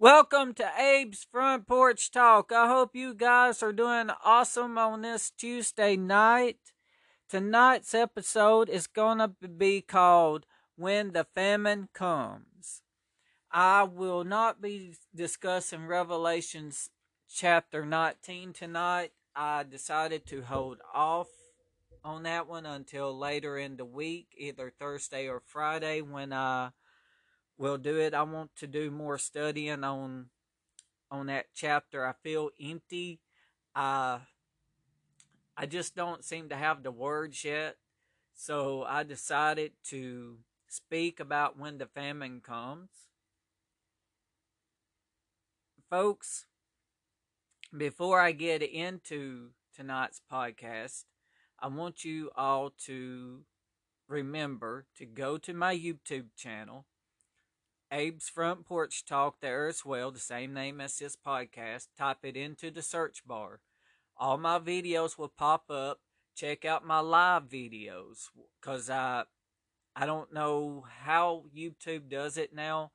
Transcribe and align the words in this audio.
Welcome 0.00 0.54
to 0.54 0.68
Abe's 0.76 1.24
Front 1.30 1.68
Porch 1.68 2.10
Talk. 2.10 2.50
I 2.50 2.66
hope 2.66 2.96
you 2.96 3.14
guys 3.14 3.62
are 3.62 3.72
doing 3.72 4.10
awesome 4.24 4.76
on 4.76 5.02
this 5.02 5.30
Tuesday 5.30 5.96
night. 5.96 6.58
Tonight's 7.28 7.94
episode 7.94 8.68
is 8.68 8.88
going 8.88 9.18
to 9.18 9.28
be 9.28 9.82
called 9.82 10.46
When 10.74 11.12
the 11.12 11.22
Famine 11.22 11.90
Comes. 11.94 12.82
I 13.52 13.84
will 13.84 14.24
not 14.24 14.60
be 14.60 14.96
discussing 15.14 15.86
Revelations 15.86 16.90
chapter 17.32 17.86
19 17.86 18.52
tonight. 18.52 19.12
I 19.36 19.62
decided 19.62 20.26
to 20.26 20.42
hold 20.42 20.78
off 20.92 21.28
on 22.02 22.24
that 22.24 22.48
one 22.48 22.66
until 22.66 23.16
later 23.16 23.56
in 23.56 23.76
the 23.76 23.84
week, 23.84 24.34
either 24.36 24.72
Thursday 24.76 25.28
or 25.28 25.40
Friday 25.46 26.00
when 26.00 26.32
I 26.32 26.70
will 27.58 27.78
do 27.78 27.98
it. 27.98 28.14
I 28.14 28.22
want 28.22 28.54
to 28.56 28.66
do 28.66 28.90
more 28.90 29.18
studying 29.18 29.84
on 29.84 30.26
on 31.10 31.26
that 31.26 31.46
chapter. 31.54 32.06
I 32.06 32.12
feel 32.22 32.50
empty. 32.60 33.20
I 33.74 34.20
I 35.56 35.66
just 35.66 35.94
don't 35.94 36.24
seem 36.24 36.48
to 36.48 36.56
have 36.56 36.82
the 36.82 36.90
words 36.90 37.44
yet. 37.44 37.76
So 38.34 38.82
I 38.82 39.04
decided 39.04 39.72
to 39.90 40.38
speak 40.66 41.20
about 41.20 41.58
when 41.58 41.78
the 41.78 41.86
famine 41.86 42.40
comes. 42.40 42.90
Folks, 45.88 46.46
before 47.76 48.18
I 48.18 48.32
get 48.32 48.62
into 48.62 49.50
tonight's 49.76 50.20
podcast, 50.32 51.04
I 51.60 51.68
want 51.68 52.04
you 52.04 52.30
all 52.36 52.70
to 52.86 53.42
remember 54.08 54.86
to 54.96 55.06
go 55.06 55.38
to 55.38 55.54
my 55.54 55.76
YouTube 55.76 56.26
channel 56.36 56.86
Abe's 57.94 58.28
Front 58.28 58.66
Porch 58.66 59.04
Talk 59.04 59.40
there 59.40 59.68
as 59.68 59.84
well, 59.84 60.10
the 60.10 60.18
same 60.18 60.52
name 60.52 60.80
as 60.80 60.98
this 60.98 61.16
podcast. 61.16 61.86
Type 61.96 62.24
it 62.24 62.36
into 62.36 62.72
the 62.72 62.82
search 62.82 63.24
bar. 63.24 63.60
All 64.16 64.36
my 64.36 64.58
videos 64.58 65.16
will 65.16 65.28
pop 65.28 65.70
up. 65.70 66.00
Check 66.34 66.64
out 66.64 66.84
my 66.84 66.98
live 66.98 67.44
videos 67.44 68.30
because 68.60 68.90
I, 68.90 69.22
I 69.94 70.06
don't 70.06 70.34
know 70.34 70.84
how 71.04 71.44
YouTube 71.56 72.08
does 72.08 72.36
it 72.36 72.52
now, 72.52 72.90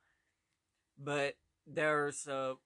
but 1.02 1.36
there's 1.66 2.26
a, 2.26 2.56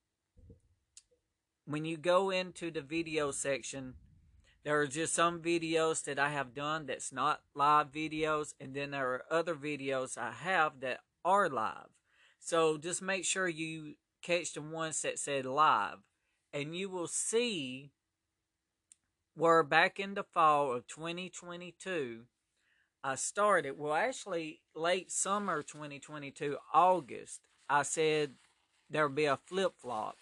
when 1.66 1.84
you 1.84 1.96
go 1.96 2.30
into 2.30 2.72
the 2.72 2.82
video 2.82 3.30
section, 3.30 3.94
there 4.64 4.80
are 4.80 4.88
just 4.88 5.14
some 5.14 5.40
videos 5.40 6.02
that 6.02 6.18
I 6.18 6.30
have 6.30 6.52
done 6.52 6.86
that's 6.86 7.12
not 7.12 7.42
live 7.54 7.92
videos, 7.92 8.54
and 8.58 8.74
then 8.74 8.90
there 8.90 9.06
are 9.12 9.24
other 9.30 9.54
videos 9.54 10.18
I 10.18 10.32
have 10.32 10.80
that 10.80 10.98
are 11.24 11.48
live. 11.48 11.90
So 12.44 12.76
just 12.76 13.00
make 13.00 13.24
sure 13.24 13.48
you 13.48 13.94
catch 14.20 14.52
the 14.52 14.60
ones 14.60 15.00
that 15.00 15.18
said 15.18 15.46
live, 15.46 16.00
and 16.52 16.76
you 16.76 16.90
will 16.90 17.06
see 17.06 17.90
where 19.34 19.62
back 19.62 19.98
in 19.98 20.12
the 20.12 20.24
fall 20.24 20.70
of 20.70 20.86
2022, 20.86 22.26
I 23.02 23.14
started, 23.14 23.78
well, 23.78 23.94
actually, 23.94 24.60
late 24.74 25.10
summer 25.10 25.62
2022, 25.62 26.58
August, 26.74 27.40
I 27.70 27.82
said 27.82 28.34
there 28.90 29.08
would 29.08 29.16
be 29.16 29.24
a 29.24 29.38
flip 29.46 29.72
flop. 29.78 30.16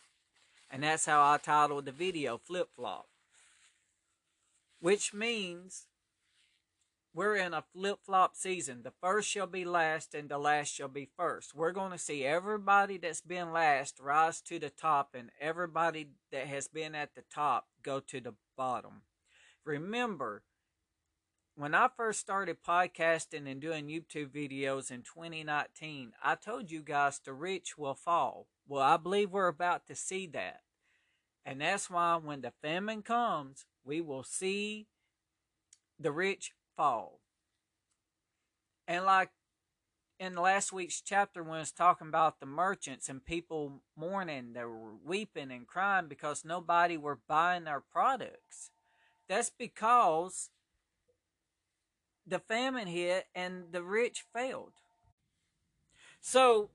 And 0.70 0.84
that's 0.84 1.06
how 1.06 1.28
I 1.28 1.38
titled 1.38 1.86
the 1.86 1.92
video, 1.92 2.38
Flip 2.38 2.68
Flop. 2.76 3.08
Which 4.78 5.12
means 5.12 5.86
we're 7.14 7.36
in 7.36 7.52
a 7.52 7.64
flip 7.72 7.98
flop 8.04 8.36
season. 8.36 8.82
The 8.82 8.92
first 9.00 9.28
shall 9.28 9.46
be 9.46 9.64
last, 9.64 10.14
and 10.14 10.28
the 10.28 10.38
last 10.38 10.74
shall 10.74 10.88
be 10.88 11.08
first. 11.16 11.54
We're 11.54 11.72
going 11.72 11.92
to 11.92 11.98
see 11.98 12.24
everybody 12.24 12.96
that's 12.96 13.20
been 13.20 13.52
last 13.52 14.00
rise 14.00 14.40
to 14.42 14.58
the 14.58 14.70
top, 14.70 15.14
and 15.14 15.30
everybody 15.40 16.08
that 16.30 16.46
has 16.46 16.68
been 16.68 16.94
at 16.94 17.14
the 17.14 17.22
top 17.32 17.68
go 17.82 18.00
to 18.00 18.20
the 18.20 18.34
bottom. 18.56 19.02
Remember, 19.64 20.42
when 21.54 21.74
I 21.74 21.88
first 21.94 22.20
started 22.20 22.64
podcasting 22.66 23.50
and 23.50 23.60
doing 23.60 23.88
YouTube 23.88 24.30
videos 24.30 24.90
in 24.90 25.02
2019, 25.02 26.12
I 26.24 26.34
told 26.34 26.70
you 26.70 26.82
guys 26.82 27.20
the 27.22 27.34
rich 27.34 27.76
will 27.76 27.94
fall. 27.94 28.46
Well, 28.66 28.82
I 28.82 28.96
believe 28.96 29.30
we're 29.30 29.48
about 29.48 29.86
to 29.88 29.94
see 29.94 30.26
that. 30.28 30.60
And 31.44 31.60
that's 31.60 31.90
why 31.90 32.16
when 32.16 32.40
the 32.40 32.52
famine 32.62 33.02
comes, 33.02 33.66
we 33.84 34.00
will 34.00 34.22
see 34.22 34.86
the 35.98 36.12
rich 36.12 36.52
fall. 36.76 37.20
And 38.86 39.04
like 39.04 39.30
in 40.18 40.34
last 40.36 40.72
week's 40.72 41.00
chapter 41.00 41.42
when 41.42 41.60
it's 41.60 41.72
talking 41.72 42.08
about 42.08 42.38
the 42.38 42.46
merchants 42.46 43.08
and 43.08 43.24
people 43.24 43.82
mourning, 43.96 44.52
they 44.52 44.64
were 44.64 44.94
weeping 45.04 45.50
and 45.50 45.66
crying 45.66 46.06
because 46.08 46.44
nobody 46.44 46.96
were 46.96 47.18
buying 47.28 47.64
their 47.64 47.80
products. 47.80 48.70
That's 49.28 49.50
because 49.50 50.50
the 52.26 52.38
famine 52.38 52.86
hit 52.86 53.26
and 53.34 53.64
the 53.72 53.82
rich 53.82 54.24
failed. 54.32 54.74
So 56.20 56.70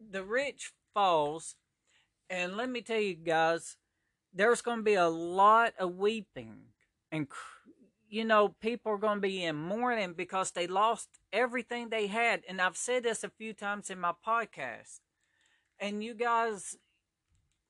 the 0.00 0.24
rich 0.24 0.72
falls, 0.94 1.56
and 2.30 2.56
let 2.56 2.70
me 2.70 2.80
tell 2.80 3.00
you 3.00 3.14
guys, 3.14 3.76
there's 4.32 4.62
going 4.62 4.78
to 4.78 4.84
be 4.84 4.94
a 4.94 5.08
lot 5.08 5.74
of 5.78 5.96
weeping 5.96 6.60
and 7.12 7.28
you 8.10 8.24
know, 8.24 8.48
people 8.60 8.90
are 8.92 8.98
going 8.98 9.18
to 9.18 9.28
be 9.28 9.44
in 9.44 9.54
mourning 9.54 10.14
because 10.14 10.50
they 10.50 10.66
lost 10.66 11.08
everything 11.32 11.88
they 11.88 12.08
had. 12.08 12.42
And 12.48 12.60
I've 12.60 12.76
said 12.76 13.04
this 13.04 13.22
a 13.22 13.30
few 13.30 13.52
times 13.52 13.88
in 13.88 14.00
my 14.00 14.12
podcast. 14.26 14.98
And 15.78 16.02
you 16.02 16.14
guys 16.14 16.76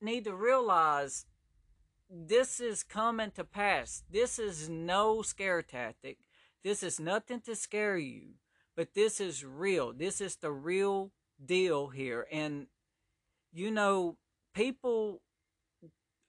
need 0.01 0.25
to 0.25 0.35
realize 0.35 1.27
this 2.09 2.59
is 2.59 2.83
coming 2.83 3.31
to 3.33 3.45
pass. 3.45 4.03
This 4.11 4.39
is 4.39 4.69
no 4.69 5.21
scare 5.21 5.61
tactic. 5.61 6.17
This 6.65 6.83
is 6.83 6.99
nothing 6.99 7.43
to 7.43 7.55
scare 7.55 7.99
you. 7.99 8.33
But 8.75 8.95
this 8.95 9.21
is 9.21 9.45
real. 9.45 9.93
This 9.93 10.23
is 10.23 10.37
the 10.37 10.51
real 10.51 11.13
deal 11.45 11.89
here. 11.89 12.27
And, 12.33 12.67
you 13.53 13.71
know, 13.71 14.17
people 14.55 15.21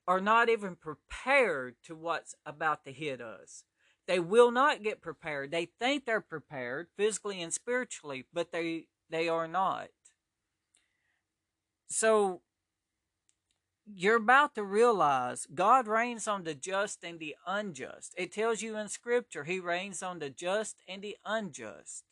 are 0.06 0.20
not 0.20 0.50
even 0.50 0.76
prepared 0.76 1.76
to 1.84 1.94
what's 1.94 2.34
about 2.44 2.84
to 2.84 2.92
hit 2.92 3.22
us. 3.22 3.64
They 4.06 4.18
will 4.18 4.50
not 4.50 4.82
get 4.82 5.00
prepared. 5.00 5.50
They 5.50 5.66
think 5.78 6.04
they're 6.04 6.20
prepared 6.20 6.88
physically 6.96 7.40
and 7.40 7.52
spiritually, 7.52 8.26
but 8.32 8.52
they 8.52 8.86
they 9.10 9.28
are 9.28 9.46
not. 9.46 9.88
So 11.88 12.40
you're 13.86 14.16
about 14.16 14.54
to 14.54 14.64
realize 14.64 15.46
God 15.54 15.86
rains 15.86 16.26
on 16.26 16.44
the 16.44 16.54
just 16.54 17.04
and 17.04 17.18
the 17.18 17.36
unjust. 17.46 18.14
It 18.16 18.32
tells 18.32 18.62
you 18.62 18.76
in 18.76 18.88
scripture 18.88 19.44
he 19.44 19.60
rains 19.60 20.02
on 20.02 20.18
the 20.18 20.30
just 20.30 20.82
and 20.88 21.02
the 21.02 21.16
unjust. 21.24 22.04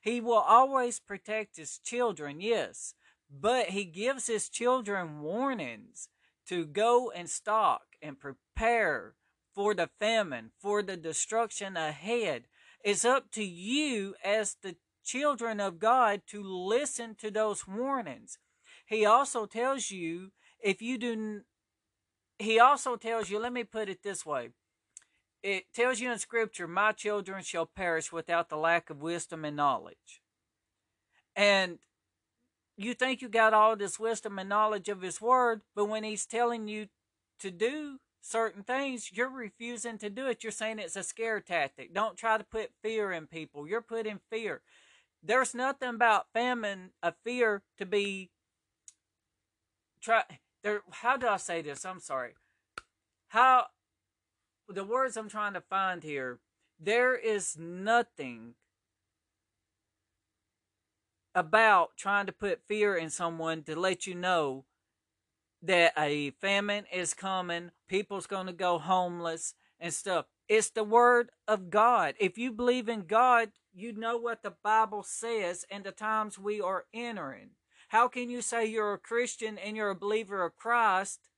He 0.00 0.20
will 0.20 0.34
always 0.34 1.00
protect 1.00 1.56
his 1.56 1.78
children, 1.78 2.40
yes, 2.40 2.94
but 3.30 3.70
he 3.70 3.84
gives 3.84 4.26
his 4.26 4.50
children 4.50 5.22
warnings 5.22 6.08
to 6.48 6.66
go 6.66 7.10
and 7.10 7.28
stock 7.30 7.82
and 8.02 8.20
prepare 8.20 9.14
for 9.54 9.74
the 9.74 9.88
famine, 9.98 10.50
for 10.58 10.82
the 10.82 10.96
destruction 10.96 11.76
ahead. 11.76 12.44
It's 12.82 13.04
up 13.04 13.30
to 13.32 13.44
you 13.44 14.14
as 14.24 14.56
the 14.62 14.76
children 15.04 15.60
of 15.60 15.78
God 15.78 16.22
to 16.28 16.42
listen 16.42 17.14
to 17.16 17.30
those 17.30 17.66
warnings. 17.66 18.38
He 18.86 19.04
also 19.04 19.46
tells 19.46 19.90
you 19.90 20.32
if 20.62 20.82
you 20.82 20.98
do 20.98 21.42
he 22.38 22.58
also 22.58 22.96
tells 22.96 23.30
you, 23.30 23.38
let 23.38 23.52
me 23.52 23.62
put 23.62 23.88
it 23.88 24.02
this 24.02 24.26
way. 24.26 24.50
It 25.42 25.64
tells 25.72 26.00
you 26.00 26.10
in 26.10 26.18
scripture, 26.18 26.66
my 26.66 26.92
children 26.92 27.42
shall 27.44 27.66
perish 27.66 28.10
without 28.10 28.48
the 28.48 28.56
lack 28.56 28.90
of 28.90 29.02
wisdom 29.02 29.44
and 29.44 29.56
knowledge. 29.56 30.20
And 31.36 31.78
you 32.76 32.94
think 32.94 33.22
you 33.22 33.28
got 33.28 33.54
all 33.54 33.76
this 33.76 34.00
wisdom 34.00 34.38
and 34.38 34.48
knowledge 34.48 34.88
of 34.88 35.02
his 35.02 35.20
word, 35.20 35.60
but 35.76 35.84
when 35.84 36.02
he's 36.02 36.26
telling 36.26 36.66
you 36.66 36.88
to 37.40 37.50
do 37.50 37.98
certain 38.24 38.62
things, 38.62 39.10
you're 39.12 39.28
refusing 39.28 39.98
to 39.98 40.08
do 40.08 40.26
it. 40.26 40.42
You're 40.42 40.50
saying 40.50 40.78
it's 40.78 40.96
a 40.96 41.02
scare 41.02 41.40
tactic. 41.40 41.92
Don't 41.92 42.16
try 42.16 42.38
to 42.38 42.44
put 42.44 42.70
fear 42.82 43.12
in 43.12 43.26
people. 43.26 43.68
You're 43.68 43.82
putting 43.82 44.20
fear. 44.30 44.62
There's 45.22 45.54
nothing 45.54 45.90
about 45.90 46.32
famine, 46.32 46.90
a 47.02 47.12
fear 47.24 47.62
to 47.78 47.86
be 47.86 48.30
try 50.00 50.22
there 50.62 50.82
how 50.90 51.16
do 51.16 51.28
I 51.28 51.36
say 51.36 51.62
this? 51.62 51.84
I'm 51.84 52.00
sorry. 52.00 52.32
How 53.28 53.66
the 54.68 54.84
words 54.84 55.16
I'm 55.16 55.28
trying 55.28 55.54
to 55.54 55.60
find 55.60 56.02
here, 56.02 56.40
there 56.80 57.14
is 57.14 57.56
nothing 57.58 58.54
about 61.34 61.96
trying 61.96 62.26
to 62.26 62.32
put 62.32 62.66
fear 62.66 62.96
in 62.96 63.10
someone 63.10 63.62
to 63.64 63.76
let 63.78 64.06
you 64.06 64.14
know 64.14 64.64
that 65.64 65.92
a 65.96 66.30
famine 66.30 66.84
is 66.92 67.14
coming, 67.14 67.70
people's 67.88 68.26
going 68.26 68.46
to 68.46 68.52
go 68.52 68.78
homeless 68.78 69.54
and 69.80 69.92
stuff. 69.92 70.26
It's 70.48 70.70
the 70.70 70.84
word 70.84 71.30
of 71.48 71.70
God. 71.70 72.14
If 72.20 72.36
you 72.36 72.52
believe 72.52 72.88
in 72.88 73.06
God, 73.06 73.50
you 73.72 73.92
know 73.92 74.16
what 74.16 74.42
the 74.42 74.54
Bible 74.62 75.02
says 75.02 75.64
and 75.70 75.84
the 75.84 75.92
times 75.92 76.38
we 76.38 76.60
are 76.60 76.84
entering. 76.92 77.50
How 77.88 78.08
can 78.08 78.28
you 78.28 78.42
say 78.42 78.66
you're 78.66 78.94
a 78.94 78.98
Christian 78.98 79.58
and 79.58 79.76
you're 79.76 79.90
a 79.90 79.94
believer 79.94 80.44
of 80.44 80.56
Christ, 80.56 81.28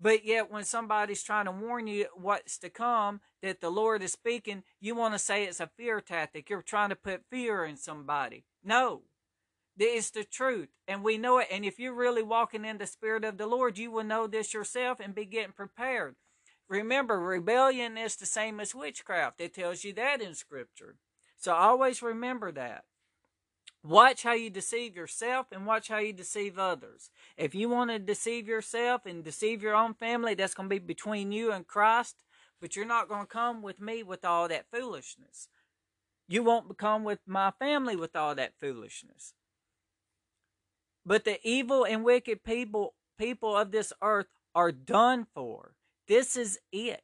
but 0.00 0.24
yet 0.24 0.50
when 0.50 0.64
somebody's 0.64 1.22
trying 1.22 1.46
to 1.46 1.52
warn 1.52 1.86
you 1.86 2.06
what's 2.14 2.58
to 2.58 2.70
come, 2.70 3.20
that 3.42 3.60
the 3.60 3.70
Lord 3.70 4.02
is 4.02 4.12
speaking, 4.12 4.62
you 4.80 4.94
want 4.94 5.14
to 5.14 5.18
say 5.18 5.44
it's 5.44 5.60
a 5.60 5.70
fear 5.76 6.00
tactic. 6.00 6.48
You're 6.48 6.62
trying 6.62 6.90
to 6.90 6.96
put 6.96 7.28
fear 7.30 7.64
in 7.64 7.76
somebody. 7.76 8.44
No. 8.64 9.02
It's 9.78 10.10
the 10.10 10.24
truth, 10.24 10.68
and 10.88 11.02
we 11.02 11.18
know 11.18 11.38
it. 11.38 11.48
And 11.50 11.64
if 11.64 11.78
you're 11.78 11.94
really 11.94 12.22
walking 12.22 12.64
in 12.64 12.78
the 12.78 12.86
Spirit 12.86 13.24
of 13.24 13.38
the 13.38 13.46
Lord, 13.46 13.78
you 13.78 13.90
will 13.90 14.04
know 14.04 14.26
this 14.26 14.52
yourself 14.52 14.98
and 15.00 15.14
be 15.14 15.24
getting 15.24 15.52
prepared. 15.52 16.16
Remember, 16.68 17.18
rebellion 17.20 17.96
is 17.96 18.16
the 18.16 18.26
same 18.26 18.60
as 18.60 18.74
witchcraft. 18.74 19.40
It 19.40 19.54
tells 19.54 19.84
you 19.84 19.92
that 19.94 20.20
in 20.20 20.34
Scripture. 20.34 20.96
So 21.36 21.54
always 21.54 22.02
remember 22.02 22.50
that. 22.52 22.84
Watch 23.84 24.24
how 24.24 24.32
you 24.32 24.50
deceive 24.50 24.96
yourself 24.96 25.46
and 25.52 25.64
watch 25.64 25.88
how 25.88 25.98
you 25.98 26.12
deceive 26.12 26.58
others. 26.58 27.10
If 27.36 27.54
you 27.54 27.68
want 27.68 27.90
to 27.90 27.98
deceive 27.98 28.48
yourself 28.48 29.06
and 29.06 29.22
deceive 29.22 29.62
your 29.62 29.76
own 29.76 29.94
family, 29.94 30.34
that's 30.34 30.54
going 30.54 30.68
to 30.68 30.74
be 30.74 30.80
between 30.80 31.30
you 31.30 31.52
and 31.52 31.66
Christ, 31.66 32.24
but 32.60 32.74
you're 32.74 32.84
not 32.84 33.08
going 33.08 33.22
to 33.22 33.26
come 33.26 33.62
with 33.62 33.80
me 33.80 34.02
with 34.02 34.24
all 34.24 34.48
that 34.48 34.66
foolishness. 34.70 35.48
You 36.26 36.42
won't 36.42 36.76
come 36.76 37.04
with 37.04 37.20
my 37.26 37.52
family 37.52 37.94
with 37.96 38.16
all 38.16 38.34
that 38.34 38.54
foolishness. 38.60 39.32
But 41.08 41.24
the 41.24 41.38
evil 41.42 41.86
and 41.86 42.04
wicked 42.04 42.44
people 42.44 42.94
people 43.18 43.56
of 43.56 43.70
this 43.70 43.94
earth 44.02 44.26
are 44.54 44.70
done 44.70 45.26
for. 45.34 45.72
This 46.06 46.36
is 46.36 46.58
it. 46.70 47.02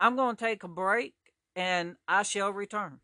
I'm 0.00 0.16
going 0.16 0.34
to 0.34 0.44
take 0.44 0.64
a 0.64 0.68
break 0.68 1.14
and 1.54 1.94
I 2.08 2.24
shall 2.24 2.50
return. 2.50 2.98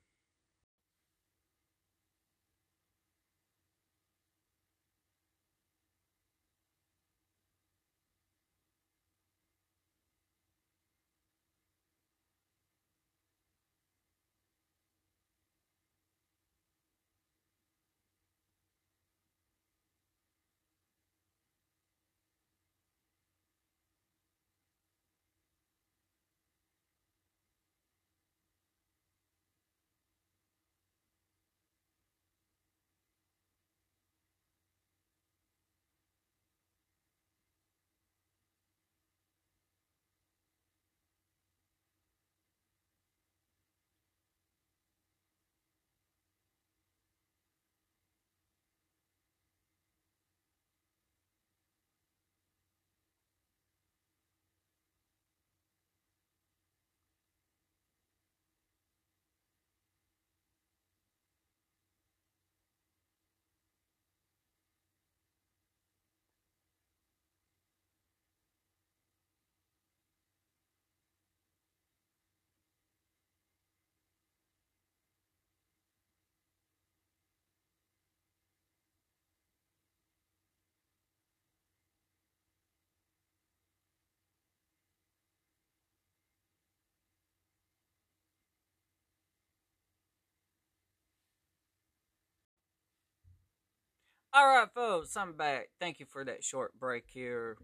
All 94.38 94.46
right, 94.46 94.68
folks, 94.72 95.16
I'm 95.16 95.32
back. 95.32 95.70
Thank 95.80 95.98
you 95.98 96.06
for 96.06 96.24
that 96.24 96.44
short 96.44 96.78
break 96.78 97.06
here. 97.08 97.56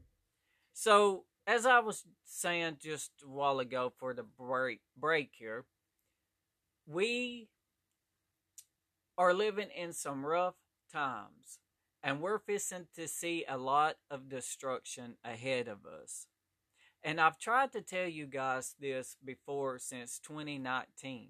So, 0.72 1.22
as 1.46 1.66
I 1.66 1.78
was 1.78 2.02
saying 2.24 2.78
just 2.82 3.12
a 3.24 3.28
while 3.28 3.60
ago 3.60 3.92
for 3.96 4.12
the 4.12 4.24
break 4.24 4.80
break 4.96 5.30
here, 5.38 5.66
we 6.84 7.46
are 9.16 9.32
living 9.32 9.68
in 9.70 9.92
some 9.92 10.26
rough 10.26 10.56
times, 10.92 11.60
and 12.02 12.20
we're 12.20 12.40
facing 12.40 12.88
to 12.96 13.06
see 13.06 13.44
a 13.48 13.56
lot 13.56 13.98
of 14.10 14.28
destruction 14.28 15.14
ahead 15.24 15.68
of 15.68 15.86
us. 15.86 16.26
And 17.04 17.20
I've 17.20 17.38
tried 17.38 17.70
to 17.74 17.82
tell 17.82 18.08
you 18.08 18.26
guys 18.26 18.74
this 18.80 19.16
before 19.24 19.78
since 19.78 20.18
2019. 20.18 21.28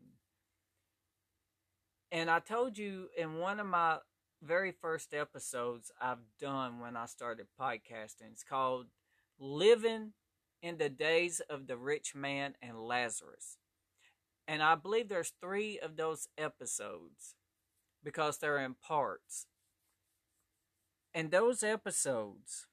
And 2.10 2.30
I 2.30 2.38
told 2.38 2.78
you 2.78 3.08
in 3.14 3.36
one 3.36 3.60
of 3.60 3.66
my 3.66 3.98
very 4.44 4.72
first 4.72 5.14
episodes 5.14 5.90
I've 6.00 6.18
done 6.38 6.80
when 6.80 6.96
I 6.96 7.06
started 7.06 7.46
podcasting. 7.58 8.32
It's 8.32 8.44
called 8.44 8.86
Living 9.38 10.12
in 10.62 10.76
the 10.76 10.90
Days 10.90 11.40
of 11.48 11.66
the 11.66 11.76
Rich 11.76 12.14
Man 12.14 12.54
and 12.60 12.78
Lazarus. 12.78 13.56
And 14.46 14.62
I 14.62 14.74
believe 14.74 15.08
there's 15.08 15.32
three 15.40 15.78
of 15.78 15.96
those 15.96 16.28
episodes 16.36 17.34
because 18.02 18.38
they're 18.38 18.58
in 18.58 18.74
parts. 18.74 19.46
And 21.14 21.30
those 21.30 21.62
episodes, 21.62 22.66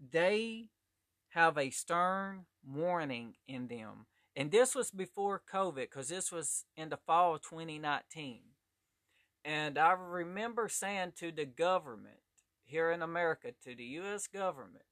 they 0.00 0.70
have 1.28 1.56
a 1.56 1.70
stern 1.70 2.46
warning 2.66 3.34
in 3.46 3.68
them. 3.68 4.06
And 4.34 4.50
this 4.50 4.74
was 4.74 4.90
before 4.90 5.42
COVID 5.52 5.74
because 5.74 6.08
this 6.08 6.32
was 6.32 6.64
in 6.76 6.88
the 6.88 6.96
fall 6.96 7.36
of 7.36 7.42
2019. 7.42 8.40
And 9.46 9.78
I 9.78 9.92
remember 9.92 10.68
saying 10.68 11.12
to 11.20 11.30
the 11.30 11.44
government 11.44 12.16
here 12.64 12.90
in 12.90 13.00
America, 13.00 13.52
to 13.62 13.76
the 13.76 13.84
U.S. 13.84 14.26
government, 14.26 14.84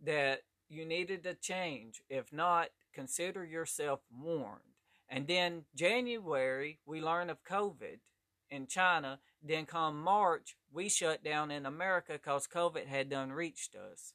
that 0.00 0.42
you 0.68 0.84
needed 0.84 1.24
to 1.24 1.34
change. 1.34 2.00
If 2.08 2.32
not, 2.32 2.68
consider 2.94 3.44
yourself 3.44 3.98
warned. 4.16 4.60
And 5.08 5.26
then 5.26 5.64
January, 5.74 6.78
we 6.86 7.00
learn 7.00 7.30
of 7.30 7.42
COVID 7.42 7.98
in 8.48 8.68
China. 8.68 9.18
Then 9.42 9.66
come 9.66 10.00
March, 10.00 10.56
we 10.72 10.88
shut 10.88 11.24
down 11.24 11.50
in 11.50 11.66
America 11.66 12.12
because 12.12 12.46
COVID 12.46 12.86
had 12.86 13.10
done 13.10 13.32
reached 13.32 13.74
us. 13.74 14.14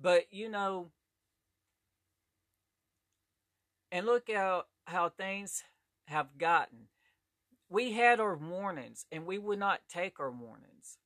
But 0.00 0.24
you 0.30 0.48
know, 0.48 0.90
and 3.92 4.06
look 4.06 4.30
how 4.32 4.64
how 4.86 5.10
things 5.10 5.64
have 6.06 6.38
gotten 6.38 6.88
we 7.68 7.92
had 7.92 8.20
our 8.20 8.36
warnings 8.36 9.06
and 9.10 9.26
we 9.26 9.38
would 9.38 9.58
not 9.58 9.80
take 9.88 10.20
our 10.20 10.30
warnings. 10.30 10.98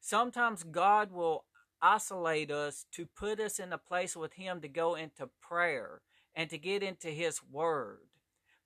Sometimes 0.00 0.62
God 0.62 1.12
will 1.12 1.44
isolate 1.82 2.50
us 2.50 2.86
to 2.92 3.06
put 3.06 3.40
us 3.40 3.58
in 3.58 3.72
a 3.72 3.78
place 3.78 4.16
with 4.16 4.34
Him 4.34 4.60
to 4.60 4.68
go 4.68 4.94
into 4.94 5.28
prayer 5.40 6.00
and 6.34 6.48
to 6.50 6.58
get 6.58 6.82
into 6.82 7.08
His 7.08 7.40
Word. 7.42 7.98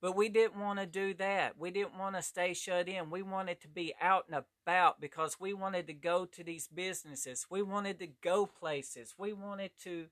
But 0.00 0.16
we 0.16 0.28
didn't 0.28 0.60
want 0.60 0.80
to 0.80 0.86
do 0.86 1.14
that. 1.14 1.58
We 1.58 1.70
didn't 1.70 1.96
want 1.96 2.16
to 2.16 2.22
stay 2.22 2.54
shut 2.54 2.88
in. 2.88 3.10
We 3.10 3.22
wanted 3.22 3.60
to 3.60 3.68
be 3.68 3.94
out 4.00 4.24
and 4.28 4.42
about 4.64 5.00
because 5.00 5.38
we 5.38 5.54
wanted 5.54 5.86
to 5.86 5.94
go 5.94 6.24
to 6.24 6.42
these 6.42 6.66
businesses. 6.66 7.46
We 7.48 7.62
wanted 7.62 8.00
to 8.00 8.08
go 8.20 8.46
places. 8.46 9.14
We 9.16 9.32
wanted 9.32 9.70
to 9.84 10.06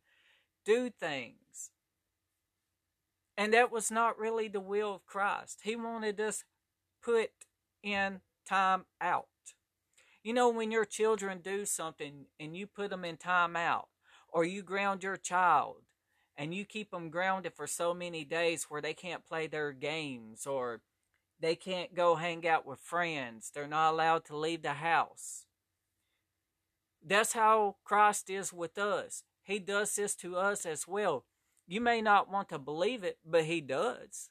do 0.65 0.91
things. 0.91 1.71
And 3.37 3.53
that 3.53 3.73
was 3.73 3.91
not 3.91 4.19
really 4.19 4.47
the 4.47 4.61
will 4.61 4.95
of 4.95 5.07
Christ. 5.07 5.61
He 5.65 5.75
wanted 5.75 6.21
us 6.21 6.45
put 7.03 7.31
in 7.83 8.21
time 8.49 8.85
out. 9.01 9.27
You 10.23 10.35
know, 10.35 10.51
when 10.51 10.71
your 10.71 10.85
children 10.85 11.41
do 11.43 11.65
something 11.65 12.27
and 12.39 12.57
you 12.57 12.67
put 12.67 12.91
them 12.91 13.05
in 13.05 13.17
time 13.17 13.57
out, 13.57 13.89
or 14.33 14.45
you 14.45 14.63
ground 14.63 15.03
your 15.03 15.17
child 15.17 15.83
and 16.37 16.55
you 16.55 16.65
keep 16.65 16.91
them 16.91 17.11
grounded 17.11 17.53
for 17.55 17.67
so 17.67 17.93
many 17.93 18.25
days 18.25 18.67
where 18.69 18.81
they 18.81 18.95
can't 18.95 19.27
play 19.27 19.47
their 19.47 19.73
games 19.73 20.47
or 20.47 20.81
they 21.41 21.55
can't 21.55 21.95
go 21.95 22.17
hang 22.17 22.47
out 22.47 22.67
with 22.67 22.81
friends, 22.81 23.51
they're 23.53 23.67
not 23.67 23.93
allowed 23.93 24.25
to 24.27 24.37
leave 24.37 24.63
the 24.63 24.75
house. 24.75 25.47
That's 27.05 27.33
how 27.33 27.77
Christ 27.83 28.29
is 28.29 28.53
with 28.53 28.77
us. 28.79 29.25
He 29.43 29.59
does 29.59 29.97
this 29.97 30.15
to 30.17 30.37
us 30.37 30.67
as 30.67 30.87
well. 30.87 31.25
You 31.67 31.81
may 31.81 32.03
not 32.03 32.31
want 32.31 32.51
to 32.51 32.59
believe 32.59 33.03
it, 33.05 33.19
but 33.25 33.45
He 33.45 33.61
does. 33.61 34.29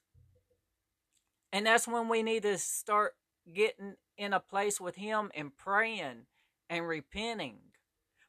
And 1.52 1.66
that's 1.66 1.88
when 1.88 2.08
we 2.10 2.24
need 2.24 2.44
to 2.44 2.58
start 2.58 3.16
getting 3.52 3.96
in 4.18 4.34
a 4.34 4.40
place 4.40 4.80
with 4.80 4.96
Him 4.96 5.32
and 5.36 5.56
praying 5.56 6.26
and 6.70 6.88
repenting. 6.88 7.58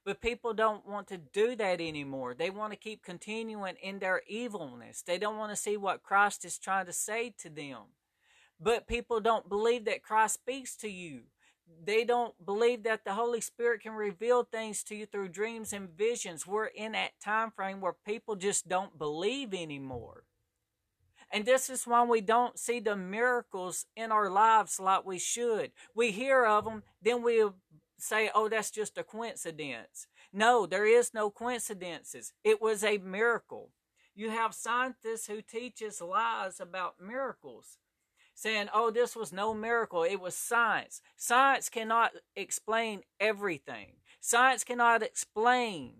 But 0.04 0.22
people 0.22 0.54
don't 0.54 0.86
want 0.86 1.08
to 1.08 1.18
do 1.18 1.54
that 1.56 1.80
anymore. 1.80 2.34
They 2.34 2.48
want 2.48 2.72
to 2.72 2.78
keep 2.78 3.02
continuing 3.02 3.76
in 3.82 3.98
their 3.98 4.22
evilness. 4.26 5.02
They 5.02 5.18
don't 5.18 5.36
want 5.36 5.52
to 5.52 5.56
see 5.56 5.76
what 5.76 6.02
Christ 6.02 6.44
is 6.44 6.58
trying 6.58 6.86
to 6.86 6.92
say 6.92 7.34
to 7.40 7.50
them. 7.50 7.82
But 8.58 8.86
people 8.86 9.20
don't 9.20 9.48
believe 9.48 9.84
that 9.84 10.02
Christ 10.02 10.34
speaks 10.34 10.74
to 10.76 10.88
you. 10.88 11.24
They 11.82 12.04
don't 12.04 12.34
believe 12.44 12.82
that 12.84 13.04
the 13.04 13.14
Holy 13.14 13.40
Spirit 13.40 13.82
can 13.82 13.92
reveal 13.92 14.42
things 14.42 14.82
to 14.84 14.96
you 14.96 15.06
through 15.06 15.28
dreams 15.28 15.72
and 15.72 15.88
visions. 15.88 16.46
We're 16.46 16.66
in 16.66 16.92
that 16.92 17.12
time 17.22 17.50
frame 17.50 17.80
where 17.80 17.94
people 18.04 18.36
just 18.36 18.68
don't 18.68 18.98
believe 18.98 19.54
anymore. 19.54 20.24
And 21.32 21.44
this 21.44 21.70
is 21.70 21.86
why 21.86 22.02
we 22.04 22.20
don't 22.20 22.58
see 22.58 22.80
the 22.80 22.96
miracles 22.96 23.86
in 23.96 24.10
our 24.10 24.28
lives 24.28 24.80
like 24.80 25.06
we 25.06 25.18
should. 25.18 25.70
We 25.94 26.10
hear 26.10 26.44
of 26.44 26.64
them, 26.64 26.82
then 27.00 27.22
we 27.22 27.44
say, 27.98 28.30
oh, 28.34 28.48
that's 28.48 28.70
just 28.70 28.98
a 28.98 29.04
coincidence. 29.04 30.06
No, 30.32 30.66
there 30.66 30.86
is 30.86 31.14
no 31.14 31.30
coincidences. 31.30 32.32
It 32.42 32.60
was 32.60 32.82
a 32.82 32.98
miracle. 32.98 33.70
You 34.14 34.30
have 34.30 34.54
scientists 34.54 35.26
who 35.28 35.40
teaches 35.40 36.00
lies 36.00 36.58
about 36.60 37.00
miracles, 37.00 37.78
saying, 38.34 38.68
oh, 38.74 38.90
this 38.90 39.14
was 39.14 39.32
no 39.32 39.54
miracle. 39.54 40.02
It 40.02 40.20
was 40.20 40.34
science. 40.34 41.00
Science 41.16 41.68
cannot 41.68 42.12
explain 42.34 43.02
everything. 43.20 43.92
Science 44.20 44.64
cannot 44.64 45.02
explain 45.02 45.92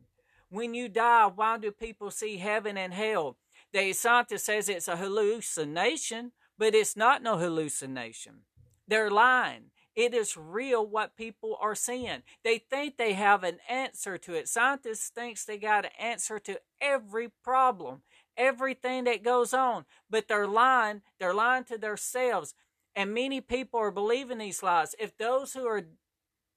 when 0.50 0.75
you 0.75 0.88
die, 0.88 1.30
why 1.32 1.58
do 1.58 1.70
people 1.70 2.10
see 2.10 2.37
heaven 2.37 2.76
and 2.76 2.92
hell? 2.92 3.37
The 3.72 3.92
scientist 3.92 4.46
says 4.46 4.68
it's 4.68 4.88
a 4.88 4.96
hallucination, 4.96 6.32
but 6.58 6.74
it's 6.74 6.96
not 6.96 7.22
no 7.22 7.38
hallucination. 7.38 8.40
They're 8.88 9.10
lying. 9.10 9.70
It 9.94 10.14
is 10.14 10.36
real 10.36 10.86
what 10.86 11.16
people 11.16 11.56
are 11.60 11.74
seeing. 11.74 12.22
They 12.42 12.58
think 12.58 12.96
they 12.96 13.12
have 13.12 13.44
an 13.44 13.58
answer 13.68 14.18
to 14.18 14.34
it. 14.34 14.48
Scientists 14.48 15.08
thinks 15.08 15.44
they 15.44 15.58
got 15.58 15.84
an 15.84 15.90
answer 15.98 16.38
to 16.40 16.60
every 16.80 17.28
problem, 17.44 18.02
everything 18.36 19.04
that 19.04 19.22
goes 19.22 19.52
on, 19.52 19.84
but 20.08 20.26
they're 20.26 20.48
lying. 20.48 21.02
They're 21.18 21.34
lying 21.34 21.64
to 21.64 21.78
themselves. 21.78 22.54
And 22.96 23.14
many 23.14 23.40
people 23.40 23.78
are 23.80 23.90
believing 23.90 24.38
these 24.38 24.62
lies. 24.62 24.94
If 24.98 25.16
those 25.16 25.52
who 25.52 25.66
are 25.66 25.86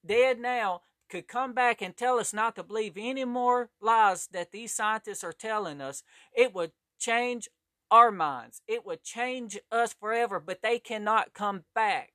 dead 0.06 0.40
now 0.40 0.82
could 1.10 1.28
come 1.28 1.54
back 1.54 1.82
and 1.82 1.96
tell 1.96 2.20
us 2.20 2.34
not 2.34 2.56
to 2.56 2.64
believe 2.64 2.94
any 2.98 3.26
more 3.26 3.70
lies 3.82 4.28
that 4.32 4.52
these 4.52 4.74
scientists 4.74 5.24
are 5.24 5.34
telling 5.34 5.82
us, 5.82 6.02
it 6.36 6.56
would 6.56 6.72
change 7.04 7.50
our 7.92 8.12
minds. 8.12 8.62
It 8.68 8.86
would 8.86 9.04
change 9.04 9.60
us 9.72 9.94
forever, 9.94 10.40
but 10.40 10.62
they 10.64 10.80
cannot 10.80 11.34
come 11.34 11.66
back. 11.76 12.14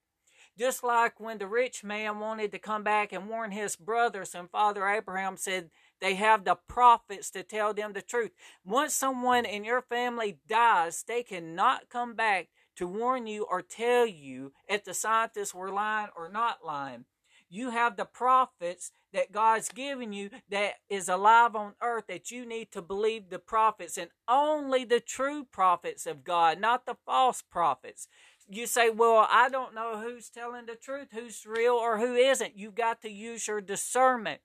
Just 0.59 0.83
like 0.83 1.21
when 1.21 1.39
the 1.39 1.47
rich 1.47 1.85
man 1.85 2.19
wanted 2.19 2.51
to 2.51 2.59
come 2.59 2.83
back 2.83 3.13
and 3.13 3.29
warn 3.29 3.53
his 3.53 3.77
brothers, 3.77 4.35
and 4.35 4.51
Father 4.51 4.89
Abraham 4.89 5.37
said 5.37 5.71
they 6.01 6.15
have 6.15 6.45
the 6.45 6.57
prophets 6.69 7.31
to 7.31 7.45
tell 7.45 7.73
them 7.73 7.93
the 7.93 8.03
truth. 8.03 8.33
Once 8.65 8.93
someone 8.93 9.45
in 9.45 9.63
your 9.63 9.83
family 9.83 10.39
dies, 10.49 11.05
they 11.07 11.23
cannot 11.23 11.89
come 11.91 12.15
back 12.15 12.49
to 12.77 12.89
warn 12.89 13.29
you 13.29 13.47
or 13.49 13.63
tell 13.63 14.07
you 14.07 14.53
if 14.69 14.83
the 14.83 14.95
scientists 14.95 15.55
were 15.55 15.71
lying 15.71 16.09
or 16.17 16.29
not 16.29 16.59
lying. 16.65 17.05
You 17.49 17.71
have 17.71 17.97
the 17.97 18.05
prophets 18.05 18.91
that 19.13 19.33
God's 19.33 19.69
given 19.69 20.13
you 20.13 20.31
that 20.51 20.75
is 20.91 21.09
alive 21.09 21.57
on 21.57 21.73
earth 21.83 22.05
that 22.09 22.31
you 22.31 22.45
need 22.45 22.71
to 22.73 22.83
believe 22.83 23.31
the 23.31 23.39
prophets 23.39 23.97
and 23.97 24.11
only 24.29 24.85
the 24.85 25.01
true 25.01 25.45
prophets 25.45 26.07
of 26.07 26.25
God, 26.25 26.61
not 26.61 26.87
the 26.87 26.97
false 27.07 27.43
prophets. 27.43 28.09
You 28.51 28.67
say, 28.67 28.91
well, 28.91 29.27
I 29.31 29.49
don't 29.49 29.75
know 29.75 29.99
who's 29.99 30.31
telling 30.31 30.67
the 30.67 30.75
truth, 30.75 31.09
who's 31.13 31.45
real 31.47 31.75
or 31.75 31.99
who 31.99 32.15
isn't. 32.15 32.57
You've 32.57 32.75
got 32.75 33.03
to 33.03 33.11
use 33.11 33.47
your 33.47 33.61
discernment. 33.61 34.41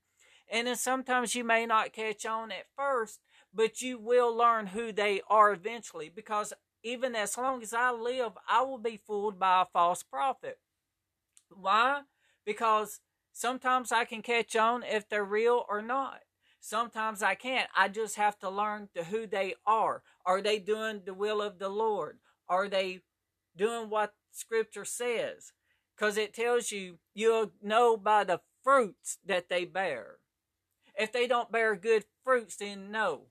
And 0.52 0.68
then 0.68 0.76
sometimes 0.76 1.36
you 1.36 1.44
may 1.44 1.66
not 1.66 1.94
catch 1.94 2.26
on 2.26 2.52
at 2.52 2.66
first, 2.76 3.20
but 3.54 3.82
you 3.82 3.98
will 3.98 4.36
learn 4.36 4.68
who 4.68 4.92
they 4.92 5.22
are 5.30 5.54
eventually 5.54 6.12
because 6.14 6.54
even 6.84 7.16
as 7.16 7.38
long 7.38 7.62
as 7.62 7.74
I 7.74 7.92
live, 7.92 8.34
I 8.48 8.62
will 8.62 8.78
be 8.78 8.98
fooled 8.98 9.40
by 9.40 9.62
a 9.62 9.66
false 9.72 10.04
prophet. 10.04 10.60
Why? 11.50 12.02
Because 12.46 13.00
Sometimes 13.34 13.92
I 13.92 14.06
can 14.06 14.22
catch 14.22 14.56
on 14.56 14.84
if 14.84 15.10
they're 15.10 15.26
real 15.26 15.66
or 15.68 15.82
not. 15.82 16.20
Sometimes 16.60 17.22
I 17.22 17.36
can't. 17.36 17.68
I 17.76 17.90
just 17.90 18.16
have 18.16 18.40
to 18.40 18.50
learn 18.50 18.90
to 18.96 19.04
who 19.04 19.28
they 19.28 19.56
are. 19.66 20.04
Are 20.26 20.42
they 20.42 20.60
doing 20.60 21.02
the 21.06 21.14
will 21.14 21.42
of 21.42 21.60
the 21.60 21.68
Lord? 21.68 22.20
Are 22.48 22.70
they 22.70 23.02
doing 23.58 23.90
what 23.90 24.14
scripture 24.32 24.86
says? 24.86 25.52
Because 25.96 26.16
it 26.16 26.34
tells 26.34 26.72
you, 26.72 27.00
you'll 27.14 27.52
know 27.62 27.98
by 27.98 28.24
the 28.24 28.40
fruits 28.64 29.18
that 29.26 29.50
they 29.50 29.66
bear. 29.66 30.20
If 30.98 31.12
they 31.12 31.28
don't 31.28 31.52
bear 31.52 31.76
good 31.76 32.06
fruits, 32.24 32.56
then 32.56 32.92
no. 32.92 33.24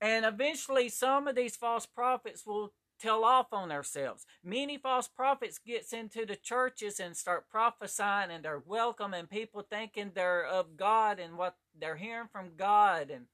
And 0.00 0.24
eventually, 0.24 0.88
some 0.90 1.26
of 1.26 1.34
these 1.34 1.56
false 1.56 1.86
prophets 1.86 2.46
will 2.46 2.72
tell 3.02 3.24
off 3.24 3.52
on 3.52 3.72
ourselves. 3.72 4.24
Many 4.44 4.78
false 4.78 5.08
prophets 5.08 5.58
gets 5.58 5.92
into 5.92 6.24
the 6.24 6.36
churches 6.36 7.00
and 7.00 7.16
start 7.16 7.48
prophesying 7.50 8.30
and 8.30 8.44
they're 8.44 8.62
welcome 8.64 9.12
and 9.12 9.28
people 9.28 9.66
thinking 9.68 10.12
they're 10.14 10.46
of 10.46 10.76
God 10.76 11.18
and 11.18 11.36
what 11.36 11.56
they're 11.78 11.96
hearing 11.96 12.28
from 12.30 12.52
God 12.56 13.10
and 13.10 13.26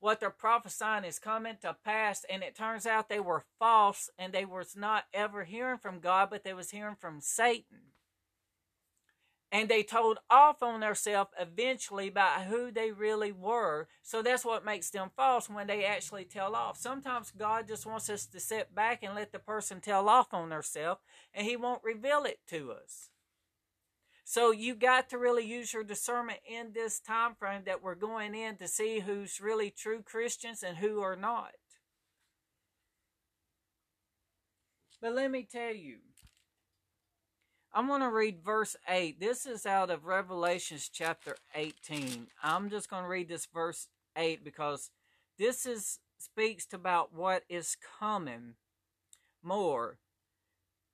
what 0.00 0.20
they're 0.20 0.30
prophesying 0.30 1.04
is 1.04 1.18
coming 1.18 1.56
to 1.62 1.76
pass 1.84 2.26
and 2.28 2.42
it 2.42 2.54
turns 2.54 2.84
out 2.84 3.08
they 3.08 3.20
were 3.20 3.44
false 3.58 4.10
and 4.18 4.32
they 4.32 4.44
was 4.44 4.76
not 4.76 5.04
ever 5.14 5.44
hearing 5.44 5.78
from 5.78 6.00
God 6.00 6.28
but 6.30 6.44
they 6.44 6.52
was 6.52 6.70
hearing 6.70 6.96
from 7.00 7.20
Satan 7.22 7.93
and 9.54 9.68
they 9.68 9.84
told 9.84 10.18
off 10.28 10.64
on 10.64 10.80
themselves 10.80 11.30
eventually 11.38 12.08
about 12.08 12.46
who 12.46 12.72
they 12.72 12.90
really 12.90 13.30
were. 13.30 13.86
So 14.02 14.20
that's 14.20 14.44
what 14.44 14.64
makes 14.64 14.90
them 14.90 15.12
false 15.16 15.48
when 15.48 15.68
they 15.68 15.84
actually 15.84 16.24
tell 16.24 16.56
off. 16.56 16.76
Sometimes 16.76 17.30
God 17.30 17.68
just 17.68 17.86
wants 17.86 18.10
us 18.10 18.26
to 18.26 18.40
sit 18.40 18.74
back 18.74 19.04
and 19.04 19.14
let 19.14 19.30
the 19.30 19.38
person 19.38 19.80
tell 19.80 20.08
off 20.08 20.34
on 20.34 20.48
themselves, 20.48 21.00
and 21.32 21.46
He 21.46 21.56
won't 21.56 21.84
reveal 21.84 22.24
it 22.24 22.40
to 22.48 22.72
us. 22.72 23.10
So 24.24 24.50
you 24.50 24.74
got 24.74 25.08
to 25.10 25.18
really 25.18 25.44
use 25.44 25.72
your 25.72 25.84
discernment 25.84 26.40
in 26.44 26.72
this 26.72 26.98
time 26.98 27.36
frame 27.38 27.62
that 27.66 27.80
we're 27.80 27.94
going 27.94 28.34
in 28.34 28.56
to 28.56 28.66
see 28.66 28.98
who's 28.98 29.40
really 29.40 29.70
true 29.70 30.02
Christians 30.02 30.64
and 30.64 30.78
who 30.78 31.00
are 31.00 31.14
not. 31.14 31.52
But 35.00 35.14
let 35.14 35.30
me 35.30 35.46
tell 35.48 35.74
you, 35.74 35.98
I'm 37.76 37.88
going 37.88 38.02
to 38.02 38.08
read 38.08 38.38
verse 38.44 38.76
8. 38.88 39.18
This 39.18 39.46
is 39.46 39.66
out 39.66 39.90
of 39.90 40.04
Revelations 40.04 40.88
chapter 40.88 41.34
18. 41.56 42.28
I'm 42.40 42.70
just 42.70 42.88
going 42.88 43.02
to 43.02 43.08
read 43.08 43.28
this 43.28 43.46
verse 43.52 43.88
8 44.16 44.44
because 44.44 44.90
this 45.40 45.66
is 45.66 45.98
speaks 46.16 46.72
about 46.72 47.12
what 47.12 47.42
is 47.48 47.76
coming 47.98 48.54
more. 49.42 49.98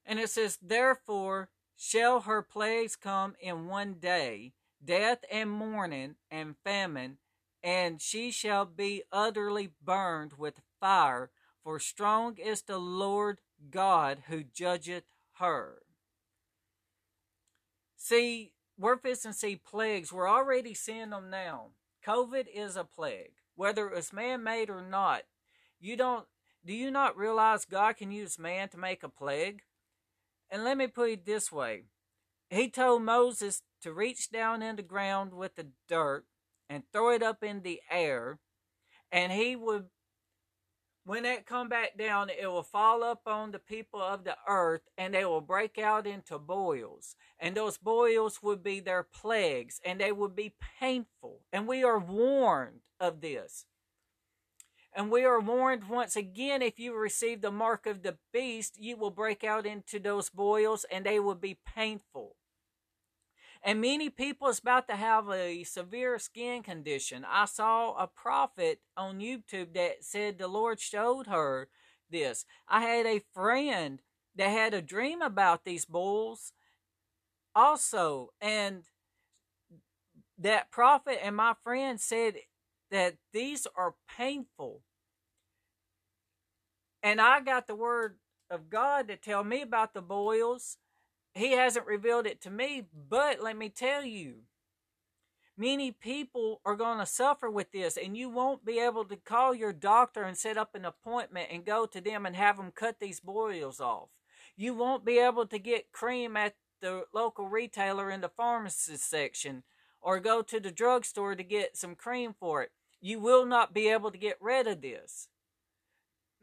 And 0.06 0.18
it 0.18 0.30
says, 0.30 0.58
Therefore 0.62 1.50
shall 1.76 2.20
her 2.20 2.40
plagues 2.40 2.96
come 2.96 3.34
in 3.38 3.66
one 3.66 3.96
day, 4.00 4.54
death 4.82 5.18
and 5.30 5.50
mourning 5.50 6.14
and 6.30 6.54
famine, 6.64 7.18
and 7.62 8.00
she 8.00 8.30
shall 8.30 8.64
be 8.64 9.02
utterly 9.12 9.68
burned 9.84 10.32
with 10.38 10.62
fire, 10.80 11.30
for 11.62 11.78
strong 11.78 12.38
is 12.38 12.62
the 12.62 12.78
Lord 12.78 13.42
God 13.70 14.22
who 14.28 14.42
judgeth 14.42 15.04
her. 15.40 15.82
See, 18.02 18.54
we're 18.78 18.96
fixing 18.96 19.32
to 19.32 19.36
see 19.36 19.56
plagues. 19.56 20.10
We're 20.10 20.28
already 20.28 20.72
seeing 20.72 21.10
them 21.10 21.28
now. 21.28 21.72
COVID 22.04 22.46
is 22.52 22.74
a 22.74 22.82
plague, 22.82 23.32
whether 23.56 23.86
it 23.88 23.94
was 23.94 24.10
man 24.10 24.42
made 24.42 24.70
or 24.70 24.80
not. 24.80 25.24
You 25.78 25.98
don't 25.98 26.24
do 26.64 26.72
you 26.72 26.90
not 26.90 27.16
realize 27.16 27.66
God 27.66 27.98
can 27.98 28.10
use 28.10 28.38
man 28.38 28.70
to 28.70 28.78
make 28.78 29.02
a 29.02 29.10
plague? 29.10 29.60
And 30.50 30.64
let 30.64 30.78
me 30.78 30.86
put 30.86 31.10
it 31.10 31.26
this 31.26 31.52
way. 31.52 31.84
He 32.48 32.70
told 32.70 33.02
Moses 33.02 33.62
to 33.82 33.92
reach 33.92 34.30
down 34.30 34.62
in 34.62 34.76
the 34.76 34.82
ground 34.82 35.34
with 35.34 35.56
the 35.56 35.68
dirt 35.86 36.24
and 36.70 36.84
throw 36.92 37.10
it 37.10 37.22
up 37.22 37.42
in 37.42 37.60
the 37.60 37.80
air, 37.90 38.38
and 39.12 39.30
he 39.30 39.56
would 39.56 39.86
when 41.04 41.22
that 41.22 41.46
come 41.46 41.68
back 41.68 41.96
down, 41.96 42.28
it 42.30 42.46
will 42.46 42.62
fall 42.62 43.02
up 43.02 43.22
on 43.26 43.52
the 43.52 43.58
people 43.58 44.02
of 44.02 44.24
the 44.24 44.36
earth 44.46 44.82
and 44.98 45.14
they 45.14 45.24
will 45.24 45.40
break 45.40 45.78
out 45.78 46.06
into 46.06 46.38
boils. 46.38 47.16
And 47.38 47.56
those 47.56 47.78
boils 47.78 48.40
would 48.42 48.62
be 48.62 48.80
their 48.80 49.02
plagues 49.02 49.80
and 49.84 50.00
they 50.00 50.12
would 50.12 50.36
be 50.36 50.54
painful. 50.78 51.40
And 51.52 51.66
we 51.66 51.82
are 51.82 51.98
warned 51.98 52.80
of 52.98 53.20
this. 53.20 53.64
And 54.92 55.10
we 55.10 55.24
are 55.24 55.40
warned 55.40 55.88
once 55.88 56.16
again 56.16 56.62
if 56.62 56.78
you 56.78 56.94
receive 56.94 57.40
the 57.40 57.52
mark 57.52 57.86
of 57.86 58.02
the 58.02 58.18
beast, 58.32 58.76
you 58.78 58.96
will 58.96 59.12
break 59.12 59.44
out 59.44 59.64
into 59.64 60.00
those 60.00 60.28
boils 60.28 60.84
and 60.90 61.06
they 61.06 61.20
will 61.20 61.36
be 61.36 61.58
painful. 61.64 62.36
And 63.62 63.80
many 63.80 64.08
people 64.08 64.48
is 64.48 64.58
about 64.58 64.88
to 64.88 64.96
have 64.96 65.28
a 65.30 65.64
severe 65.64 66.18
skin 66.18 66.62
condition. 66.62 67.26
I 67.28 67.44
saw 67.44 67.92
a 67.92 68.06
prophet 68.06 68.80
on 68.96 69.20
YouTube 69.20 69.74
that 69.74 70.02
said 70.02 70.38
the 70.38 70.48
Lord 70.48 70.80
showed 70.80 71.26
her 71.26 71.68
this. 72.10 72.46
I 72.68 72.80
had 72.80 73.06
a 73.06 73.22
friend 73.34 74.00
that 74.36 74.48
had 74.48 74.72
a 74.72 74.80
dream 74.80 75.20
about 75.20 75.64
these 75.64 75.84
boils 75.84 76.52
also. 77.54 78.30
And 78.40 78.84
that 80.38 80.70
prophet 80.70 81.18
and 81.22 81.36
my 81.36 81.54
friend 81.62 82.00
said 82.00 82.36
that 82.90 83.16
these 83.32 83.66
are 83.76 83.94
painful. 84.16 84.80
And 87.02 87.20
I 87.20 87.40
got 87.40 87.66
the 87.66 87.74
word 87.74 88.16
of 88.50 88.70
God 88.70 89.08
to 89.08 89.16
tell 89.16 89.44
me 89.44 89.62
about 89.62 89.94
the 89.94 90.02
boils. 90.02 90.78
He 91.34 91.52
hasn't 91.52 91.86
revealed 91.86 92.26
it 92.26 92.40
to 92.42 92.50
me, 92.50 92.86
but 93.08 93.42
let 93.42 93.56
me 93.56 93.68
tell 93.68 94.04
you, 94.04 94.42
many 95.56 95.92
people 95.92 96.60
are 96.64 96.74
going 96.74 96.98
to 96.98 97.06
suffer 97.06 97.50
with 97.50 97.70
this, 97.70 97.96
and 97.96 98.16
you 98.16 98.28
won't 98.28 98.64
be 98.64 98.80
able 98.80 99.04
to 99.04 99.16
call 99.16 99.54
your 99.54 99.72
doctor 99.72 100.22
and 100.22 100.36
set 100.36 100.56
up 100.56 100.74
an 100.74 100.84
appointment 100.84 101.48
and 101.52 101.64
go 101.64 101.86
to 101.86 102.00
them 102.00 102.26
and 102.26 102.34
have 102.34 102.56
them 102.56 102.72
cut 102.74 102.98
these 102.98 103.20
boils 103.20 103.80
off. 103.80 104.08
You 104.56 104.74
won't 104.74 105.04
be 105.04 105.18
able 105.18 105.46
to 105.46 105.58
get 105.58 105.92
cream 105.92 106.36
at 106.36 106.56
the 106.80 107.04
local 107.14 107.48
retailer 107.48 108.10
in 108.10 108.20
the 108.20 108.28
pharmacy 108.28 108.96
section 108.96 109.62
or 110.00 110.18
go 110.18 110.42
to 110.42 110.58
the 110.58 110.70
drugstore 110.70 111.34
to 111.34 111.42
get 111.42 111.76
some 111.76 111.94
cream 111.94 112.34
for 112.38 112.62
it. 112.62 112.70
You 113.00 113.20
will 113.20 113.46
not 113.46 113.72
be 113.72 113.88
able 113.88 114.10
to 114.10 114.18
get 114.18 114.36
rid 114.40 114.66
of 114.66 114.80
this. 114.80 115.28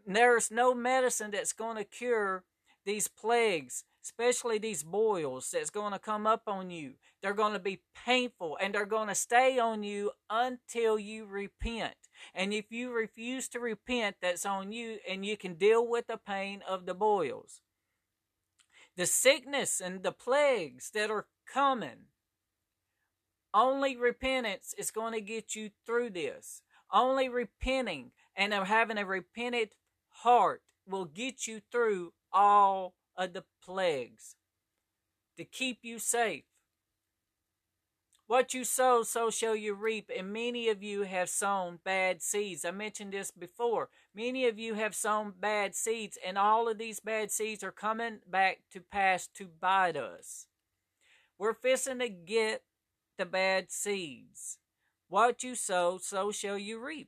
There's 0.06 0.50
no 0.50 0.74
medicine 0.74 1.32
that's 1.32 1.54
going 1.54 1.78
to 1.78 1.84
cure 1.84 2.44
these 2.88 3.10
plagues, 3.10 3.84
especially 4.02 4.58
these 4.58 4.82
boils 4.82 5.52
that's 5.52 5.70
going 5.70 5.92
to 5.92 6.00
come 6.00 6.26
up 6.26 6.44
on 6.48 6.72
you. 6.72 6.94
They're 7.22 7.34
going 7.34 7.52
to 7.52 7.60
be 7.60 7.82
painful 8.06 8.58
and 8.62 8.74
they're 8.74 8.86
going 8.86 9.10
to 9.10 9.16
stay 9.16 9.60
on 9.60 9.84
you 9.84 10.12
until 10.30 10.98
you 10.98 11.26
repent. 11.26 11.96
And 12.34 12.54
if 12.54 12.72
you 12.72 12.92
refuse 12.92 13.50
to 13.50 13.60
repent, 13.60 14.16
that's 14.22 14.46
on 14.46 14.72
you 14.72 15.00
and 15.08 15.26
you 15.26 15.36
can 15.36 15.56
deal 15.56 15.86
with 15.86 16.08
the 16.08 16.18
pain 16.18 16.64
of 16.68 16.86
the 16.86 16.94
boils. 16.94 17.62
The 18.96 19.06
sickness 19.06 19.82
and 19.82 20.02
the 20.02 20.14
plagues 20.14 20.90
that 20.94 21.12
are 21.12 21.28
coming. 21.46 22.08
Only 23.54 23.98
repentance 23.98 24.74
is 24.78 24.92
going 24.92 25.14
to 25.14 25.22
get 25.22 25.56
you 25.56 25.72
through 25.86 26.12
this. 26.12 26.62
Only 26.92 27.28
repenting 27.28 28.12
and 28.34 28.54
having 28.54 28.98
a 28.98 29.06
repentant 29.06 29.72
heart 30.10 30.62
will 30.88 31.06
get 31.06 31.48
you 31.48 31.60
through 31.70 32.14
all 32.32 32.94
of 33.16 33.34
the 33.34 33.44
plagues 33.64 34.36
to 35.38 35.44
keep 35.44 35.80
you 35.82 36.00
safe. 36.00 36.44
What 38.28 38.54
you 38.54 38.66
sow, 38.66 39.04
so 39.04 39.30
shall 39.30 39.56
you 39.56 39.74
reap. 39.74 40.12
And 40.16 40.34
many 40.34 40.68
of 40.68 40.84
you 40.84 41.04
have 41.04 41.30
sown 41.30 41.80
bad 41.86 42.22
seeds. 42.22 42.66
I 42.66 42.72
mentioned 42.72 43.14
this 43.14 43.32
before. 43.32 43.88
Many 44.14 44.48
of 44.48 44.60
you 44.60 44.74
have 44.74 44.94
sown 44.94 45.34
bad 45.40 45.76
seeds, 45.76 46.18
and 46.26 46.38
all 46.38 46.68
of 46.68 46.78
these 46.78 47.00
bad 47.00 47.32
seeds 47.32 47.64
are 47.64 47.72
coming 47.72 48.20
back 48.30 48.60
to 48.72 48.82
pass 48.82 49.28
to 49.36 49.48
bite 49.48 49.96
us. 49.96 50.48
We're 51.40 51.54
fixing 51.54 52.00
to 52.00 52.10
get 52.10 52.64
the 53.18 53.26
bad 53.26 53.72
seeds. 53.72 54.58
What 55.08 55.44
you 55.44 55.56
sow, 55.56 55.98
so 55.98 56.32
shall 56.32 56.58
you 56.58 56.84
reap. 56.84 57.08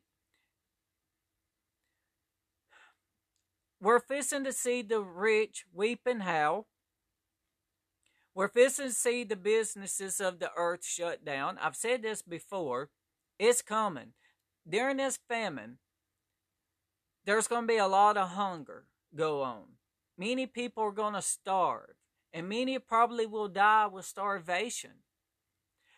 We're 3.82 4.00
fixing 4.00 4.44
to 4.44 4.52
see 4.52 4.82
the 4.82 5.00
rich 5.00 5.66
weep 5.74 6.02
and 6.06 6.24
howl. 6.24 6.68
We're 8.36 8.50
fixing 8.50 8.88
to 8.88 8.94
see 8.94 9.24
the 9.24 9.36
businesses 9.36 10.20
of 10.20 10.40
the 10.40 10.52
earth 10.56 10.86
shut 10.86 11.24
down. 11.24 11.58
I've 11.62 11.76
said 11.76 12.02
this 12.02 12.22
before. 12.22 12.90
It's 13.38 13.62
coming. 13.62 14.14
During 14.68 14.98
this 14.98 15.18
famine, 15.28 15.78
there's 17.26 17.48
going 17.48 17.64
to 17.64 17.68
be 17.68 17.78
a 17.78 17.88
lot 17.88 18.18
of 18.18 18.30
hunger 18.30 18.86
go 19.16 19.42
on. 19.42 19.64
Many 20.18 20.46
people 20.46 20.84
are 20.84 20.92
going 20.92 21.14
to 21.14 21.22
starve, 21.22 21.96
and 22.34 22.50
many 22.50 22.78
probably 22.80 23.26
will 23.26 23.48
die 23.48 23.88
with 23.88 24.06
starvation. 24.06 24.92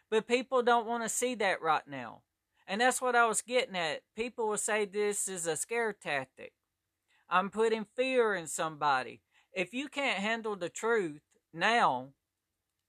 But 0.10 0.28
people 0.28 0.62
don't 0.62 0.86
want 0.86 1.04
to 1.04 1.10
see 1.10 1.36
that 1.36 1.62
right 1.62 1.88
now. 1.88 2.22
And 2.68 2.82
that's 2.82 3.02
what 3.02 3.16
I 3.16 3.26
was 3.26 3.42
getting 3.42 3.76
at. 3.76 4.02
People 4.16 4.48
will 4.48 4.58
say 4.58 4.86
this 4.86 5.28
is 5.28 5.48
a 5.48 5.56
scare 5.56 5.94
tactic. 5.94 6.54
I'm 7.32 7.50
putting 7.50 7.86
fear 7.96 8.36
in 8.36 8.46
somebody. 8.46 9.22
If 9.54 9.74
you 9.74 9.88
can't 9.88 10.20
handle 10.20 10.58
the 10.58 10.70
truth 10.70 11.22
now, 11.54 12.10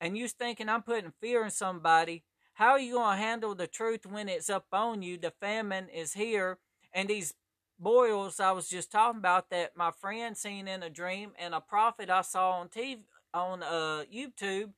and 0.00 0.18
you're 0.18 0.28
thinking 0.28 0.68
I'm 0.68 0.82
putting 0.82 1.12
fear 1.20 1.44
in 1.44 1.50
somebody, 1.50 2.24
how 2.54 2.70
are 2.72 2.80
you 2.80 2.94
going 2.94 3.16
to 3.16 3.22
handle 3.22 3.54
the 3.54 3.68
truth 3.68 4.04
when 4.04 4.28
it's 4.28 4.50
up 4.50 4.66
on 4.72 5.00
you? 5.00 5.16
The 5.16 5.32
famine 5.40 5.88
is 5.88 6.14
here, 6.14 6.58
and 6.92 7.08
these 7.08 7.34
boils 7.78 8.40
I 8.40 8.52
was 8.52 8.68
just 8.68 8.92
talking 8.92 9.18
about 9.18 9.50
that 9.50 9.76
my 9.76 9.90
friend 9.90 10.36
seen 10.36 10.66
in 10.68 10.82
a 10.82 10.90
dream, 10.90 11.32
and 11.38 11.54
a 11.54 11.60
prophet 11.60 12.10
I 12.10 12.22
saw 12.22 12.52
on 12.60 12.68
TV 12.68 13.00
on 13.32 13.62
uh, 13.62 14.04
YouTube 14.12 14.72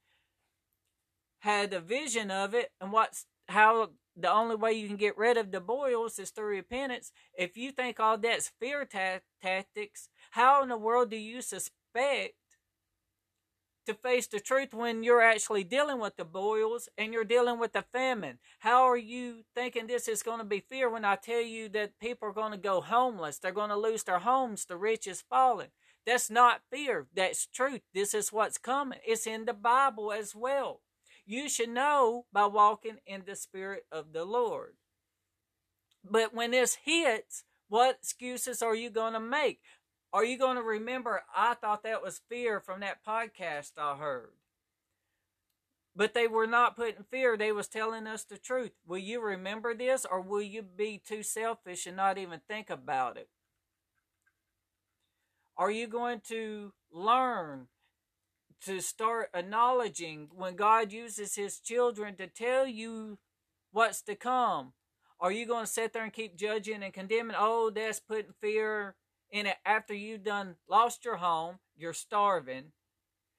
had 1.40 1.72
a 1.72 1.80
vision 1.80 2.30
of 2.30 2.54
it, 2.54 2.70
and 2.80 2.92
what's 2.92 3.26
how 3.48 3.90
the 4.16 4.30
only 4.30 4.56
way 4.56 4.72
you 4.72 4.86
can 4.86 4.96
get 4.96 5.18
rid 5.18 5.36
of 5.36 5.50
the 5.50 5.60
boils 5.60 6.18
is 6.18 6.30
through 6.30 6.46
repentance. 6.46 7.12
If 7.36 7.56
you 7.56 7.70
think 7.72 7.98
all 7.98 8.18
that's 8.18 8.52
fear 8.60 8.84
ta- 8.84 9.20
tactics, 9.42 10.08
how 10.32 10.62
in 10.62 10.68
the 10.68 10.76
world 10.76 11.10
do 11.10 11.16
you 11.16 11.42
suspect 11.42 12.34
to 13.86 13.94
face 13.94 14.26
the 14.26 14.40
truth 14.40 14.72
when 14.72 15.02
you're 15.02 15.20
actually 15.20 15.62
dealing 15.62 16.00
with 16.00 16.16
the 16.16 16.24
boils 16.24 16.88
and 16.96 17.12
you're 17.12 17.24
dealing 17.24 17.58
with 17.58 17.72
the 17.72 17.84
famine? 17.92 18.38
How 18.60 18.82
are 18.88 18.96
you 18.96 19.44
thinking 19.54 19.86
this 19.86 20.08
is 20.08 20.22
going 20.22 20.38
to 20.38 20.44
be 20.44 20.60
fear 20.60 20.88
when 20.88 21.04
I 21.04 21.16
tell 21.16 21.42
you 21.42 21.68
that 21.70 21.98
people 22.00 22.28
are 22.28 22.32
going 22.32 22.52
to 22.52 22.58
go 22.58 22.80
homeless? 22.80 23.38
They're 23.38 23.52
going 23.52 23.70
to 23.70 23.76
lose 23.76 24.04
their 24.04 24.20
homes. 24.20 24.64
The 24.64 24.76
rich 24.76 25.06
is 25.06 25.24
falling. 25.28 25.68
That's 26.06 26.30
not 26.30 26.60
fear. 26.70 27.06
That's 27.14 27.46
truth. 27.46 27.80
This 27.92 28.14
is 28.14 28.32
what's 28.32 28.58
coming. 28.58 28.98
It's 29.06 29.26
in 29.26 29.46
the 29.46 29.54
Bible 29.54 30.12
as 30.12 30.34
well. 30.34 30.80
You 31.26 31.48
should 31.48 31.70
know 31.70 32.26
by 32.32 32.46
walking 32.46 32.98
in 33.06 33.22
the 33.26 33.36
Spirit 33.36 33.86
of 33.90 34.12
the 34.12 34.24
Lord. 34.24 34.74
But 36.08 36.34
when 36.34 36.50
this 36.50 36.78
hits, 36.84 37.44
what 37.68 37.96
excuses 37.96 38.62
are 38.62 38.74
you 38.74 38.90
going 38.90 39.14
to 39.14 39.20
make? 39.20 39.60
Are 40.12 40.24
you 40.24 40.38
going 40.38 40.56
to 40.56 40.62
remember, 40.62 41.22
I 41.34 41.54
thought 41.54 41.82
that 41.82 42.02
was 42.02 42.20
fear 42.28 42.60
from 42.60 42.80
that 42.80 43.04
podcast 43.04 43.72
I 43.78 43.96
heard? 43.96 44.34
But 45.96 46.12
they 46.12 46.26
were 46.26 46.46
not 46.46 46.76
putting 46.76 47.04
fear, 47.10 47.36
they 47.36 47.52
was 47.52 47.68
telling 47.68 48.06
us 48.06 48.24
the 48.24 48.36
truth. 48.36 48.72
Will 48.86 48.98
you 48.98 49.20
remember 49.20 49.74
this 49.74 50.04
or 50.04 50.20
will 50.20 50.42
you 50.42 50.62
be 50.62 51.00
too 51.04 51.22
selfish 51.22 51.86
and 51.86 51.96
not 51.96 52.18
even 52.18 52.40
think 52.46 52.68
about 52.68 53.16
it? 53.16 53.28
Are 55.56 55.70
you 55.70 55.86
going 55.86 56.20
to 56.28 56.72
learn 56.92 57.68
to 58.64 58.80
start 58.80 59.30
acknowledging 59.34 60.28
when 60.34 60.56
God 60.56 60.92
uses 60.92 61.34
his 61.34 61.60
children 61.60 62.16
to 62.16 62.26
tell 62.26 62.66
you 62.66 63.18
what's 63.72 64.02
to 64.02 64.14
come? 64.14 64.72
Are 65.20 65.32
you 65.32 65.46
going 65.46 65.64
to 65.64 65.70
sit 65.70 65.92
there 65.92 66.04
and 66.04 66.12
keep 66.12 66.36
judging 66.36 66.82
and 66.82 66.92
condemning? 66.92 67.36
Oh, 67.38 67.70
that's 67.70 68.00
putting 68.00 68.34
fear 68.40 68.94
in 69.30 69.46
it 69.46 69.56
after 69.64 69.94
you've 69.94 70.24
done 70.24 70.56
lost 70.68 71.04
your 71.04 71.16
home, 71.16 71.58
you're 71.76 71.92
starving, 71.92 72.72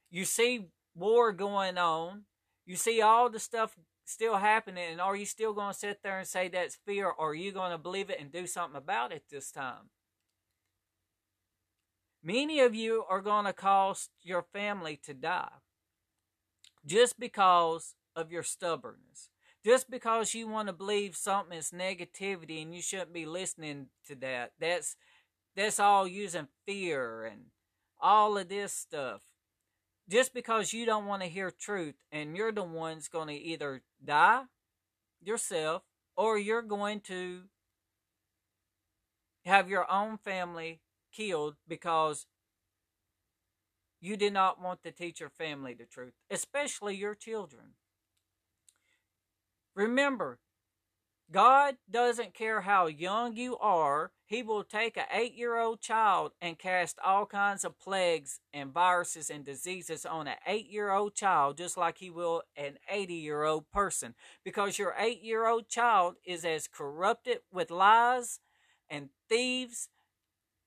you 0.10 0.26
see 0.26 0.68
war 0.94 1.32
going 1.32 1.78
on, 1.78 2.24
you 2.66 2.76
see 2.76 3.02
all 3.02 3.30
the 3.30 3.40
stuff 3.40 3.76
still 4.06 4.38
happening, 4.38 4.92
and 4.92 5.02
are 5.02 5.16
you 5.16 5.26
still 5.26 5.54
going 5.54 5.74
to 5.74 5.80
sit 5.80 6.00
there 6.04 6.20
and 6.20 6.28
say 6.28 6.48
that's 6.48 6.78
fear, 6.86 7.08
or 7.08 7.32
are 7.32 7.36
you 7.36 7.52
going 7.52 7.72
to 7.72 7.78
believe 7.78 8.10
it 8.10 8.20
and 8.20 8.32
do 8.32 8.46
something 8.46 8.78
about 8.78 9.12
it 9.12 9.24
this 9.30 9.52
time? 9.52 9.90
Many 12.26 12.60
of 12.60 12.74
you 12.74 13.04
are 13.08 13.22
going 13.22 13.46
to 13.46 13.54
cause 13.54 14.10
your 14.24 14.42
family 14.52 15.00
to 15.04 15.14
die 15.14 15.62
just 16.84 17.20
because 17.20 17.94
of 18.16 18.32
your 18.32 18.42
stubbornness. 18.42 19.30
Just 19.64 19.92
because 19.92 20.34
you 20.34 20.48
want 20.48 20.68
to 20.68 20.74
believe 20.74 21.16
something 21.16 21.56
is 21.56 21.70
negativity 21.70 22.64
and 22.64 22.74
you 22.74 22.82
shouldn't 22.82 23.14
be 23.14 23.28
listening 23.28 23.88
to 24.08 24.16
that. 24.16 24.54
That's 24.60 24.96
that's 25.56 25.80
all 25.80 26.08
using 26.08 26.48
fear 26.66 27.26
and 27.26 27.46
all 28.02 28.40
of 28.40 28.50
this 28.50 28.74
stuff. 28.74 29.22
Just 30.10 30.34
because 30.34 30.74
you 30.74 30.88
don't 30.88 31.06
want 31.06 31.22
to 31.22 31.30
hear 31.30 31.52
truth 31.52 31.96
and 32.12 32.36
you're 32.36 32.52
the 32.52 32.64
one's 32.64 33.08
going 33.08 33.28
to 33.28 33.36
either 33.36 33.84
die 34.04 34.44
yourself 35.24 35.84
or 36.18 36.40
you're 36.40 36.64
going 36.64 37.02
to 37.02 37.44
have 39.46 39.70
your 39.70 39.92
own 39.92 40.18
family 40.18 40.82
killed 41.15 41.56
because 41.67 42.25
you 44.01 44.17
did 44.17 44.34
not 44.34 44.62
want 44.62 44.84
to 44.84 44.91
teach 44.91 45.19
your 45.19 45.30
family 45.30 45.73
the 45.73 45.86
truth, 45.86 46.13
especially 46.30 46.95
your 46.95 47.15
children. 47.15 47.73
Remember, 49.75 50.39
God 51.32 51.78
doesn't 51.89 52.36
care 52.36 52.62
how 52.62 52.86
young 52.86 53.36
you 53.36 53.58
are. 53.58 54.12
He 54.28 54.43
will 54.43 54.63
take 54.63 54.95
an 54.95 55.06
eight 55.12 55.36
year 55.36 55.58
old 55.58 55.82
child 55.82 56.34
and 56.39 56.58
cast 56.58 56.99
all 57.04 57.25
kinds 57.25 57.65
of 57.65 57.80
plagues 57.80 58.39
and 58.54 58.71
viruses 58.71 59.30
and 59.30 59.43
diseases 59.43 60.06
on 60.06 60.28
an 60.28 60.36
eight 60.45 60.69
year 60.69 60.91
old 60.91 61.15
child, 61.15 61.58
just 61.58 61.78
like 61.78 61.97
he 61.97 62.10
will 62.12 62.43
an 62.56 62.78
80 62.89 63.15
year 63.15 63.43
old 63.43 63.69
person. 63.71 64.13
Because 64.43 64.78
your 64.78 64.93
eight 64.99 65.23
year 65.23 65.47
old 65.47 65.67
child 65.67 66.15
is 66.25 66.45
as 66.45 66.67
corrupted 66.67 67.39
with 67.51 67.71
lies 67.71 68.39
and 68.88 69.10
thieves 69.28 69.89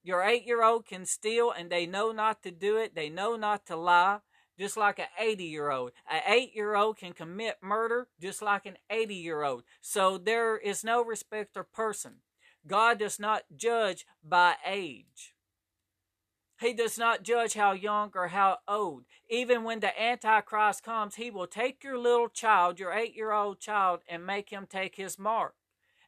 Your 0.03 0.23
eight 0.23 0.47
year 0.47 0.63
old 0.63 0.87
can 0.87 1.05
steal 1.05 1.51
and 1.51 1.71
they 1.71 1.87
know 1.87 2.13
not 2.13 2.43
to 2.43 2.51
do 2.51 2.77
it, 2.77 2.95
they 2.95 3.09
know 3.09 3.37
not 3.37 3.67
to 3.67 3.77
lie, 3.77 4.21
just 4.59 4.77
like 4.77 4.99
an 4.99 5.07
80 5.19 5.45
year 5.45 5.71
old. 5.71 5.93
An 6.11 6.21
8 6.27 6.55
year 6.55 6.75
old 6.75 6.99
can 6.99 7.13
commit 7.13 7.57
murder 7.63 8.09
just 8.21 8.43
like 8.43 8.67
an 8.67 8.77
80 8.91 9.15
year 9.15 9.43
old. 9.43 9.63
So 9.81 10.19
there 10.19 10.57
is 10.57 10.85
no 10.85 11.05
respect 11.05 11.57
of 11.57 11.73
person. 11.73 12.17
God 12.67 12.99
does 12.99 13.19
not 13.19 13.43
judge 13.57 14.05
by 14.23 14.57
age. 14.67 15.35
He 16.61 16.73
does 16.73 16.99
not 16.99 17.23
judge 17.23 17.55
how 17.55 17.73
young 17.73 18.11
or 18.17 18.29
how 18.29 18.59
old. 18.67 19.05
Even 19.31 19.63
when 19.63 19.79
the 19.79 20.01
Antichrist 20.01 20.83
comes, 20.83 21.15
he 21.15 21.31
will 21.31 21.47
take 21.47 21.85
your 21.85 21.97
little 21.97 22.29
child, 22.29 22.81
your 22.81 22.93
eight 22.93 23.15
year 23.15 23.31
old 23.31 23.61
child, 23.61 24.01
and 24.09 24.27
make 24.27 24.51
him 24.51 24.67
take 24.69 24.97
his 24.97 25.19
mark. 25.19 25.55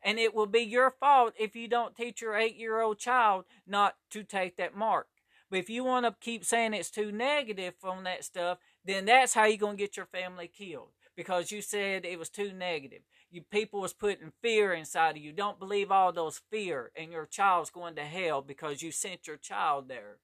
And 0.03 0.19
it 0.19 0.35
will 0.35 0.47
be 0.47 0.61
your 0.61 0.91
fault 0.91 1.35
if 1.39 1.55
you 1.55 1.69
don't 1.69 1.97
teach 1.97 2.23
your 2.23 2.37
eight 2.37 2.57
year 2.57 2.81
old 2.81 2.99
child 2.99 3.45
not 3.67 3.97
to 4.11 4.23
take 4.23 4.57
that 4.57 4.75
mark. 4.75 5.09
But 5.51 5.59
if 5.59 5.69
you 5.69 5.85
want 5.85 6.07
to 6.07 6.15
keep 6.21 6.45
saying 6.45 6.75
it's 6.75 6.91
too 6.91 7.11
negative 7.11 7.75
on 7.83 8.05
that 8.05 8.25
stuff, 8.25 8.59
then 8.85 9.05
that's 9.05 9.35
how 9.35 9.45
you're 9.45 9.59
going 9.59 9.77
to 9.77 9.83
get 9.83 9.97
your 9.97 10.07
family 10.07 10.49
killed 10.49 10.91
because 11.17 11.51
you 11.51 11.61
said 11.61 12.05
it 12.05 12.19
was 12.19 12.31
too 12.31 12.53
negative. 12.53 13.03
You 13.31 13.43
people 13.43 13.81
was 13.81 13.93
putting 13.93 14.33
fear 14.41 14.73
inside 14.73 15.17
of 15.17 15.23
you. 15.23 15.33
Don't 15.33 15.59
believe 15.59 15.91
all 15.91 16.13
those 16.13 16.41
fear 16.51 16.93
and 16.97 17.13
your 17.13 17.27
child's 17.27 17.71
going 17.71 17.97
to 17.97 18.03
hell 18.03 18.43
because 18.43 18.83
you 18.83 18.93
sent 18.93 19.27
your 19.27 19.37
child 19.37 19.89
there. 19.89 20.19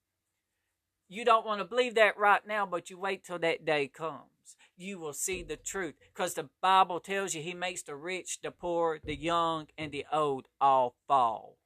You 1.09 1.23
don't 1.23 1.45
want 1.45 1.59
to 1.59 1.65
believe 1.65 1.95
that 1.95 2.17
right 2.17 2.45
now, 2.45 2.65
but 2.65 2.89
you 2.89 2.97
wait 2.97 3.23
till 3.23 3.39
that 3.39 3.65
day 3.65 3.87
comes. 3.87 4.36
You 4.77 4.99
will 4.99 5.13
see 5.13 5.41
the 5.41 5.57
truth 5.57 5.95
because 5.99 6.35
the 6.35 6.49
Bible 6.61 6.99
tells 6.99 7.33
you 7.33 7.41
he 7.41 7.55
makes 7.55 7.81
the 7.81 7.95
rich, 7.95 8.39
the 8.41 8.51
poor, 8.51 8.99
the 9.03 9.15
young, 9.15 9.67
and 9.77 9.91
the 9.91 10.05
old 10.11 10.47
all 10.61 10.95
fall. 11.07 11.57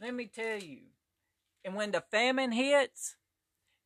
Let 0.00 0.14
me 0.14 0.26
tell 0.26 0.58
you, 0.58 0.80
and 1.64 1.74
when 1.74 1.92
the 1.92 2.02
famine 2.10 2.52
hits, 2.52 3.16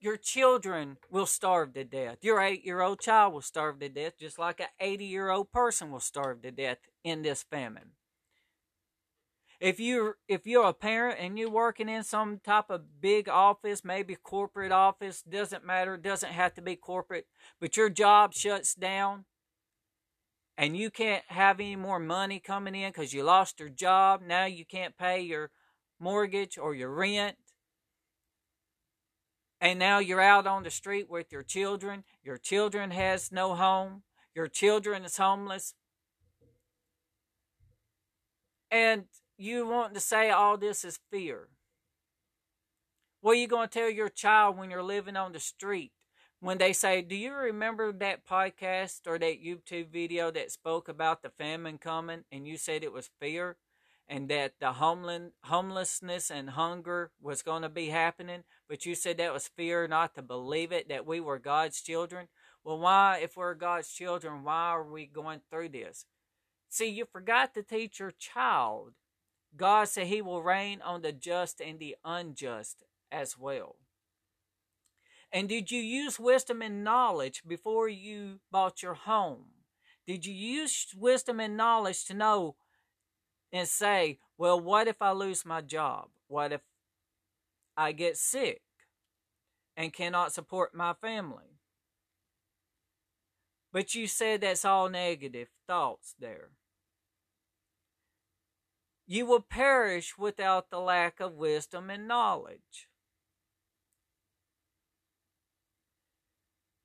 your 0.01 0.17
children 0.17 0.99
will 1.11 1.27
starve 1.27 1.75
to 1.75 1.85
death. 1.85 2.19
Your 2.23 2.41
eight 2.41 2.65
year 2.65 2.83
old 2.83 3.01
child 3.01 3.35
will 3.35 3.43
starve 3.43 3.81
to 3.81 3.89
death, 3.89 4.15
just 4.19 4.39
like 4.39 4.61
an 4.61 4.69
80 4.81 5.05
year 5.05 5.31
old 5.31 5.53
person 5.53 5.91
will 5.91 6.01
starve 6.01 6.43
to 6.43 6.51
death 6.53 6.79
in 7.05 7.23
this 7.23 7.43
famine. 7.45 7.93
If 9.61 9.81
you 9.81 10.15
if 10.29 10.47
you're 10.47 10.69
a 10.69 10.73
parent 10.73 11.19
and 11.21 11.37
you're 11.37 11.51
working 11.51 11.89
in 11.89 12.05
some 12.05 12.39
type 12.45 12.71
of 12.71 13.01
big 13.01 13.29
office, 13.29 13.85
maybe 13.85 14.15
corporate 14.15 14.71
office, 14.71 15.23
doesn't 15.23 15.67
matter, 15.67 15.97
doesn't 15.97 16.33
have 16.33 16.55
to 16.55 16.63
be 16.63 16.77
corporate, 16.77 17.27
but 17.61 17.77
your 17.77 17.91
job 17.91 18.35
shuts 18.35 18.75
down 18.75 19.25
and 20.57 20.77
you 20.77 20.91
can't 20.91 21.25
have 21.29 21.59
any 21.59 21.77
more 21.77 21.99
money 21.99 22.39
coming 22.39 22.75
in 22.75 22.91
because 22.91 23.13
you 23.13 23.25
lost 23.25 23.59
your 23.59 23.69
job, 23.69 24.23
now 24.27 24.45
you 24.45 24.65
can't 24.65 24.97
pay 24.97 25.21
your 25.21 25.51
mortgage 26.01 26.57
or 26.57 26.75
your 26.75 26.91
rent, 26.91 27.37
and 29.61 29.79
now 29.79 29.99
you're 29.99 30.21
out 30.21 30.47
on 30.47 30.63
the 30.63 30.71
street 30.71 31.09
with 31.11 31.33
your 31.33 31.43
children, 31.43 32.05
your 32.23 32.39
children 32.39 32.91
has 32.93 33.33
no 33.33 33.55
home, 33.55 34.03
your 34.35 34.49
children 34.49 35.05
is 35.05 35.17
homeless, 35.17 35.75
and 38.71 39.05
you 39.39 39.67
want 39.67 39.95
to 39.95 40.01
say 40.01 40.31
all 40.31 40.57
this 40.57 40.85
is 40.85 40.99
fear. 41.11 41.49
What 43.21 43.33
are 43.33 43.41
you 43.41 43.49
going 43.49 43.69
to 43.69 43.79
tell 43.79 43.91
your 43.91 44.09
child 44.09 44.59
when 44.59 44.71
you're 44.71 44.83
living 44.83 45.17
on 45.17 45.33
the 45.33 45.41
street? 45.41 45.93
When 46.41 46.59
they 46.59 46.73
say, 46.73 47.03
Do 47.03 47.17
you 47.17 47.33
remember 47.33 47.93
that 47.93 48.27
podcast 48.27 49.01
or 49.07 49.19
that 49.19 49.43
YouTube 49.45 49.91
video 49.91 50.31
that 50.31 50.53
spoke 50.53 50.89
about 50.89 51.23
the 51.23 51.31
famine 51.31 51.79
coming 51.79 52.25
and 52.31 52.47
you 52.47 52.57
said 52.57 52.85
it 52.85 52.93
was 52.93 53.11
fear? 53.21 53.57
and 54.09 54.29
that 54.31 54.55
the 54.59 54.73
homelessness 54.73 56.31
and 56.31 56.51
hunger 56.51 57.11
was 57.21 57.43
going 57.43 57.63
to 57.63 57.69
be 57.69 57.89
happening, 57.89 58.43
but 58.67 58.87
you 58.87 58.95
said 58.95 59.19
that 59.19 59.35
was 59.35 59.49
fear 59.49 59.87
not 59.87 60.15
to 60.15 60.23
believe 60.23 60.73
it, 60.73 60.89
that 60.89 61.07
we 61.07 61.21
were 61.21 61.39
God's 61.39 61.83
children. 61.83 62.29
Well, 62.65 62.79
why, 62.79 63.21
if 63.23 63.37
we're 63.37 63.55
God's 63.55 63.93
children, 63.93 64.45
why 64.45 64.71
are 64.71 64.91
we 64.91 65.05
going 65.05 65.41
through 65.51 65.71
this? 65.71 66.07
See, 66.71 66.89
you 66.89 67.05
forgot 67.05 67.53
to 67.55 67.63
teach 67.63 68.01
your 68.01 68.13
child. 68.13 68.93
God 69.57 69.89
said 69.89 70.07
he 70.07 70.23
will 70.23 70.43
rain 70.43 70.81
on 70.83 71.03
the 71.03 71.13
just 71.13 71.61
and 71.61 71.79
the 71.79 71.97
unjust 72.05 72.85
as 73.11 73.37
well. 73.39 73.77
And 75.33 75.49
did 75.49 75.71
you 75.71 75.81
use 75.81 76.19
wisdom 76.19 76.63
and 76.63 76.85
knowledge 76.85 77.43
before 77.47 77.89
you 77.89 78.41
bought 78.51 78.83
your 78.83 78.95
home? 78.95 79.47
Did 80.07 80.25
you 80.25 80.33
use 80.33 80.87
wisdom 80.97 81.39
and 81.39 81.57
knowledge 81.57 82.07
to 82.07 82.15
know 82.15 82.57
and 83.53 83.69
say, 83.69 84.19
well, 84.39 84.59
what 84.59 84.89
if 84.89 85.03
I 85.03 85.13
lose 85.13 85.45
my 85.45 85.61
job? 85.61 86.09
What 86.29 86.53
if 86.53 86.63
I 87.77 87.93
get 87.93 88.17
sick 88.17 88.63
and 89.77 89.93
cannot 89.93 90.33
support 90.33 90.75
my 90.75 90.95
family? 90.95 91.59
But 93.71 93.95
you 93.95 94.07
said 94.07 94.41
that's 94.41 94.65
all 94.65 94.89
negative 94.89 95.49
thoughts 95.67 96.15
there. 96.19 96.51
You 99.09 99.27
will 99.27 99.41
perish 99.41 100.17
without 100.17 100.71
the 100.71 100.79
lack 100.79 101.19
of 101.19 101.33
wisdom 101.33 101.91
and 101.91 102.07
knowledge. 102.07 102.89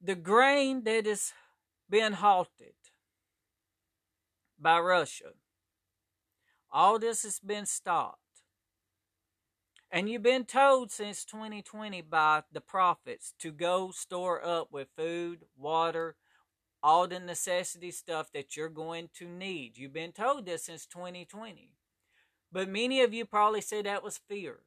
The 0.01 0.15
grain 0.15 0.83
that 0.86 1.05
has 1.05 1.33
been 1.88 2.13
halted 2.13 2.73
by 4.57 4.79
Russia 4.79 5.33
all 6.73 6.97
this 6.97 7.21
has 7.21 7.39
been 7.39 7.67
stopped. 7.67 8.17
And 9.91 10.09
you've 10.09 10.23
been 10.23 10.45
told 10.45 10.91
since 10.91 11.23
2020 11.23 12.01
by 12.01 12.41
the 12.51 12.62
prophets 12.62 13.36
to 13.39 13.51
go 13.51 13.91
store 13.91 14.43
up 14.43 14.69
with 14.71 14.88
food, 14.97 15.45
water, 15.55 16.15
all 16.81 17.07
the 17.07 17.19
necessity 17.19 17.91
stuff 17.91 18.31
that 18.33 18.57
you're 18.57 18.69
going 18.69 19.09
to 19.19 19.27
need. 19.27 19.77
You've 19.77 19.93
been 19.93 20.12
told 20.12 20.47
this 20.47 20.65
since 20.65 20.88
2020. 20.88 21.69
But 22.53 22.69
many 22.69 23.01
of 23.01 23.13
you 23.13 23.25
probably 23.25 23.61
say 23.61 23.81
that 23.81 24.03
was 24.03 24.21
fear. 24.29 24.59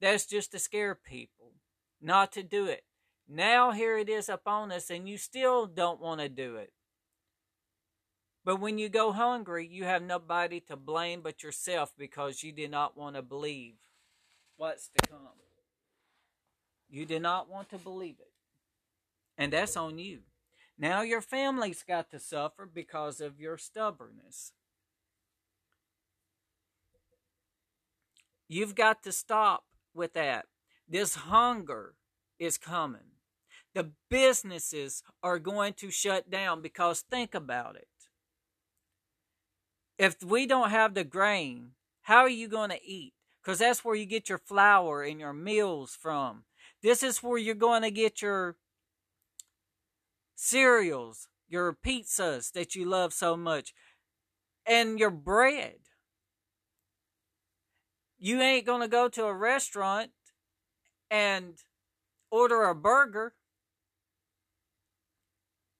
That's 0.00 0.26
just 0.26 0.50
to 0.50 0.58
scare 0.58 0.96
people 0.96 1.52
not 2.00 2.32
to 2.32 2.42
do 2.42 2.66
it. 2.66 2.82
Now 3.28 3.70
here 3.70 3.96
it 3.96 4.08
is 4.08 4.28
upon 4.28 4.72
us, 4.72 4.90
and 4.90 5.08
you 5.08 5.16
still 5.16 5.66
don't 5.66 6.00
want 6.00 6.20
to 6.20 6.28
do 6.28 6.56
it. 6.56 6.72
But 8.44 8.60
when 8.60 8.78
you 8.78 8.88
go 8.88 9.12
hungry, 9.12 9.68
you 9.70 9.84
have 9.84 10.02
nobody 10.02 10.58
to 10.62 10.76
blame 10.76 11.20
but 11.22 11.44
yourself 11.44 11.92
because 11.96 12.42
you 12.42 12.50
did 12.50 12.72
not 12.72 12.96
want 12.96 13.14
to 13.14 13.22
believe 13.22 13.74
what's 14.56 14.88
to 14.88 15.08
come. 15.08 15.28
You 16.90 17.06
did 17.06 17.22
not 17.22 17.48
want 17.48 17.70
to 17.70 17.78
believe 17.78 18.16
it. 18.18 18.32
And 19.38 19.52
that's 19.52 19.76
on 19.76 19.98
you. 19.98 20.18
Now 20.76 21.02
your 21.02 21.22
family's 21.22 21.84
got 21.84 22.10
to 22.10 22.18
suffer 22.18 22.66
because 22.66 23.20
of 23.20 23.40
your 23.40 23.56
stubbornness. 23.56 24.52
You've 28.48 28.74
got 28.74 29.02
to 29.04 29.12
stop 29.12 29.64
with 29.94 30.14
that. 30.14 30.46
This 30.88 31.14
hunger 31.14 31.94
is 32.38 32.58
coming. 32.58 33.12
The 33.74 33.92
businesses 34.10 35.02
are 35.22 35.38
going 35.38 35.72
to 35.74 35.90
shut 35.90 36.30
down 36.30 36.60
because 36.60 37.00
think 37.00 37.34
about 37.34 37.76
it 37.76 37.88
if 40.02 40.20
we 40.20 40.46
don't 40.46 40.70
have 40.70 40.94
the 40.94 41.04
grain, 41.04 41.70
how 42.02 42.22
are 42.22 42.28
you 42.28 42.48
going 42.48 42.70
to 42.70 42.84
eat? 42.84 43.14
Because 43.40 43.60
that's 43.60 43.84
where 43.84 43.94
you 43.94 44.04
get 44.04 44.28
your 44.28 44.38
flour 44.38 45.04
and 45.04 45.20
your 45.20 45.32
meals 45.32 45.96
from. 46.00 46.42
This 46.82 47.04
is 47.04 47.22
where 47.22 47.38
you're 47.38 47.54
going 47.54 47.82
to 47.82 47.90
get 47.92 48.20
your 48.20 48.56
cereals, 50.34 51.28
your 51.48 51.72
pizzas 51.72 52.50
that 52.50 52.74
you 52.74 52.84
love 52.84 53.12
so 53.12 53.36
much, 53.36 53.72
and 54.66 54.98
your 54.98 55.10
bread. 55.10 55.76
You 58.24 58.40
ain't 58.40 58.64
going 58.64 58.82
to 58.82 58.88
go 58.88 59.08
to 59.08 59.24
a 59.24 59.34
restaurant 59.34 60.12
and 61.10 61.54
order 62.30 62.62
a 62.62 62.74
burger 62.74 63.34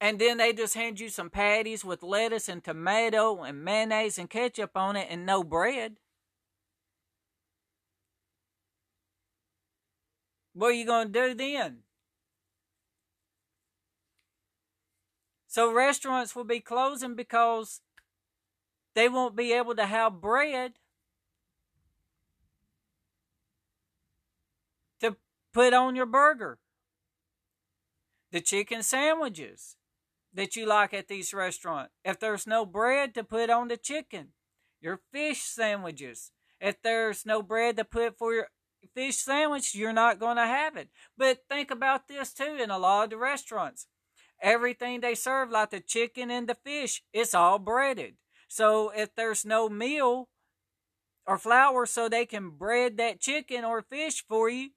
and 0.01 0.19
then 0.19 0.39
they 0.39 0.53
just 0.53 0.75
hand 0.75 0.99
you 0.99 1.09
some 1.09 1.31
patties 1.31 1.85
with 1.85 2.03
lettuce 2.03 2.49
and 2.49 2.65
tomato 2.65 3.45
and 3.45 3.65
mayonnaise 3.65 4.19
and 4.19 4.29
ketchup 4.29 4.73
on 4.75 4.97
it 4.97 5.07
and 5.09 5.25
no 5.25 5.45
bread. 5.45 5.99
What 10.53 10.71
are 10.71 10.73
you 10.73 10.85
going 10.85 11.13
to 11.13 11.29
do 11.29 11.35
then? 11.35 11.85
So 15.47 15.73
restaurants 15.73 16.35
will 16.35 16.43
be 16.43 16.59
closing 16.59 17.15
because 17.15 17.83
they 18.97 19.09
won't 19.09 19.37
be 19.37 19.53
able 19.53 19.77
to 19.77 19.87
have 19.87 20.21
bread 20.21 20.73
to 25.03 25.17
put 25.53 25.75
on 25.75 25.97
your 25.97 26.07
burger. 26.07 26.59
The 28.31 28.41
chicken 28.41 28.83
sandwiches 28.83 29.77
that 30.33 30.57
you 30.57 30.67
like 30.67 30.95
at 30.95 31.09
these 31.09 31.35
restaurants. 31.35 31.93
If 32.05 32.19
there's 32.19 32.47
no 32.47 32.65
bread 32.65 33.15
to 33.15 33.25
put 33.25 33.51
on 33.51 33.69
the 33.69 33.77
chicken, 33.77 34.29
your 34.81 35.01
fish 35.13 35.43
sandwiches. 35.43 36.33
If 36.61 36.81
there's 36.83 37.27
no 37.27 37.43
bread 37.43 37.77
to 37.77 37.85
put 37.85 38.17
for 38.17 38.33
your 38.33 38.49
fish 38.95 39.17
sandwich, 39.17 39.75
you're 39.75 39.93
not 39.93 40.19
going 40.19 40.37
to 40.37 40.47
have 40.47 40.77
it. 40.77 40.89
But 41.17 41.41
think 41.49 41.71
about 41.71 42.09
this 42.09 42.33
too 42.33 42.59
in 42.61 42.71
a 42.71 42.79
lot 42.79 43.05
of 43.05 43.11
the 43.11 43.17
restaurants. 43.17 43.87
Everything 44.41 45.01
they 45.01 45.15
serve, 45.15 45.51
like 45.51 45.71
the 45.71 45.81
chicken 45.81 46.31
and 46.31 46.49
the 46.49 46.57
fish, 46.65 47.03
it's 47.13 47.35
all 47.35 47.59
breaded. 47.59 48.15
So 48.49 48.91
if 48.91 49.15
there's 49.15 49.45
no 49.45 49.69
meal 49.69 50.29
or 51.27 51.39
flour 51.39 51.87
so 51.87 52.09
they 52.09 52.27
can 52.27 52.51
bread 52.51 52.97
that 52.97 53.21
chicken 53.21 53.65
or 53.65 53.83
fish 53.83 54.25
for 54.29 54.49
you, 54.49 54.71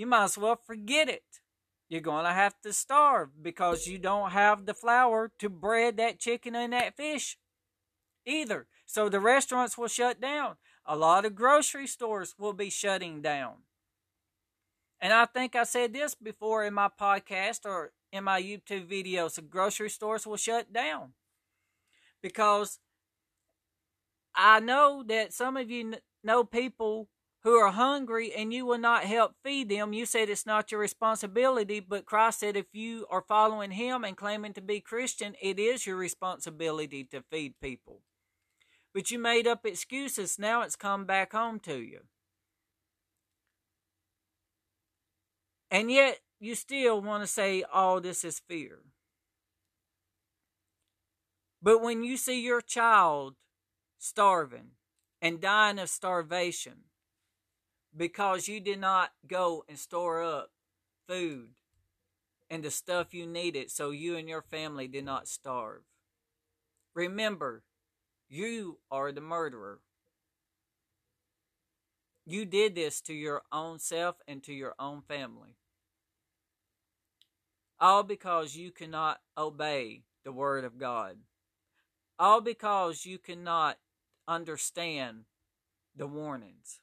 you 0.00 0.06
might 0.06 0.24
as 0.24 0.38
well 0.38 0.58
forget 0.64 1.10
it. 1.10 1.42
You're 1.90 2.00
going 2.00 2.24
to 2.24 2.32
have 2.32 2.54
to 2.62 2.72
starve 2.72 3.42
because 3.42 3.86
you 3.86 3.98
don't 3.98 4.30
have 4.30 4.64
the 4.64 4.72
flour 4.72 5.30
to 5.40 5.50
bread 5.50 5.98
that 5.98 6.18
chicken 6.18 6.56
and 6.56 6.72
that 6.72 6.96
fish 6.96 7.36
either. 8.24 8.66
So 8.86 9.10
the 9.10 9.20
restaurants 9.20 9.76
will 9.76 9.88
shut 9.88 10.18
down. 10.18 10.56
A 10.86 10.96
lot 10.96 11.26
of 11.26 11.34
grocery 11.34 11.86
stores 11.86 12.34
will 12.38 12.54
be 12.54 12.70
shutting 12.70 13.20
down. 13.20 13.64
And 15.02 15.12
I 15.12 15.26
think 15.26 15.54
I 15.54 15.64
said 15.64 15.92
this 15.92 16.14
before 16.14 16.64
in 16.64 16.72
my 16.72 16.88
podcast 16.88 17.66
or 17.66 17.92
in 18.10 18.24
my 18.24 18.40
YouTube 18.40 18.90
videos. 18.90 19.34
The 19.34 19.42
grocery 19.42 19.90
stores 19.90 20.26
will 20.26 20.38
shut 20.38 20.72
down 20.72 21.12
because 22.22 22.78
I 24.34 24.60
know 24.60 25.04
that 25.08 25.34
some 25.34 25.58
of 25.58 25.70
you 25.70 25.96
know 26.24 26.44
people 26.44 27.08
who 27.42 27.54
are 27.54 27.72
hungry 27.72 28.32
and 28.36 28.52
you 28.52 28.66
will 28.66 28.78
not 28.78 29.04
help 29.04 29.34
feed 29.42 29.68
them. 29.68 29.92
You 29.92 30.04
said 30.04 30.28
it's 30.28 30.46
not 30.46 30.70
your 30.70 30.80
responsibility, 30.80 31.80
but 31.80 32.04
Christ 32.04 32.40
said 32.40 32.56
if 32.56 32.66
you 32.72 33.06
are 33.10 33.24
following 33.26 33.72
Him 33.72 34.04
and 34.04 34.16
claiming 34.16 34.52
to 34.54 34.60
be 34.60 34.80
Christian, 34.80 35.34
it 35.40 35.58
is 35.58 35.86
your 35.86 35.96
responsibility 35.96 37.04
to 37.04 37.24
feed 37.30 37.54
people. 37.60 38.02
But 38.92 39.10
you 39.10 39.18
made 39.18 39.46
up 39.46 39.64
excuses, 39.64 40.38
now 40.38 40.62
it's 40.62 40.76
come 40.76 41.06
back 41.06 41.32
home 41.32 41.60
to 41.60 41.78
you. 41.78 42.00
And 45.70 45.90
yet, 45.90 46.18
you 46.40 46.54
still 46.56 47.00
want 47.00 47.22
to 47.22 47.28
say 47.28 47.62
all 47.62 47.98
oh, 47.98 48.00
this 48.00 48.24
is 48.24 48.40
fear. 48.48 48.80
But 51.62 51.82
when 51.82 52.02
you 52.02 52.16
see 52.16 52.40
your 52.40 52.60
child 52.60 53.34
starving 53.98 54.72
and 55.22 55.40
dying 55.40 55.78
of 55.78 55.90
starvation 55.90 56.84
because 57.96 58.48
you 58.48 58.60
did 58.60 58.80
not 58.80 59.10
go 59.26 59.64
and 59.68 59.78
store 59.78 60.22
up 60.22 60.50
food 61.08 61.50
and 62.48 62.62
the 62.62 62.70
stuff 62.70 63.14
you 63.14 63.26
needed 63.26 63.70
so 63.70 63.90
you 63.90 64.16
and 64.16 64.28
your 64.28 64.42
family 64.42 64.88
did 64.88 65.04
not 65.04 65.28
starve. 65.28 65.82
Remember, 66.94 67.62
you 68.28 68.78
are 68.90 69.12
the 69.12 69.20
murderer. 69.20 69.80
You 72.26 72.44
did 72.44 72.74
this 72.74 73.00
to 73.02 73.14
your 73.14 73.42
own 73.50 73.78
self 73.78 74.16
and 74.28 74.42
to 74.44 74.52
your 74.52 74.74
own 74.78 75.02
family. 75.02 75.56
All 77.80 78.02
because 78.02 78.56
you 78.56 78.70
cannot 78.70 79.20
obey 79.38 80.02
the 80.24 80.32
Word 80.32 80.64
of 80.64 80.78
God. 80.78 81.16
All 82.18 82.40
because 82.40 83.06
you 83.06 83.18
cannot 83.18 83.78
understand 84.28 85.24
the 85.96 86.06
warnings. 86.06 86.80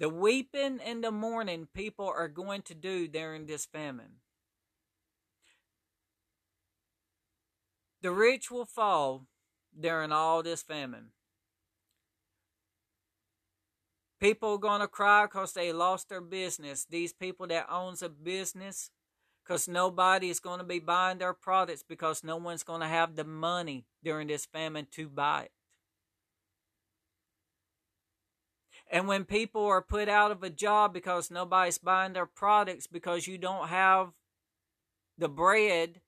The 0.00 0.08
weeping 0.08 0.80
and 0.82 1.04
the 1.04 1.10
mourning 1.10 1.68
people 1.74 2.08
are 2.08 2.26
going 2.26 2.62
to 2.62 2.74
do 2.74 3.06
during 3.06 3.44
this 3.44 3.66
famine. 3.66 4.16
The 8.00 8.10
rich 8.10 8.50
will 8.50 8.64
fall 8.64 9.26
during 9.78 10.10
all 10.10 10.42
this 10.42 10.62
famine. 10.62 11.10
People 14.18 14.54
are 14.54 14.58
going 14.58 14.80
to 14.80 14.88
cry 14.88 15.26
because 15.26 15.52
they 15.52 15.70
lost 15.70 16.08
their 16.08 16.22
business. 16.22 16.86
These 16.88 17.12
people 17.12 17.46
that 17.48 17.66
owns 17.70 18.00
a 18.00 18.08
business, 18.08 18.90
because 19.44 19.68
nobody 19.68 20.30
is 20.30 20.40
going 20.40 20.60
to 20.60 20.64
be 20.64 20.78
buying 20.78 21.18
their 21.18 21.34
products 21.34 21.82
because 21.86 22.24
no 22.24 22.38
one's 22.38 22.62
going 22.62 22.80
to 22.80 22.86
have 22.86 23.16
the 23.16 23.24
money 23.24 23.84
during 24.02 24.28
this 24.28 24.46
famine 24.46 24.86
to 24.92 25.10
buy 25.10 25.42
it. 25.42 25.52
And 28.90 29.06
when 29.06 29.24
people 29.24 29.64
are 29.66 29.80
put 29.82 30.08
out 30.08 30.32
of 30.32 30.42
a 30.42 30.50
job 30.50 30.92
because 30.92 31.30
nobody's 31.30 31.78
buying 31.78 32.12
their 32.12 32.26
products 32.26 32.88
because 32.88 33.28
you 33.28 33.38
don't 33.38 33.68
have 33.68 34.08
the 35.16 35.28
bread 35.28 36.00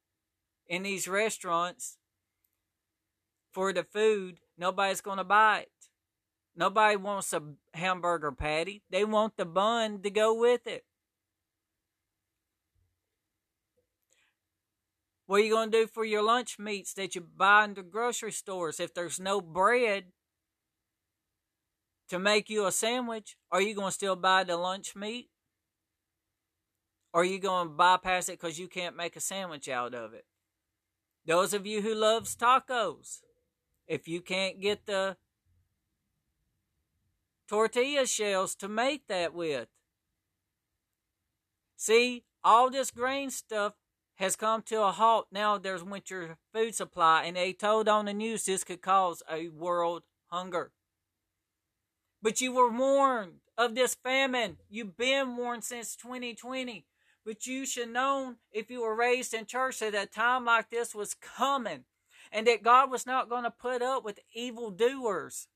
in 0.66 0.82
these 0.82 1.06
restaurants 1.06 1.98
for 3.52 3.72
the 3.72 3.84
food, 3.84 4.40
nobody's 4.58 5.00
going 5.00 5.18
to 5.18 5.24
buy 5.24 5.60
it. 5.60 5.70
Nobody 6.56 6.96
wants 6.96 7.32
a 7.32 7.42
hamburger 7.72 8.32
patty. 8.32 8.82
They 8.90 9.04
want 9.04 9.36
the 9.36 9.44
bun 9.44 10.02
to 10.02 10.10
go 10.10 10.34
with 10.34 10.66
it. 10.66 10.84
What 15.26 15.40
are 15.40 15.44
you 15.44 15.52
going 15.52 15.70
to 15.70 15.82
do 15.82 15.86
for 15.86 16.04
your 16.04 16.22
lunch 16.22 16.58
meats 16.58 16.92
that 16.94 17.14
you 17.14 17.20
buy 17.20 17.64
in 17.64 17.74
the 17.74 17.82
grocery 17.82 18.32
stores 18.32 18.80
if 18.80 18.92
there's 18.92 19.20
no 19.20 19.40
bread 19.40 20.06
to 22.12 22.18
make 22.18 22.50
you 22.50 22.66
a 22.66 22.72
sandwich? 22.72 23.38
Are 23.50 23.62
you 23.62 23.74
going 23.74 23.88
to 23.88 23.94
still 23.94 24.16
buy 24.16 24.44
the 24.44 24.58
lunch 24.58 24.94
meat? 24.94 25.30
Or 27.14 27.22
are 27.22 27.24
you 27.24 27.38
going 27.38 27.68
to 27.68 27.72
bypass 27.72 28.28
it 28.28 28.38
because 28.38 28.58
you 28.58 28.68
can't 28.68 28.94
make 28.94 29.16
a 29.16 29.20
sandwich 29.20 29.66
out 29.66 29.94
of 29.94 30.12
it? 30.12 30.26
Those 31.26 31.54
of 31.54 31.66
you 31.66 31.80
who 31.80 31.94
loves 31.94 32.36
tacos, 32.36 33.22
if 33.86 34.08
you 34.08 34.20
can't 34.20 34.60
get 34.60 34.84
the 34.84 35.16
tortilla 37.48 38.06
shells 38.06 38.54
to 38.56 38.68
make 38.68 39.06
that 39.06 39.32
with. 39.32 39.68
See, 41.78 42.24
all 42.44 42.68
this 42.68 42.90
grain 42.90 43.30
stuff 43.30 43.72
has 44.16 44.36
come 44.36 44.60
to 44.66 44.82
a 44.82 44.92
halt. 44.92 45.28
Now 45.32 45.56
there's 45.56 45.82
winter 45.82 46.36
food 46.52 46.74
supply, 46.74 47.24
and 47.24 47.38
they 47.38 47.54
told 47.54 47.88
on 47.88 48.04
the 48.04 48.12
news 48.12 48.44
this 48.44 48.64
could 48.64 48.82
cause 48.82 49.22
a 49.30 49.48
world 49.48 50.02
hunger. 50.26 50.72
But 52.22 52.40
you 52.40 52.52
were 52.52 52.70
warned 52.70 53.40
of 53.58 53.74
this 53.74 53.94
famine. 53.94 54.58
You've 54.70 54.96
been 54.96 55.36
warned 55.36 55.64
since 55.64 55.96
2020. 55.96 56.86
But 57.24 57.46
you 57.46 57.66
should 57.66 57.92
know 57.92 58.36
if 58.52 58.70
you 58.70 58.82
were 58.82 58.96
raised 58.96 59.34
in 59.34 59.46
church 59.46 59.78
that 59.80 59.94
a 59.94 60.06
time 60.06 60.44
like 60.44 60.70
this 60.70 60.94
was 60.94 61.14
coming 61.14 61.84
and 62.32 62.46
that 62.46 62.62
God 62.62 62.90
was 62.90 63.06
not 63.06 63.28
going 63.28 63.44
to 63.44 63.50
put 63.50 63.82
up 63.82 64.04
with 64.04 64.18
evil 64.32 64.70
doers. 64.70 65.48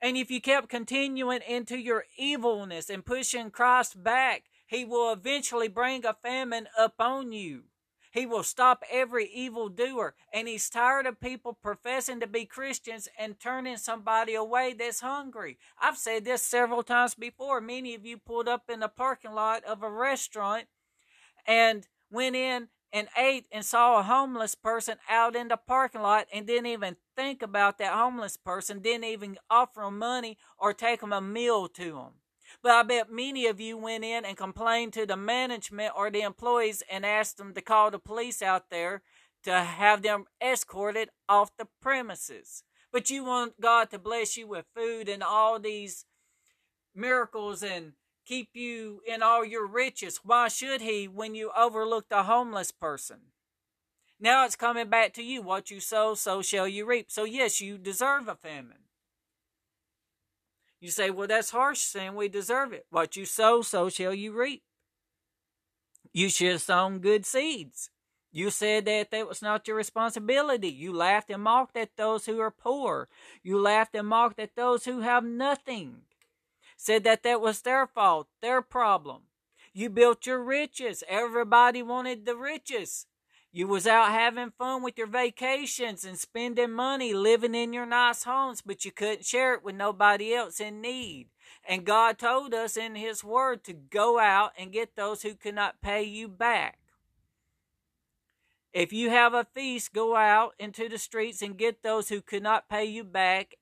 And 0.00 0.16
if 0.16 0.30
you 0.30 0.40
kept 0.40 0.68
continuing 0.68 1.40
into 1.48 1.78
your 1.78 2.04
evilness 2.18 2.90
and 2.90 3.04
pushing 3.04 3.50
Christ 3.50 4.02
back, 4.02 4.44
he 4.66 4.84
will 4.84 5.12
eventually 5.12 5.68
bring 5.68 6.04
a 6.04 6.14
famine 6.14 6.68
upon 6.78 7.32
you. 7.32 7.64
He 8.16 8.24
will 8.24 8.44
stop 8.44 8.82
every 8.90 9.28
evil 9.28 9.68
doer. 9.68 10.14
And 10.32 10.48
he's 10.48 10.70
tired 10.70 11.04
of 11.04 11.20
people 11.20 11.52
professing 11.52 12.18
to 12.20 12.26
be 12.26 12.46
Christians 12.46 13.10
and 13.18 13.38
turning 13.38 13.76
somebody 13.76 14.34
away 14.34 14.72
that's 14.72 15.00
hungry. 15.00 15.58
I've 15.78 15.98
said 15.98 16.24
this 16.24 16.40
several 16.40 16.82
times 16.82 17.14
before. 17.14 17.60
Many 17.60 17.94
of 17.94 18.06
you 18.06 18.16
pulled 18.16 18.48
up 18.48 18.70
in 18.70 18.80
the 18.80 18.88
parking 18.88 19.34
lot 19.34 19.64
of 19.64 19.82
a 19.82 19.90
restaurant 19.90 20.64
and 21.46 21.86
went 22.10 22.36
in 22.36 22.68
and 22.90 23.08
ate 23.18 23.48
and 23.52 23.66
saw 23.66 24.00
a 24.00 24.04
homeless 24.04 24.54
person 24.54 24.96
out 25.10 25.36
in 25.36 25.48
the 25.48 25.58
parking 25.58 26.00
lot 26.00 26.26
and 26.32 26.46
didn't 26.46 26.66
even 26.66 26.96
think 27.16 27.42
about 27.42 27.76
that 27.76 27.92
homeless 27.92 28.38
person, 28.38 28.80
didn't 28.80 29.04
even 29.04 29.36
offer 29.50 29.82
them 29.82 29.98
money 29.98 30.38
or 30.58 30.72
take 30.72 31.02
them 31.02 31.12
a 31.12 31.20
meal 31.20 31.68
to 31.68 31.92
them. 31.92 32.12
But 32.66 32.74
I 32.74 32.82
bet 32.82 33.12
many 33.12 33.46
of 33.46 33.60
you 33.60 33.76
went 33.76 34.02
in 34.02 34.24
and 34.24 34.36
complained 34.36 34.92
to 34.94 35.06
the 35.06 35.16
management 35.16 35.92
or 35.96 36.10
the 36.10 36.22
employees 36.22 36.82
and 36.90 37.06
asked 37.06 37.36
them 37.36 37.54
to 37.54 37.60
call 37.60 37.92
the 37.92 38.00
police 38.00 38.42
out 38.42 38.70
there 38.70 39.02
to 39.44 39.52
have 39.60 40.02
them 40.02 40.24
escorted 40.42 41.10
off 41.28 41.56
the 41.56 41.68
premises. 41.80 42.64
But 42.90 43.08
you 43.08 43.22
want 43.22 43.60
God 43.60 43.92
to 43.92 44.00
bless 44.00 44.36
you 44.36 44.48
with 44.48 44.64
food 44.74 45.08
and 45.08 45.22
all 45.22 45.60
these 45.60 46.06
miracles 46.92 47.62
and 47.62 47.92
keep 48.26 48.48
you 48.54 49.00
in 49.06 49.22
all 49.22 49.44
your 49.44 49.68
riches. 49.68 50.22
Why 50.24 50.48
should 50.48 50.80
he 50.80 51.06
when 51.06 51.36
you 51.36 51.52
overlook 51.56 52.08
the 52.08 52.24
homeless 52.24 52.72
person? 52.72 53.18
Now 54.18 54.44
it's 54.44 54.56
coming 54.56 54.90
back 54.90 55.12
to 55.12 55.22
you. 55.22 55.40
What 55.40 55.70
you 55.70 55.78
sow, 55.78 56.14
so 56.14 56.42
shall 56.42 56.66
you 56.66 56.84
reap. 56.84 57.12
So, 57.12 57.22
yes, 57.22 57.60
you 57.60 57.78
deserve 57.78 58.26
a 58.26 58.34
famine. 58.34 58.85
You 60.80 60.90
say, 60.90 61.10
well, 61.10 61.26
that's 61.26 61.50
harsh 61.50 61.80
saying 61.80 62.14
we 62.14 62.28
deserve 62.28 62.72
it. 62.72 62.86
What 62.90 63.16
you 63.16 63.24
sow, 63.24 63.62
so 63.62 63.88
shall 63.88 64.14
you 64.14 64.32
reap. 64.32 64.62
You 66.12 66.28
should 66.28 66.52
have 66.52 66.62
sown 66.62 66.98
good 66.98 67.26
seeds. 67.26 67.90
You 68.32 68.50
said 68.50 68.84
that 68.84 69.10
that 69.10 69.28
was 69.28 69.40
not 69.40 69.66
your 69.66 69.76
responsibility. 69.76 70.68
You 70.68 70.92
laughed 70.92 71.30
and 71.30 71.42
mocked 71.42 71.76
at 71.76 71.96
those 71.96 72.26
who 72.26 72.38
are 72.40 72.50
poor. 72.50 73.08
You 73.42 73.58
laughed 73.58 73.94
and 73.94 74.06
mocked 74.06 74.38
at 74.38 74.56
those 74.56 74.84
who 74.84 75.00
have 75.00 75.24
nothing 75.24 76.02
said 76.76 77.04
that 77.04 77.22
that 77.22 77.40
was 77.40 77.62
their 77.62 77.86
fault, 77.86 78.28
their 78.42 78.62
problem. 78.62 79.22
You 79.72 79.90
built 79.90 80.26
your 80.26 80.42
riches. 80.42 81.02
Everybody 81.08 81.82
wanted 81.82 82.26
the 82.26 82.36
riches. 82.36 83.06
You 83.52 83.66
was 83.66 83.86
out 83.86 84.10
having 84.10 84.50
fun 84.50 84.82
with 84.82 84.98
your 84.98 85.06
vacations 85.06 86.04
and 86.04 86.18
spending 86.18 86.72
money 86.72 87.14
living 87.14 87.54
in 87.54 87.72
your 87.72 87.86
nice 87.86 88.24
homes, 88.24 88.60
but 88.60 88.84
you 88.84 88.92
couldn't 88.92 89.24
share 89.24 89.54
it 89.54 89.64
with 89.64 89.74
nobody 89.74 90.34
else 90.34 90.60
in 90.60 90.80
need. 90.80 91.28
And 91.66 91.84
God 91.84 92.18
told 92.18 92.52
us 92.52 92.76
in 92.76 92.96
His 92.96 93.24
Word 93.24 93.64
to 93.64 93.72
go 93.72 94.18
out 94.18 94.52
and 94.58 94.72
get 94.72 94.94
those 94.94 95.22
who 95.22 95.34
cannot 95.34 95.80
pay 95.80 96.02
you 96.02 96.28
back. 96.28 96.78
If 98.72 98.92
you 98.92 99.08
have 99.08 99.32
a 99.32 99.46
feast, 99.54 99.94
go 99.94 100.16
out 100.16 100.52
into 100.58 100.88
the 100.88 100.98
streets 100.98 101.40
and 101.40 101.56
get 101.56 101.82
those 101.82 102.10
who 102.10 102.20
could 102.20 102.42
not 102.42 102.68
pay 102.68 102.84
you 102.84 103.04
back 103.04 103.54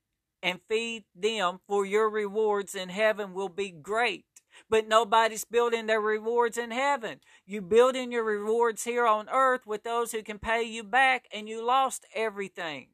and 0.42 0.60
feed 0.68 1.04
them, 1.14 1.60
for 1.68 1.86
your 1.86 2.10
rewards 2.10 2.74
in 2.74 2.88
heaven 2.88 3.32
will 3.32 3.48
be 3.48 3.70
great. 3.70 4.24
But 4.68 4.88
nobody's 4.88 5.44
building 5.44 5.86
their 5.86 6.00
rewards 6.00 6.58
in 6.58 6.70
heaven. 6.70 7.20
You 7.46 7.60
building 7.60 8.12
your 8.12 8.24
rewards 8.24 8.84
here 8.84 9.06
on 9.06 9.28
earth 9.28 9.66
with 9.66 9.82
those 9.82 10.12
who 10.12 10.22
can 10.22 10.38
pay 10.38 10.62
you 10.62 10.82
back, 10.82 11.26
and 11.32 11.48
you 11.48 11.64
lost 11.64 12.06
everything. 12.14 12.88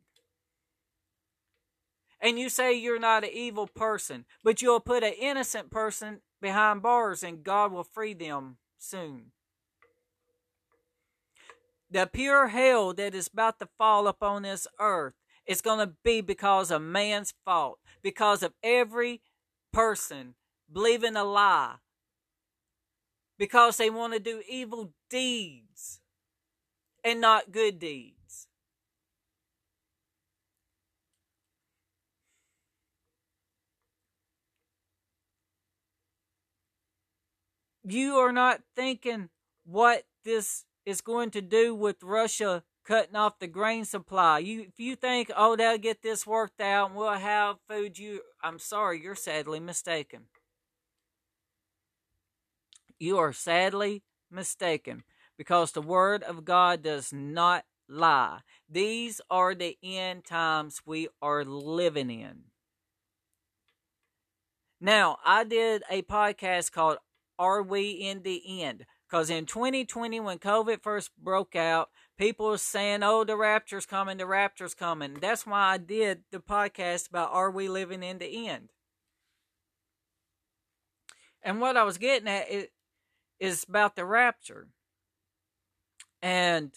And 2.20 2.38
you 2.38 2.48
say 2.48 2.74
you're 2.74 2.98
not 2.98 3.24
an 3.24 3.30
evil 3.32 3.66
person, 3.66 4.26
but 4.44 4.60
you'll 4.60 4.80
put 4.80 5.02
an 5.02 5.14
innocent 5.14 5.70
person 5.70 6.20
behind 6.40 6.82
bars, 6.82 7.22
and 7.22 7.42
God 7.42 7.72
will 7.72 7.84
free 7.84 8.14
them 8.14 8.58
soon 8.78 9.32
the 11.90 12.06
pure 12.06 12.48
hell 12.48 12.94
that 12.94 13.14
is 13.14 13.26
about 13.26 13.58
to 13.58 13.68
fall 13.76 14.06
upon 14.06 14.42
this 14.42 14.66
earth 14.78 15.14
is 15.46 15.60
going 15.60 15.80
to 15.80 15.94
be 16.04 16.20
because 16.20 16.70
of 16.70 16.80
man's 16.80 17.34
fault, 17.44 17.78
because 18.02 18.42
of 18.42 18.52
every 18.62 19.20
person 19.72 20.34
believing 20.72 21.16
a 21.16 21.24
lie, 21.24 21.76
because 23.38 23.76
they 23.76 23.90
want 23.90 24.12
to 24.12 24.20
do 24.20 24.42
evil 24.48 24.92
deeds 25.08 26.00
and 27.02 27.20
not 27.20 27.52
good 27.52 27.78
deeds. 27.78 28.46
You 37.82 38.16
are 38.16 38.30
not 38.30 38.60
thinking 38.76 39.30
what 39.64 40.04
this 40.24 40.64
is 40.84 41.00
going 41.00 41.30
to 41.30 41.40
do 41.40 41.74
with 41.74 42.02
Russia 42.02 42.62
cutting 42.84 43.16
off 43.16 43.38
the 43.38 43.46
grain 43.46 43.84
supply. 43.84 44.38
You 44.38 44.62
if 44.62 44.78
you 44.78 44.96
think, 44.96 45.30
oh, 45.36 45.56
they'll 45.56 45.78
get 45.78 46.02
this 46.02 46.26
worked 46.26 46.60
out 46.60 46.90
and 46.90 46.96
we'll 46.96 47.12
have 47.12 47.56
food, 47.68 47.98
you 47.98 48.20
I'm 48.42 48.58
sorry, 48.58 49.02
you're 49.02 49.14
sadly 49.14 49.60
mistaken. 49.60 50.26
You 53.00 53.16
are 53.16 53.32
sadly 53.32 54.02
mistaken 54.30 55.04
because 55.38 55.72
the 55.72 55.80
word 55.80 56.22
of 56.22 56.44
God 56.44 56.82
does 56.82 57.14
not 57.14 57.64
lie. 57.88 58.40
These 58.68 59.22
are 59.30 59.54
the 59.54 59.78
end 59.82 60.26
times 60.26 60.82
we 60.84 61.08
are 61.22 61.42
living 61.42 62.10
in. 62.10 62.42
Now, 64.82 65.16
I 65.24 65.44
did 65.44 65.82
a 65.90 66.02
podcast 66.02 66.72
called 66.72 66.98
Are 67.38 67.62
We 67.62 67.90
in 67.90 68.22
the 68.22 68.62
End? 68.62 68.84
Because 69.08 69.30
in 69.30 69.46
2020, 69.46 70.20
when 70.20 70.38
COVID 70.38 70.82
first 70.82 71.10
broke 71.16 71.56
out, 71.56 71.88
people 72.18 72.48
were 72.48 72.58
saying, 72.58 73.02
oh, 73.02 73.24
the 73.24 73.36
rapture's 73.36 73.86
coming, 73.86 74.18
the 74.18 74.26
rapture's 74.26 74.74
coming. 74.74 75.14
That's 75.14 75.46
why 75.46 75.72
I 75.72 75.78
did 75.78 76.24
the 76.30 76.38
podcast 76.38 77.08
about 77.08 77.32
Are 77.32 77.50
We 77.50 77.66
Living 77.66 78.02
in 78.02 78.18
the 78.18 78.46
End? 78.46 78.72
And 81.42 81.62
what 81.62 81.78
I 81.78 81.84
was 81.84 81.96
getting 81.96 82.28
at 82.28 82.50
is, 82.50 82.68
is 83.40 83.64
about 83.68 83.96
the 83.96 84.04
rapture. 84.04 84.68
And 86.22 86.72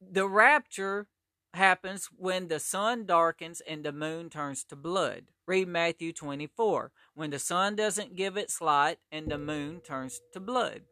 the 0.00 0.28
rapture 0.28 1.08
happens 1.54 2.08
when 2.16 2.48
the 2.48 2.60
sun 2.60 3.06
darkens 3.06 3.62
and 3.66 3.84
the 3.84 3.92
moon 3.92 4.28
turns 4.28 4.62
to 4.64 4.76
blood. 4.76 5.24
Read 5.46 5.66
Matthew 5.66 6.12
24 6.12 6.92
when 7.14 7.30
the 7.30 7.38
sun 7.38 7.74
doesn't 7.74 8.14
give 8.14 8.36
its 8.36 8.60
light 8.60 8.98
and 9.10 9.28
the 9.28 9.38
moon 9.38 9.80
turns 9.80 10.20
to 10.34 10.40
blood. 10.40 10.82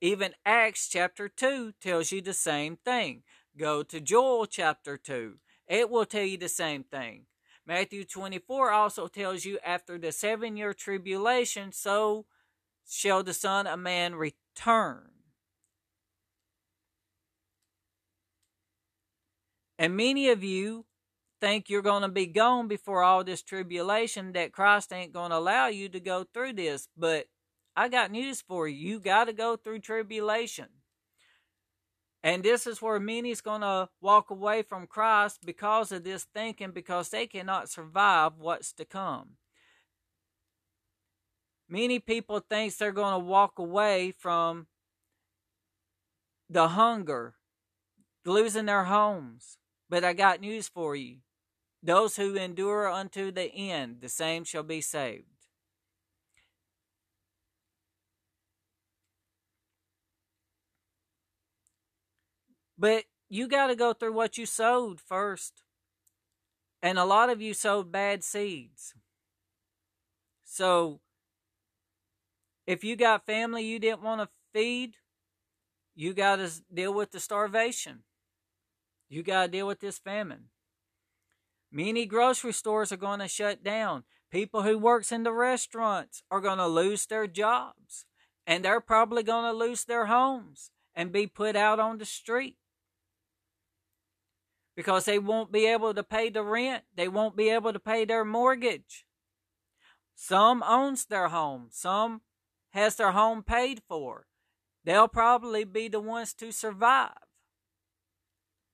Even 0.00 0.34
Acts 0.44 0.88
chapter 0.88 1.28
2 1.28 1.74
tells 1.80 2.10
you 2.12 2.20
the 2.20 2.34
same 2.34 2.76
thing. 2.84 3.22
Go 3.56 3.82
to 3.84 4.00
Joel 4.00 4.46
chapter 4.46 4.98
2. 4.98 5.36
It 5.68 5.88
will 5.88 6.04
tell 6.04 6.24
you 6.24 6.36
the 6.36 6.48
same 6.48 6.82
thing. 6.82 7.26
Matthew 7.66 8.04
24 8.04 8.70
also 8.70 9.06
tells 9.06 9.44
you 9.44 9.58
after 9.64 9.98
the 9.98 10.12
seven 10.12 10.56
year 10.56 10.74
tribulation, 10.74 11.72
so 11.72 12.26
shall 12.88 13.22
the 13.22 13.32
Son 13.32 13.66
of 13.66 13.78
Man 13.78 14.14
return. 14.14 15.10
And 19.78 19.96
many 19.96 20.28
of 20.28 20.44
you 20.44 20.84
think 21.40 21.68
you're 21.68 21.82
going 21.82 22.02
to 22.02 22.08
be 22.08 22.26
gone 22.26 22.68
before 22.68 23.02
all 23.02 23.24
this 23.24 23.42
tribulation, 23.42 24.32
that 24.32 24.52
Christ 24.52 24.92
ain't 24.92 25.12
going 25.12 25.30
to 25.30 25.36
allow 25.36 25.66
you 25.66 25.88
to 25.88 26.00
go 26.00 26.24
through 26.32 26.54
this. 26.54 26.88
But 26.96 27.26
I 27.76 27.88
got 27.88 28.10
news 28.10 28.40
for 28.40 28.68
you. 28.68 28.92
You 28.92 29.00
got 29.00 29.24
to 29.24 29.32
go 29.32 29.56
through 29.56 29.80
tribulation. 29.80 30.68
And 32.24 32.42
this 32.42 32.66
is 32.66 32.80
where 32.80 32.98
many's 32.98 33.42
going 33.42 33.60
to 33.60 33.90
walk 34.00 34.30
away 34.30 34.62
from 34.62 34.86
Christ 34.86 35.40
because 35.44 35.92
of 35.92 36.04
this 36.04 36.24
thinking, 36.24 36.70
because 36.70 37.10
they 37.10 37.26
cannot 37.26 37.68
survive 37.68 38.38
what's 38.38 38.72
to 38.72 38.86
come. 38.86 39.32
Many 41.68 41.98
people 41.98 42.40
think 42.40 42.74
they're 42.74 42.92
going 42.92 43.12
to 43.12 43.18
walk 43.18 43.58
away 43.58 44.14
from 44.18 44.68
the 46.48 46.68
hunger, 46.68 47.34
losing 48.24 48.66
their 48.66 48.84
homes. 48.84 49.58
But 49.90 50.02
I 50.02 50.14
got 50.14 50.40
news 50.40 50.66
for 50.66 50.96
you. 50.96 51.18
Those 51.82 52.16
who 52.16 52.36
endure 52.36 52.88
unto 52.88 53.32
the 53.32 53.54
end, 53.54 53.98
the 54.00 54.08
same 54.08 54.44
shall 54.44 54.62
be 54.62 54.80
saved. 54.80 55.33
But 62.84 63.04
you 63.30 63.48
got 63.48 63.68
to 63.68 63.76
go 63.76 63.94
through 63.94 64.12
what 64.12 64.36
you 64.36 64.44
sowed 64.44 65.00
first. 65.00 65.62
And 66.82 66.98
a 66.98 67.06
lot 67.06 67.30
of 67.30 67.40
you 67.40 67.54
sowed 67.54 67.90
bad 67.90 68.22
seeds. 68.22 68.92
So, 70.44 71.00
if 72.66 72.84
you 72.84 72.94
got 72.94 73.24
family 73.24 73.64
you 73.64 73.78
didn't 73.78 74.02
want 74.02 74.20
to 74.20 74.28
feed, 74.52 74.96
you 75.94 76.12
got 76.12 76.36
to 76.36 76.50
deal 76.70 76.92
with 76.92 77.10
the 77.10 77.20
starvation. 77.20 78.02
You 79.08 79.22
got 79.22 79.46
to 79.46 79.50
deal 79.50 79.66
with 79.66 79.80
this 79.80 79.98
famine. 79.98 80.50
Many 81.72 82.04
grocery 82.04 82.52
stores 82.52 82.92
are 82.92 82.98
going 82.98 83.20
to 83.20 83.28
shut 83.28 83.64
down. 83.64 84.04
People 84.30 84.60
who 84.60 84.76
works 84.76 85.10
in 85.10 85.22
the 85.22 85.32
restaurants 85.32 86.22
are 86.30 86.42
going 86.42 86.58
to 86.58 86.66
lose 86.66 87.06
their 87.06 87.26
jobs 87.26 88.04
and 88.46 88.62
they're 88.62 88.78
probably 88.82 89.22
going 89.22 89.50
to 89.50 89.58
lose 89.58 89.84
their 89.86 90.04
homes 90.04 90.70
and 90.94 91.10
be 91.10 91.26
put 91.26 91.56
out 91.56 91.80
on 91.80 91.96
the 91.96 92.04
street 92.04 92.58
because 94.76 95.04
they 95.04 95.18
won't 95.18 95.52
be 95.52 95.66
able 95.66 95.94
to 95.94 96.02
pay 96.02 96.30
the 96.30 96.42
rent. 96.42 96.84
They 96.94 97.08
won't 97.08 97.36
be 97.36 97.48
able 97.50 97.72
to 97.72 97.78
pay 97.78 98.04
their 98.04 98.24
mortgage. 98.24 99.04
Some 100.14 100.62
owns 100.62 101.06
their 101.06 101.28
home. 101.28 101.68
Some 101.70 102.22
has 102.70 102.96
their 102.96 103.12
home 103.12 103.42
paid 103.42 103.82
for. 103.88 104.26
They'll 104.84 105.08
probably 105.08 105.64
be 105.64 105.88
the 105.88 106.00
ones 106.00 106.34
to 106.34 106.52
survive 106.52 107.12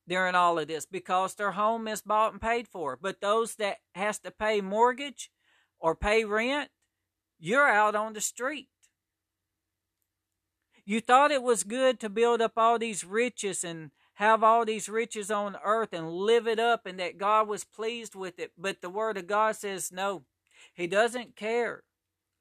during 0.08 0.34
all 0.34 0.58
of 0.58 0.66
this 0.68 0.86
because 0.86 1.34
their 1.34 1.52
home 1.52 1.86
is 1.86 2.02
bought 2.02 2.32
and 2.32 2.40
paid 2.40 2.66
for. 2.66 2.98
But 3.00 3.20
those 3.20 3.54
that 3.56 3.78
has 3.94 4.18
to 4.20 4.30
pay 4.30 4.60
mortgage 4.60 5.30
or 5.78 5.94
pay 5.94 6.24
rent, 6.24 6.70
you're 7.38 7.68
out 7.68 7.94
on 7.94 8.12
the 8.12 8.20
street. 8.20 8.68
You 10.84 11.00
thought 11.00 11.30
it 11.30 11.42
was 11.42 11.62
good 11.62 12.00
to 12.00 12.08
build 12.08 12.42
up 12.42 12.54
all 12.56 12.78
these 12.78 13.04
riches 13.04 13.62
and 13.62 13.92
have 14.20 14.44
all 14.44 14.66
these 14.66 14.86
riches 14.86 15.30
on 15.30 15.56
earth 15.64 15.94
and 15.94 16.12
live 16.12 16.46
it 16.46 16.58
up 16.58 16.84
and 16.84 17.00
that 17.00 17.16
God 17.16 17.48
was 17.48 17.64
pleased 17.64 18.14
with 18.14 18.38
it. 18.38 18.52
But 18.56 18.82
the 18.82 18.90
word 18.90 19.16
of 19.16 19.26
God 19.26 19.56
says 19.56 19.90
no. 19.90 20.24
He 20.74 20.86
doesn't 20.86 21.36
care 21.36 21.84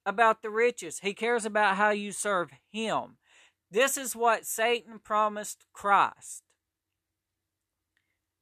about 0.05 0.41
the 0.41 0.49
riches. 0.49 0.99
He 0.99 1.13
cares 1.13 1.45
about 1.45 1.77
how 1.77 1.91
you 1.91 2.11
serve 2.11 2.49
him. 2.69 3.15
This 3.71 3.97
is 3.97 4.13
what 4.13 4.45
Satan 4.45 4.99
promised 4.99 5.63
Christ 5.71 6.43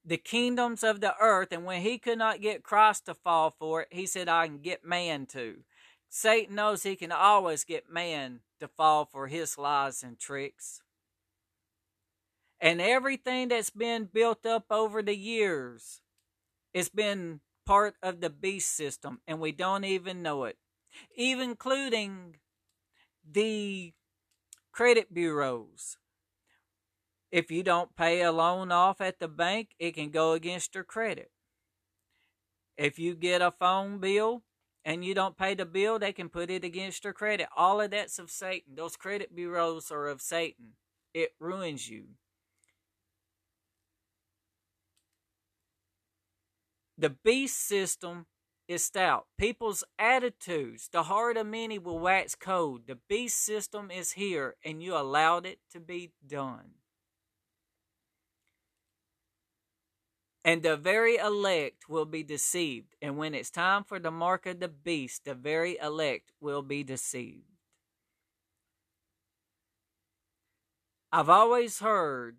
the 0.03 0.17
kingdoms 0.17 0.83
of 0.83 1.01
the 1.01 1.13
earth. 1.21 1.49
And 1.51 1.63
when 1.65 1.81
he 1.81 1.99
could 1.99 2.17
not 2.17 2.41
get 2.41 2.63
Christ 2.63 3.05
to 3.05 3.13
fall 3.13 3.53
for 3.59 3.81
it, 3.81 3.89
he 3.91 4.07
said, 4.07 4.29
I 4.29 4.47
can 4.47 4.59
get 4.59 4.83
man 4.83 5.27
to. 5.27 5.57
Satan 6.09 6.55
knows 6.55 6.81
he 6.83 6.95
can 6.95 7.11
always 7.11 7.65
get 7.65 7.91
man 7.91 8.39
to 8.61 8.67
fall 8.67 9.05
for 9.05 9.27
his 9.27 9.57
lies 9.57 10.01
and 10.01 10.17
tricks. 10.17 10.81
And 12.59 12.81
everything 12.81 13.49
that's 13.49 13.69
been 13.69 14.05
built 14.11 14.45
up 14.45 14.65
over 14.71 15.01
the 15.03 15.15
years, 15.15 16.01
it's 16.73 16.89
been 16.89 17.41
part 17.65 17.95
of 18.03 18.21
the 18.21 18.29
beast 18.29 18.75
system, 18.75 19.21
and 19.27 19.39
we 19.39 19.51
don't 19.51 19.85
even 19.85 20.21
know 20.23 20.45
it. 20.45 20.57
even 21.15 21.51
including 21.51 22.37
the 23.29 23.93
credit 24.71 25.13
bureaus. 25.13 25.97
If 27.31 27.51
you 27.51 27.63
don't 27.63 27.95
pay 27.95 28.21
a 28.21 28.31
loan 28.31 28.71
off 28.71 29.01
at 29.01 29.19
the 29.19 29.27
bank, 29.29 29.75
it 29.79 29.93
can 29.95 30.09
go 30.11 30.33
against 30.33 30.75
your 30.75 30.83
credit. 30.83 31.31
If 32.77 32.99
you 32.99 33.15
get 33.15 33.41
a 33.41 33.51
phone 33.51 33.99
bill 33.99 34.43
and 34.85 35.03
you 35.03 35.13
don't 35.13 35.37
pay 35.37 35.53
the 35.55 35.65
bill, 35.65 35.99
they 35.99 36.13
can 36.13 36.29
put 36.29 36.49
it 36.49 36.63
against 36.63 37.03
your 37.03 37.13
credit. 37.13 37.49
All 37.55 37.81
of 37.81 37.91
that's 37.91 38.19
of 38.19 38.29
Satan. 38.31 38.75
Those 38.75 38.95
credit 38.95 39.35
bureaus 39.35 39.91
are 39.91 40.07
of 40.07 40.21
Satan. 40.21 40.73
It 41.13 41.31
ruins 41.39 41.89
you. 41.89 42.05
The 46.97 47.11
beast 47.11 47.57
system 47.57 48.25
is 48.67 48.83
stout. 48.83 49.27
People's 49.37 49.83
attitudes, 49.99 50.89
the 50.91 51.03
heart 51.03 51.37
of 51.37 51.45
many 51.47 51.77
will 51.77 51.99
wax 51.99 52.35
cold. 52.35 52.87
The 52.87 52.97
beast 53.07 53.37
system 53.37 53.91
is 53.91 54.13
here, 54.13 54.55
and 54.65 54.81
you 54.81 54.95
allowed 54.95 55.45
it 55.45 55.59
to 55.71 55.79
be 55.79 56.11
done. 56.25 56.71
And 60.43 60.63
the 60.63 60.77
very 60.77 61.17
elect 61.17 61.89
will 61.89 62.05
be 62.05 62.23
deceived. 62.23 62.95
And 63.01 63.17
when 63.17 63.35
it's 63.35 63.51
time 63.51 63.83
for 63.83 63.99
the 63.99 64.11
mark 64.11 64.45
of 64.45 64.59
the 64.59 64.69
beast, 64.69 65.25
the 65.25 65.35
very 65.35 65.77
elect 65.77 66.31
will 66.39 66.61
be 66.61 66.83
deceived. 66.83 67.43
I've 71.11 71.29
always 71.29 71.79
heard, 71.79 72.37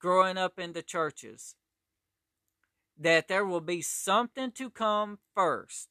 growing 0.00 0.36
up 0.36 0.58
in 0.58 0.72
the 0.72 0.82
churches, 0.82 1.54
that 3.02 3.28
there 3.28 3.44
will 3.44 3.60
be 3.60 3.82
something 3.82 4.50
to 4.52 4.70
come 4.70 5.18
first. 5.34 5.88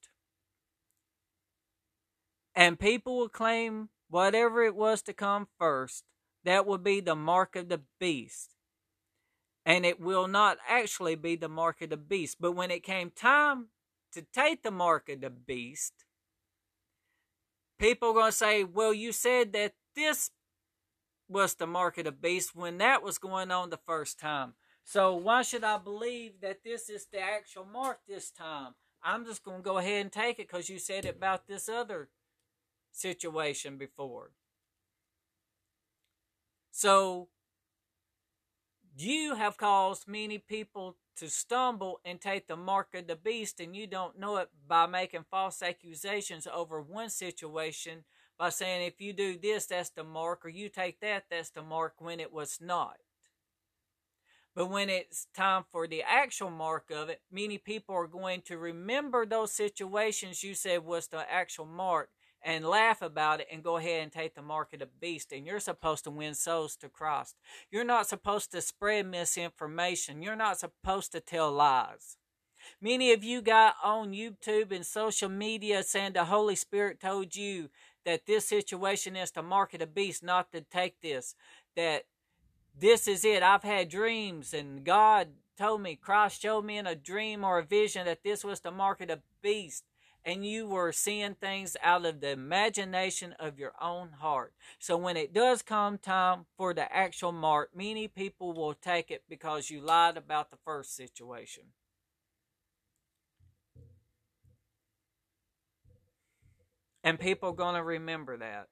And 2.55 2.79
people 2.79 3.17
will 3.17 3.29
claim 3.29 3.89
whatever 4.09 4.63
it 4.63 4.75
was 4.75 5.01
to 5.03 5.13
come 5.13 5.47
first, 5.57 6.03
that 6.43 6.65
will 6.65 6.77
be 6.77 6.99
the 6.99 7.15
mark 7.15 7.55
of 7.55 7.69
the 7.69 7.81
beast. 7.99 8.55
And 9.65 9.85
it 9.85 9.99
will 9.99 10.27
not 10.27 10.57
actually 10.67 11.15
be 11.15 11.35
the 11.35 11.47
mark 11.47 11.81
of 11.81 11.91
the 11.91 11.97
beast. 11.97 12.37
But 12.39 12.53
when 12.53 12.71
it 12.71 12.83
came 12.83 13.11
time 13.11 13.67
to 14.11 14.23
take 14.33 14.63
the 14.63 14.71
mark 14.71 15.07
of 15.07 15.21
the 15.21 15.29
beast, 15.29 15.93
people 17.79 18.09
are 18.09 18.13
going 18.13 18.31
to 18.31 18.37
say, 18.37 18.63
well, 18.63 18.93
you 18.93 19.11
said 19.11 19.53
that 19.53 19.73
this 19.95 20.31
was 21.29 21.55
the 21.55 21.67
mark 21.67 21.97
of 21.97 22.05
the 22.05 22.11
beast 22.11 22.55
when 22.55 22.79
that 22.79 23.03
was 23.03 23.17
going 23.17 23.51
on 23.51 23.69
the 23.69 23.79
first 23.85 24.19
time. 24.19 24.53
So 24.83 25.15
why 25.15 25.41
should 25.41 25.63
I 25.63 25.77
believe 25.77 26.41
that 26.41 26.63
this 26.63 26.89
is 26.89 27.05
the 27.05 27.19
actual 27.19 27.65
mark 27.65 27.99
this 28.07 28.29
time? 28.29 28.73
I'm 29.03 29.25
just 29.25 29.43
going 29.43 29.57
to 29.57 29.63
go 29.63 29.77
ahead 29.77 30.01
and 30.01 30.11
take 30.11 30.39
it 30.39 30.47
because 30.47 30.69
you 30.69 30.79
said 30.79 31.05
about 31.05 31.47
this 31.47 31.69
other 31.69 32.09
situation 32.91 33.77
before. 33.77 34.31
So 36.71 37.29
you 38.95 39.35
have 39.35 39.57
caused 39.57 40.07
many 40.07 40.37
people 40.37 40.97
to 41.17 41.29
stumble 41.29 41.99
and 42.05 42.19
take 42.19 42.47
the 42.47 42.55
mark 42.55 42.89
of 42.93 43.07
the 43.07 43.15
beast, 43.15 43.59
and 43.59 43.75
you 43.75 43.87
don't 43.87 44.19
know 44.19 44.37
it 44.37 44.49
by 44.67 44.87
making 44.87 45.25
false 45.29 45.61
accusations 45.61 46.47
over 46.51 46.81
one 46.81 47.09
situation 47.09 48.03
by 48.37 48.49
saying 48.49 48.87
if 48.87 48.99
you 48.99 49.13
do 49.13 49.37
this, 49.37 49.67
that's 49.67 49.89
the 49.91 50.03
mark, 50.03 50.45
or 50.45 50.49
you 50.49 50.67
take 50.69 50.99
that, 50.99 51.25
that's 51.29 51.51
the 51.51 51.61
mark 51.61 51.95
when 51.99 52.19
it 52.19 52.33
was 52.33 52.57
not. 52.59 52.97
But 54.55 54.69
when 54.69 54.89
it's 54.89 55.27
time 55.33 55.63
for 55.71 55.87
the 55.87 56.03
actual 56.03 56.49
mark 56.49 56.91
of 56.91 57.09
it, 57.09 57.21
many 57.31 57.57
people 57.57 57.95
are 57.95 58.07
going 58.07 58.41
to 58.43 58.57
remember 58.57 59.25
those 59.25 59.53
situations 59.53 60.43
you 60.43 60.53
said 60.53 60.83
was 60.83 61.07
the 61.07 61.25
actual 61.31 61.65
mark 61.65 62.09
and 62.43 62.65
laugh 62.65 63.01
about 63.01 63.39
it 63.39 63.47
and 63.51 63.63
go 63.63 63.77
ahead 63.77 64.03
and 64.03 64.11
take 64.11 64.35
the 64.35 64.41
mark 64.41 64.73
of 64.73 64.79
the 64.79 64.89
beast. 64.99 65.31
And 65.31 65.45
you're 65.45 65.59
supposed 65.59 66.03
to 66.05 66.11
win 66.11 66.33
souls 66.33 66.75
to 66.77 66.89
Christ. 66.89 67.35
You're 67.71 67.83
not 67.85 68.07
supposed 68.07 68.51
to 68.51 68.61
spread 68.61 69.05
misinformation. 69.05 70.21
You're 70.21 70.35
not 70.35 70.59
supposed 70.59 71.11
to 71.13 71.19
tell 71.19 71.51
lies. 71.51 72.17
Many 72.81 73.11
of 73.11 73.23
you 73.23 73.41
got 73.41 73.75
on 73.83 74.11
YouTube 74.11 74.71
and 74.71 74.85
social 74.85 75.29
media 75.29 75.83
saying 75.83 76.13
the 76.13 76.25
Holy 76.25 76.55
Spirit 76.55 76.99
told 76.99 77.35
you 77.35 77.69
that 78.05 78.25
this 78.25 78.47
situation 78.47 79.15
is 79.15 79.31
the 79.31 79.41
mark 79.41 79.73
of 79.73 79.79
the 79.79 79.87
beast, 79.87 80.23
not 80.23 80.51
to 80.51 80.61
take 80.61 81.01
this. 81.01 81.35
That 81.75 82.03
this 82.77 83.07
is 83.07 83.23
it. 83.25 83.43
I've 83.43 83.63
had 83.63 83.89
dreams, 83.89 84.53
and 84.53 84.83
God 84.83 85.29
told 85.57 85.81
me, 85.81 85.95
Christ 85.95 86.41
showed 86.41 86.65
me 86.65 86.77
in 86.77 86.87
a 86.87 86.95
dream 86.95 87.43
or 87.43 87.59
a 87.59 87.65
vision 87.65 88.05
that 88.05 88.23
this 88.23 88.43
was 88.43 88.61
the 88.61 88.71
mark 88.71 89.01
of 89.01 89.09
the 89.09 89.21
beast. 89.41 89.83
And 90.23 90.45
you 90.45 90.67
were 90.67 90.91
seeing 90.91 91.33
things 91.33 91.75
out 91.81 92.05
of 92.05 92.21
the 92.21 92.29
imagination 92.29 93.33
of 93.39 93.57
your 93.57 93.73
own 93.81 94.09
heart. 94.19 94.53
So 94.77 94.95
when 94.95 95.17
it 95.17 95.33
does 95.33 95.63
come 95.63 95.97
time 95.97 96.45
for 96.57 96.75
the 96.75 96.93
actual 96.95 97.31
mark, 97.31 97.71
many 97.75 98.07
people 98.07 98.53
will 98.53 98.75
take 98.75 99.09
it 99.09 99.23
because 99.27 99.71
you 99.71 99.81
lied 99.81 100.17
about 100.17 100.51
the 100.51 100.57
first 100.63 100.95
situation. 100.95 101.63
And 107.03 107.19
people 107.19 107.49
are 107.49 107.53
going 107.53 107.75
to 107.75 107.83
remember 107.83 108.37
that. 108.37 108.67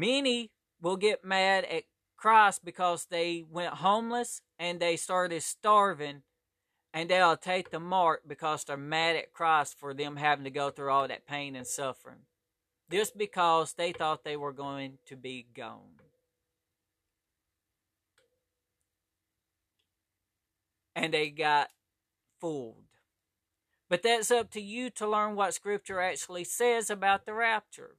Many 0.00 0.50
will 0.80 0.96
get 0.96 1.26
mad 1.26 1.66
at 1.66 1.82
Christ 2.16 2.64
because 2.64 3.04
they 3.10 3.44
went 3.46 3.74
homeless 3.74 4.40
and 4.58 4.80
they 4.80 4.96
started 4.96 5.42
starving, 5.42 6.22
and 6.94 7.10
they'll 7.10 7.36
take 7.36 7.70
the 7.70 7.80
mark 7.80 8.22
because 8.26 8.64
they're 8.64 8.78
mad 8.78 9.16
at 9.16 9.34
Christ 9.34 9.78
for 9.78 9.92
them 9.92 10.16
having 10.16 10.44
to 10.44 10.50
go 10.50 10.70
through 10.70 10.90
all 10.90 11.06
that 11.06 11.26
pain 11.26 11.54
and 11.54 11.66
suffering. 11.66 12.20
Just 12.90 13.18
because 13.18 13.74
they 13.74 13.92
thought 13.92 14.24
they 14.24 14.38
were 14.38 14.54
going 14.54 14.96
to 15.04 15.16
be 15.16 15.46
gone. 15.54 16.00
And 20.96 21.12
they 21.12 21.28
got 21.28 21.68
fooled. 22.40 22.84
But 23.90 24.02
that's 24.02 24.30
up 24.30 24.50
to 24.52 24.62
you 24.62 24.88
to 24.92 25.06
learn 25.06 25.36
what 25.36 25.52
Scripture 25.52 26.00
actually 26.00 26.44
says 26.44 26.88
about 26.88 27.26
the 27.26 27.34
rapture. 27.34 27.96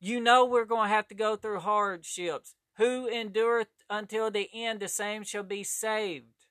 You 0.00 0.18
know 0.18 0.46
we're 0.46 0.64
going 0.64 0.88
to 0.88 0.94
have 0.94 1.08
to 1.08 1.14
go 1.14 1.36
through 1.36 1.60
hardships. 1.60 2.54
Who 2.78 3.06
endureth 3.06 3.68
until 3.90 4.30
the 4.30 4.48
end, 4.54 4.80
the 4.80 4.88
same 4.88 5.22
shall 5.22 5.42
be 5.42 5.62
saved. 5.62 6.46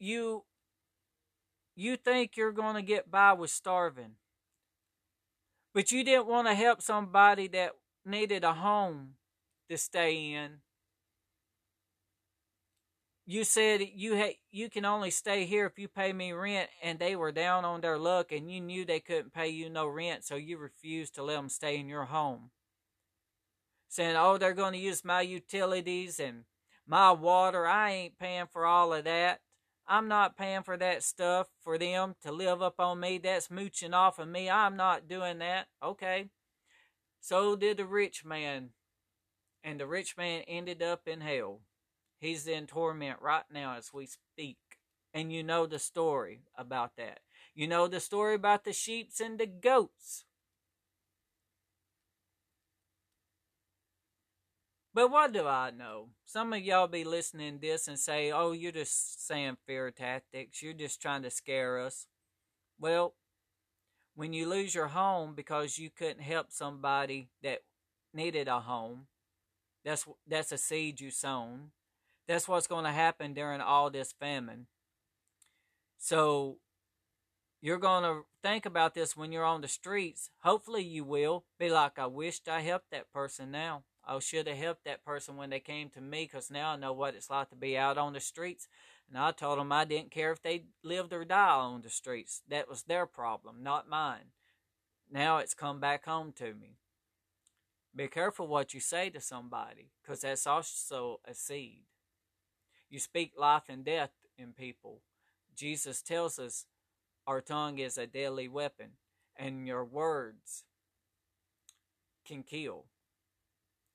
You 0.00 0.42
you 1.76 1.96
think 1.96 2.36
you're 2.36 2.52
going 2.52 2.74
to 2.74 2.82
get 2.82 3.10
by 3.10 3.34
with 3.34 3.50
starving. 3.50 4.16
But 5.72 5.92
you 5.92 6.02
didn't 6.02 6.26
want 6.26 6.48
to 6.48 6.54
help 6.54 6.82
somebody 6.82 7.48
that 7.48 7.72
needed 8.04 8.44
a 8.44 8.54
home 8.54 9.14
to 9.68 9.76
stay 9.76 10.32
in 10.32 10.60
you 13.28 13.42
said 13.42 13.80
you 13.94 14.16
ha- 14.16 14.38
you 14.52 14.70
can 14.70 14.84
only 14.84 15.10
stay 15.10 15.46
here 15.46 15.66
if 15.66 15.78
you 15.80 15.88
pay 15.88 16.12
me 16.12 16.32
rent 16.32 16.70
and 16.80 16.98
they 16.98 17.16
were 17.16 17.32
down 17.32 17.64
on 17.64 17.80
their 17.80 17.98
luck 17.98 18.30
and 18.30 18.50
you 18.50 18.60
knew 18.60 18.84
they 18.84 19.00
couldn't 19.00 19.34
pay 19.34 19.48
you 19.48 19.68
no 19.68 19.88
rent 19.88 20.24
so 20.24 20.36
you 20.36 20.56
refused 20.56 21.16
to 21.16 21.24
let 21.24 21.34
them 21.34 21.48
stay 21.48 21.76
in 21.76 21.88
your 21.88 22.04
home. 22.04 22.50
Saying 23.88 24.16
oh 24.16 24.38
they're 24.38 24.52
going 24.52 24.74
to 24.74 24.78
use 24.78 25.04
my 25.04 25.22
utilities 25.22 26.20
and 26.20 26.44
my 26.86 27.10
water. 27.10 27.66
I 27.66 27.90
ain't 27.90 28.18
paying 28.18 28.46
for 28.46 28.64
all 28.64 28.94
of 28.94 29.04
that. 29.04 29.40
I'm 29.88 30.06
not 30.06 30.36
paying 30.36 30.62
for 30.62 30.76
that 30.76 31.02
stuff 31.02 31.48
for 31.62 31.78
them 31.78 32.14
to 32.22 32.30
live 32.30 32.62
up 32.62 32.78
on 32.78 33.00
me. 33.00 33.18
That's 33.18 33.50
mooching 33.50 33.94
off 33.94 34.20
of 34.20 34.28
me. 34.28 34.48
I'm 34.48 34.76
not 34.76 35.08
doing 35.08 35.38
that. 35.38 35.66
Okay. 35.82 36.26
So 37.20 37.56
did 37.56 37.78
the 37.78 37.86
rich 37.86 38.24
man 38.24 38.70
and 39.64 39.80
the 39.80 39.86
rich 39.86 40.16
man 40.16 40.42
ended 40.46 40.80
up 40.80 41.08
in 41.08 41.20
hell 41.22 41.62
He's 42.18 42.46
in 42.46 42.66
torment 42.66 43.20
right 43.20 43.44
now 43.52 43.76
as 43.76 43.92
we 43.92 44.06
speak. 44.06 44.58
And 45.12 45.32
you 45.32 45.42
know 45.42 45.66
the 45.66 45.78
story 45.78 46.42
about 46.56 46.92
that. 46.96 47.20
You 47.54 47.68
know 47.68 47.88
the 47.88 48.00
story 48.00 48.34
about 48.34 48.64
the 48.64 48.72
sheeps 48.72 49.20
and 49.20 49.38
the 49.38 49.46
goats. 49.46 50.24
But 54.96 55.10
what 55.10 55.32
do 55.32 55.46
I 55.46 55.70
know? 55.72 56.08
Some 56.24 56.54
of 56.54 56.62
y'all 56.62 56.86
be 56.86 57.04
listening 57.04 57.58
this 57.60 57.86
and 57.86 57.98
say, 57.98 58.32
oh, 58.32 58.52
you're 58.52 58.72
just 58.72 59.26
saying 59.26 59.58
fear 59.66 59.90
tactics. 59.90 60.62
You're 60.62 60.72
just 60.72 61.02
trying 61.02 61.22
to 61.22 61.30
scare 61.30 61.78
us. 61.80 62.06
Well, 62.80 63.14
when 64.14 64.32
you 64.32 64.48
lose 64.48 64.74
your 64.74 64.88
home 64.88 65.34
because 65.34 65.78
you 65.78 65.90
couldn't 65.90 66.22
help 66.22 66.46
somebody 66.50 67.28
that 67.42 67.60
needed 68.14 68.48
a 68.48 68.60
home, 68.60 69.06
that's 69.84 70.06
that's 70.26 70.52
a 70.52 70.58
seed 70.58 71.00
you 71.00 71.10
sown. 71.10 71.72
That's 72.26 72.48
what's 72.48 72.66
going 72.66 72.84
to 72.84 72.92
happen 72.92 73.34
during 73.34 73.60
all 73.60 73.90
this 73.90 74.12
famine. 74.12 74.66
So 75.98 76.58
you're 77.60 77.78
going 77.78 78.02
to 78.04 78.22
think 78.42 78.66
about 78.66 78.94
this 78.94 79.16
when 79.16 79.32
you're 79.32 79.44
on 79.44 79.60
the 79.60 79.68
streets. 79.68 80.30
Hopefully, 80.40 80.82
you 80.82 81.04
will 81.04 81.44
be 81.58 81.68
like, 81.70 81.98
I 81.98 82.06
wished 82.06 82.48
I 82.48 82.60
helped 82.60 82.90
that 82.90 83.12
person 83.12 83.50
now. 83.50 83.84
I 84.06 84.18
should 84.20 84.46
have 84.46 84.56
helped 84.56 84.84
that 84.84 85.04
person 85.04 85.36
when 85.36 85.50
they 85.50 85.58
came 85.58 85.90
to 85.90 86.00
me 86.00 86.24
because 86.24 86.50
now 86.50 86.70
I 86.70 86.76
know 86.76 86.92
what 86.92 87.14
it's 87.14 87.30
like 87.30 87.50
to 87.50 87.56
be 87.56 87.76
out 87.76 87.98
on 87.98 88.12
the 88.12 88.20
streets. 88.20 88.68
And 89.08 89.18
I 89.18 89.32
told 89.32 89.58
them 89.58 89.72
I 89.72 89.84
didn't 89.84 90.10
care 90.10 90.30
if 90.30 90.42
they 90.42 90.64
lived 90.84 91.12
or 91.12 91.24
died 91.24 91.58
on 91.58 91.82
the 91.82 91.90
streets. 91.90 92.42
That 92.48 92.68
was 92.68 92.82
their 92.82 93.06
problem, 93.06 93.62
not 93.62 93.88
mine. 93.88 94.32
Now 95.10 95.38
it's 95.38 95.54
come 95.54 95.80
back 95.80 96.04
home 96.04 96.32
to 96.36 96.54
me. 96.54 96.78
Be 97.94 98.08
careful 98.08 98.46
what 98.46 98.74
you 98.74 98.80
say 98.80 99.10
to 99.10 99.20
somebody 99.20 99.90
because 100.02 100.20
that's 100.20 100.46
also 100.46 101.20
a 101.24 101.34
seed. 101.34 101.84
You 102.88 102.98
speak 102.98 103.32
life 103.36 103.64
and 103.68 103.84
death 103.84 104.10
in 104.38 104.52
people. 104.52 105.00
Jesus 105.54 106.02
tells 106.02 106.38
us 106.38 106.66
our 107.26 107.40
tongue 107.40 107.78
is 107.78 107.98
a 107.98 108.06
deadly 108.06 108.48
weapon, 108.48 108.90
and 109.36 109.66
your 109.66 109.84
words 109.84 110.64
can 112.24 112.42
kill. 112.42 112.84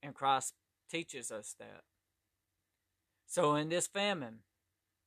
And 0.03 0.13
Christ 0.13 0.53
teaches 0.89 1.31
us 1.31 1.55
that. 1.59 1.83
So, 3.25 3.55
in 3.55 3.69
this 3.69 3.87
famine, 3.87 4.39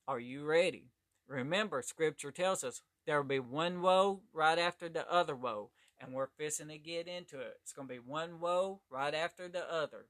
are 0.09 0.21
you 0.21 0.45
ready? 0.45 0.93
Remember, 1.29 1.83
Scripture 1.83 2.31
tells 2.31 2.65
us 2.65 2.81
there 3.07 3.21
will 3.21 3.29
be 3.29 3.39
one 3.39 3.83
woe 3.83 4.23
right 4.33 4.59
after 4.59 4.89
the 4.89 5.11
other 5.13 5.37
woe, 5.37 5.71
and 6.01 6.15
we're 6.15 6.29
fixing 6.39 6.69
to 6.69 6.79
get 6.79 7.07
into 7.07 7.41
it. 7.41 7.59
It's 7.63 7.73
going 7.73 7.89
to 7.89 7.95
be 7.95 8.01
one 8.01 8.41
woe 8.41 8.81
right 8.89 9.15
after 9.15 9.49
the 9.49 9.71
other. 9.71 10.07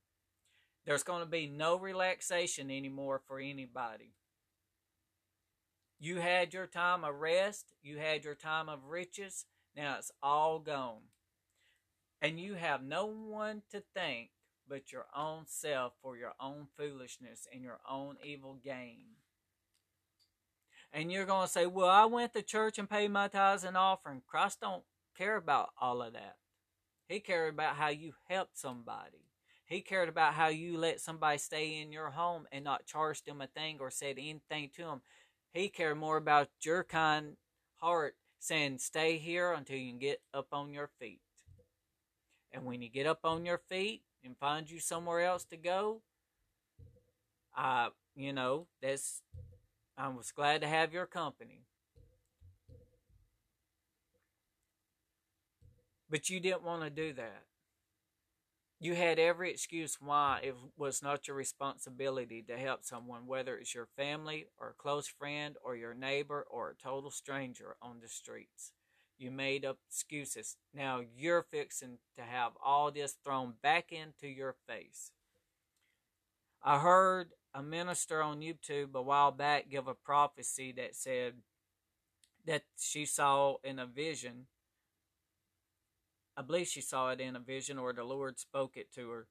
There's 0.87 1.03
going 1.03 1.21
to 1.21 1.31
be 1.31 1.47
no 1.47 1.79
relaxation 1.79 2.71
anymore 2.71 3.21
for 3.27 3.39
anybody. 3.39 4.13
You 5.99 6.19
had 6.19 6.53
your 6.53 6.67
time 6.67 7.05
of 7.05 7.15
rest, 7.15 7.73
you 7.83 7.99
had 7.99 8.25
your 8.25 8.35
time 8.35 8.69
of 8.69 8.85
riches, 8.85 9.47
now 9.75 9.97
it's 9.99 10.13
all 10.23 10.59
gone. 10.59 11.09
And 12.21 12.39
you 12.39 12.55
have 12.55 12.83
no 12.83 13.07
one 13.07 13.63
to 13.71 13.83
thank 13.95 14.31
but 14.69 14.93
your 14.93 15.07
own 15.17 15.45
self 15.47 15.93
for 16.03 16.17
your 16.17 16.33
own 16.41 16.69
foolishness 16.77 17.47
and 17.53 17.63
your 17.63 17.81
own 17.89 18.17
evil 18.25 18.59
gain. 18.63 19.17
And 20.93 21.11
you're 21.11 21.27
going 21.27 21.47
to 21.47 21.53
say, 21.53 21.67
Well, 21.67 21.89
I 21.89 22.05
went 22.05 22.33
to 22.35 22.43
church 22.43 22.79
and 22.79 22.89
paid 22.89 23.11
my 23.11 23.29
tithes 23.29 23.65
and 23.65 23.77
offering. 23.77 24.23
Christ 24.27 24.61
don't 24.61 24.85
care 25.17 25.37
about 25.37 25.71
all 25.81 26.03
of 26.03 26.13
that. 26.13 26.37
He 27.09 27.21
cared 27.21 27.55
about 27.55 27.77
how 27.77 27.89
you 27.89 28.15
helped 28.29 28.59
somebody. 28.59 29.24
He 29.67 29.81
cared 29.81 30.09
about 30.09 30.35
how 30.35 30.49
you 30.49 30.77
let 30.77 31.01
somebody 31.01 31.39
stay 31.39 31.81
in 31.81 31.91
your 31.91 32.11
home 32.11 32.47
and 32.53 32.65
not 32.65 32.87
charge 32.87 33.23
them 33.23 33.41
a 33.41 33.47
thing 33.47 33.79
or 33.81 33.91
said 33.91 34.17
anything 34.19 34.71
to 34.77 34.83
them. 34.83 35.01
He 35.53 35.69
cared 35.69 35.97
more 35.97 36.17
about 36.17 36.49
your 36.63 36.85
kind 36.85 37.37
heart 37.77 38.17
saying, 38.39 38.79
Stay 38.79 39.17
here 39.17 39.53
until 39.53 39.79
you 39.79 39.91
can 39.91 39.99
get 39.99 40.21
up 40.35 40.49
on 40.53 40.73
your 40.73 40.91
feet. 40.99 41.21
And 42.53 42.65
when 42.65 42.83
you 42.83 42.89
get 42.89 43.07
up 43.07 43.21
on 43.25 43.47
your 43.47 43.59
feet 43.59 44.03
and 44.23 44.37
find 44.37 44.71
you 44.71 44.81
somewhere 44.81 45.23
else 45.23 45.45
to 45.47 45.57
go, 45.57 46.03
I, 47.57 47.89
you 48.15 48.33
know, 48.33 48.67
that's, 48.83 49.23
I 49.97 50.09
was 50.09 50.31
glad 50.31 50.61
to 50.61 50.69
have 50.69 50.93
your 50.93 51.07
company. 51.07 51.63
But 56.11 56.29
you 56.29 56.39
didn't 56.39 56.63
want 56.63 56.83
to 56.83 56.91
do 56.91 57.13
that. 57.15 57.45
You 58.85 58.95
had 58.95 59.19
every 59.19 59.51
excuse 59.51 59.97
why 59.99 60.41
it 60.43 60.55
was 60.77 61.03
not 61.03 61.27
your 61.27 61.39
responsibility 61.39 62.43
to 62.43 62.59
help 62.59 62.85
someone, 62.85 63.27
whether 63.27 63.57
it's 63.57 63.75
your 63.75 63.89
family 63.97 64.49
or 64.61 64.69
a 64.69 64.75
close 64.75 65.09
friend 65.09 65.57
or 65.65 65.75
your 65.75 65.95
neighbor 65.95 66.47
or 66.51 66.69
a 66.69 66.75
total 66.75 67.11
stranger 67.11 67.77
on 67.81 68.01
the 68.03 68.09
streets. 68.09 68.73
You 69.17 69.31
made 69.31 69.65
up 69.65 69.79
excuses. 69.89 70.59
Now 70.75 71.01
you're 71.17 71.47
fixing 71.51 71.97
to 72.19 72.25
have 72.25 72.53
all 72.63 72.91
this 72.91 73.17
thrown 73.25 73.55
back 73.63 73.91
into 73.91 74.29
your 74.29 74.55
face. 74.69 75.13
I 76.63 76.79
heard 76.79 77.31
a 77.55 77.63
minister 77.63 78.21
on 78.21 78.41
YouTube 78.41 78.95
a 78.95 79.01
while 79.01 79.33
back 79.33 79.71
give 79.71 79.89
a 79.89 79.95
prophecy 79.95 80.73
that 80.73 80.95
said 80.95 81.37
that 82.45 82.65
she 82.79 83.07
saw 83.07 83.57
in 83.65 83.79
a 83.79 83.87
vision. 83.87 84.45
I 86.37 86.43
believe 86.43 86.67
she 86.67 86.81
saw 86.81 87.11
it 87.11 87.21
in 87.21 87.37
a 87.37 87.41
vision 87.41 87.79
or 87.79 87.93
the 87.93 88.05
Lord 88.05 88.39
spoke 88.39 88.77
it 88.77 88.93
to 88.95 89.11
her 89.11 89.27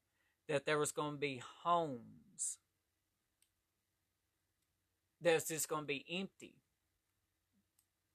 that 0.48 0.66
there 0.66 0.80
was 0.80 0.92
going 0.92 1.14
to 1.14 1.20
be 1.20 1.42
homes 1.64 2.58
that's 5.22 5.48
just 5.48 5.70
going 5.70 5.84
to 5.84 5.88
be 5.88 6.06
empty 6.10 6.56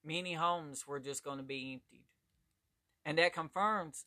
many 0.03 0.33
homes 0.33 0.87
were 0.87 0.99
just 0.99 1.23
going 1.23 1.37
to 1.37 1.43
be 1.43 1.73
emptied. 1.73 2.05
And 3.05 3.17
that 3.17 3.33
confirms 3.33 4.05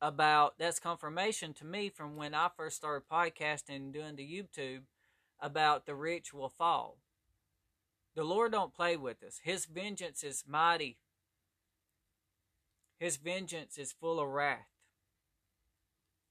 about 0.00 0.58
that's 0.58 0.78
confirmation 0.78 1.54
to 1.54 1.64
me 1.64 1.88
from 1.88 2.16
when 2.16 2.34
I 2.34 2.48
first 2.54 2.76
started 2.76 3.08
podcasting 3.10 3.76
and 3.76 3.92
doing 3.92 4.16
the 4.16 4.24
YouTube 4.24 4.82
about 5.40 5.86
the 5.86 5.94
rich 5.94 6.34
will 6.34 6.48
fall. 6.48 6.98
The 8.14 8.24
Lord 8.24 8.52
don't 8.52 8.74
play 8.74 8.96
with 8.96 9.22
us. 9.22 9.40
His 9.44 9.66
vengeance 9.66 10.22
is 10.24 10.44
mighty. 10.46 10.98
His 12.98 13.16
vengeance 13.16 13.78
is 13.78 13.92
full 13.92 14.20
of 14.20 14.28
wrath. 14.28 14.68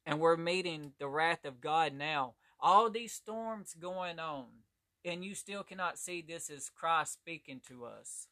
And 0.05 0.19
we're 0.19 0.37
meeting 0.37 0.93
the 0.99 1.07
wrath 1.07 1.45
of 1.45 1.61
God 1.61 1.93
now. 1.93 2.33
All 2.59 2.89
these 2.89 3.13
storms 3.13 3.75
going 3.79 4.19
on 4.19 4.45
and 5.05 5.23
you 5.23 5.35
still 5.35 5.63
cannot 5.63 5.99
see 5.99 6.21
this 6.21 6.49
as 6.49 6.69
Christ 6.69 7.13
speaking 7.13 7.61
to 7.67 7.85
us. 7.85 8.27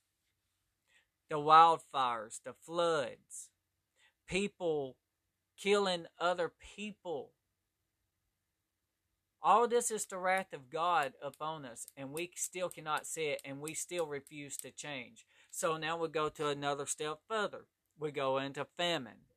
The 1.29 1.35
wildfires, 1.35 2.41
the 2.43 2.53
floods, 2.53 3.49
people 4.27 4.97
killing 5.55 6.07
other 6.19 6.51
people. 6.75 7.31
All 9.41 9.67
this 9.67 9.91
is 9.91 10.05
the 10.05 10.17
wrath 10.17 10.53
of 10.53 10.69
God 10.69 11.13
upon 11.21 11.65
us, 11.65 11.87
and 11.95 12.11
we 12.11 12.31
still 12.35 12.69
cannot 12.69 13.05
see 13.05 13.25
it, 13.25 13.41
and 13.45 13.61
we 13.61 13.73
still 13.73 14.07
refuse 14.07 14.57
to 14.57 14.71
change. 14.71 15.25
So 15.51 15.77
now 15.77 15.97
we 15.97 16.07
go 16.07 16.29
to 16.29 16.47
another 16.47 16.85
step 16.85 17.19
further. 17.27 17.65
We 17.99 18.11
go 18.11 18.37
into 18.37 18.65
famine. 18.77 19.27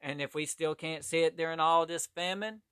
And 0.00 0.20
if 0.20 0.34
we 0.34 0.46
still 0.46 0.74
can't 0.74 1.04
see 1.04 1.20
it 1.20 1.36
during 1.36 1.60
all 1.60 1.86
this 1.86 2.06
famine, 2.06 2.62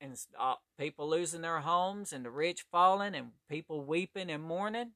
and 0.00 0.16
uh, 0.38 0.54
people 0.78 1.08
losing 1.08 1.42
their 1.42 1.60
homes 1.60 2.12
and 2.12 2.24
the 2.24 2.30
rich 2.30 2.64
falling 2.70 3.14
and 3.14 3.28
people 3.48 3.84
weeping 3.84 4.30
and 4.30 4.42
mourning, 4.42 4.92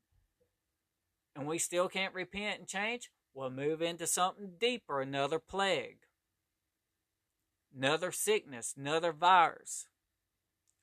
and 1.34 1.46
we 1.46 1.58
still 1.58 1.88
can't 1.88 2.14
repent 2.14 2.60
and 2.60 2.68
change, 2.68 3.10
we'll 3.34 3.50
move 3.50 3.80
into 3.82 4.06
something 4.06 4.52
deeper, 4.58 5.00
another 5.00 5.38
plague, 5.38 5.98
another 7.74 8.12
sickness, 8.12 8.74
another 8.76 9.12
virus, 9.12 9.86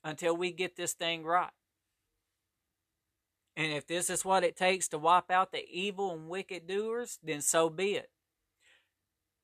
until 0.04 0.36
we 0.36 0.52
get 0.52 0.76
this 0.76 0.94
thing 0.94 1.24
right. 1.24 1.52
And 3.58 3.74
if 3.74 3.88
this 3.88 4.12
is 4.12 4.24
what 4.24 4.44
it 4.44 4.56
takes 4.56 4.88
to 4.90 5.00
wipe 5.00 5.32
out 5.32 5.52
the 5.52 5.66
evil 5.68 6.14
and 6.14 6.30
wicked 6.30 6.68
doers, 6.68 7.18
then 7.24 7.42
so 7.42 7.72
be 7.72 7.96
it. 7.96 8.12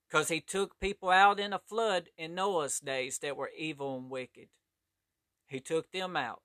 Because 0.07 0.30
he 0.30 0.39
took 0.39 0.80
people 0.80 1.09
out 1.09 1.39
in 1.39 1.51
a 1.51 1.57
flood 1.57 2.09
in 2.16 2.36
Noah's 2.36 2.80
days 2.80 3.18
that 3.24 3.36
were 3.36 3.49
evil 3.57 3.97
and 3.97 4.11
wicked. 4.11 4.49
He 5.47 5.59
took 5.59 5.91
them 5.91 6.16
out. 6.16 6.43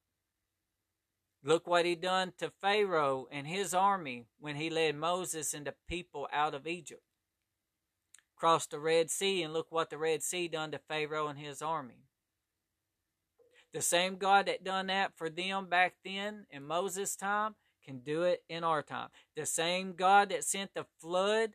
Look 1.45 1.67
what 1.67 1.85
he 1.85 1.95
done 1.95 2.33
to 2.39 2.51
Pharaoh 2.63 3.29
and 3.31 3.47
his 3.47 3.75
army 3.75 4.25
when 4.41 4.57
he 4.57 4.71
led 4.71 4.97
Moses 4.97 5.53
and 5.53 5.67
the 5.67 5.75
people 5.87 6.27
out 6.33 6.55
of 6.55 6.67
Egypt. 6.67 7.03
Crossed 8.35 8.71
the 8.71 8.81
Red 8.81 9.11
Sea 9.11 9.43
and 9.43 9.53
look 9.53 9.71
what 9.71 9.91
the 9.91 9.99
Red 9.99 10.23
Sea 10.23 10.49
done 10.49 10.71
to 10.71 10.79
Pharaoh 10.79 11.29
and 11.29 11.39
his 11.39 11.61
army. 11.61 12.08
The 13.73 13.83
same 13.83 14.17
God 14.17 14.47
that 14.47 14.65
done 14.65 14.87
that 14.87 15.13
for 15.17 15.29
them 15.29 15.67
back 15.67 15.95
then 16.05 16.47
in 16.51 16.65
Moses' 16.65 17.17
time 17.17 17.55
can 17.85 17.99
do 17.99 18.23
it 18.23 18.43
in 18.49 18.65
our 18.65 18.83
time. 18.83 19.09
The 19.37 19.47
same 19.47 19.93
God 19.93 20.31
that 20.31 20.45
sent 20.45 20.75
the 20.75 20.87
flood 21.01 21.53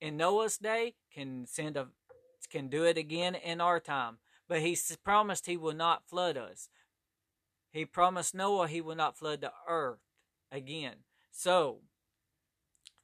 in 0.00 0.16
Noah's 0.16 0.58
day 0.58 0.94
can 1.12 1.46
send 1.46 1.76
a 1.76 1.88
can 2.50 2.68
do 2.68 2.84
it 2.84 2.96
again 2.96 3.34
in 3.34 3.60
our 3.60 3.80
time. 3.80 4.18
But 4.48 4.60
he 4.60 4.76
promised 5.02 5.46
he 5.46 5.56
will 5.56 5.74
not 5.74 6.08
flood 6.08 6.36
us. 6.36 6.68
He 7.72 7.84
promised 7.84 8.34
Noah 8.34 8.68
he 8.68 8.80
will 8.80 8.94
not 8.94 9.16
flood 9.16 9.40
the 9.40 9.52
earth 9.66 9.98
again. 10.52 10.96
So, 11.32 11.78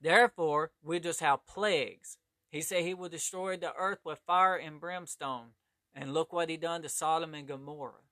therefore, 0.00 0.70
we 0.82 1.00
just 1.00 1.20
have 1.20 1.46
plagues. 1.46 2.18
He 2.50 2.60
said 2.60 2.84
he 2.84 2.94
will 2.94 3.08
destroy 3.08 3.56
the 3.56 3.74
earth 3.74 4.00
with 4.04 4.20
fire 4.26 4.56
and 4.56 4.80
brimstone. 4.80 5.54
And 5.94 6.14
look 6.14 6.32
what 6.32 6.50
he 6.50 6.56
done 6.56 6.82
to 6.82 6.88
Sodom 6.88 7.34
and 7.34 7.48
Gomorrah. 7.48 8.02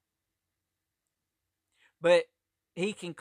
But 2.01 2.25
he 2.75 2.93
can 2.93 3.15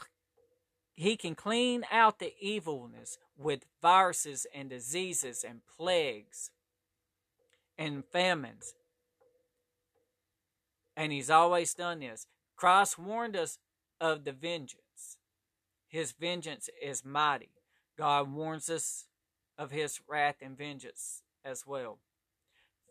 he 0.93 1.15
can 1.15 1.35
clean 1.35 1.83
out 1.91 2.19
the 2.19 2.33
evilness 2.39 3.17
with 3.37 3.65
viruses 3.81 4.47
and 4.53 4.69
diseases 4.69 5.43
and 5.47 5.61
plagues 5.77 6.49
and 7.77 8.03
famines 8.05 8.73
and 10.97 11.11
he's 11.11 11.29
always 11.29 11.75
done 11.75 11.99
this. 11.99 12.25
Christ 12.57 12.97
warned 12.97 13.37
us 13.37 13.59
of 14.01 14.25
the 14.25 14.31
vengeance. 14.31 15.17
His 15.87 16.11
vengeance 16.11 16.69
is 16.81 17.05
mighty. 17.05 17.51
God 17.97 18.33
warns 18.33 18.67
us 18.67 19.05
of 19.57 19.69
his 19.71 20.01
wrath 20.09 20.37
and 20.41 20.57
vengeance 20.57 21.21
as 21.45 21.65
well. 21.65 21.99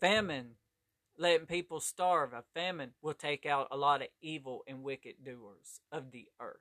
Famine 0.01 0.53
letting 1.19 1.47
people 1.47 1.81
starve. 1.81 2.33
A 2.33 2.45
famine 2.55 2.93
will 3.03 3.15
take 3.15 3.47
out 3.47 3.69
a 3.71 3.77
lot 3.77 4.03
of 4.03 4.09
evil 4.21 4.63
and 4.67 4.83
wicked 4.83 5.25
doers 5.25 5.81
of 5.91 6.11
the 6.11 6.29
earth. 6.41 6.61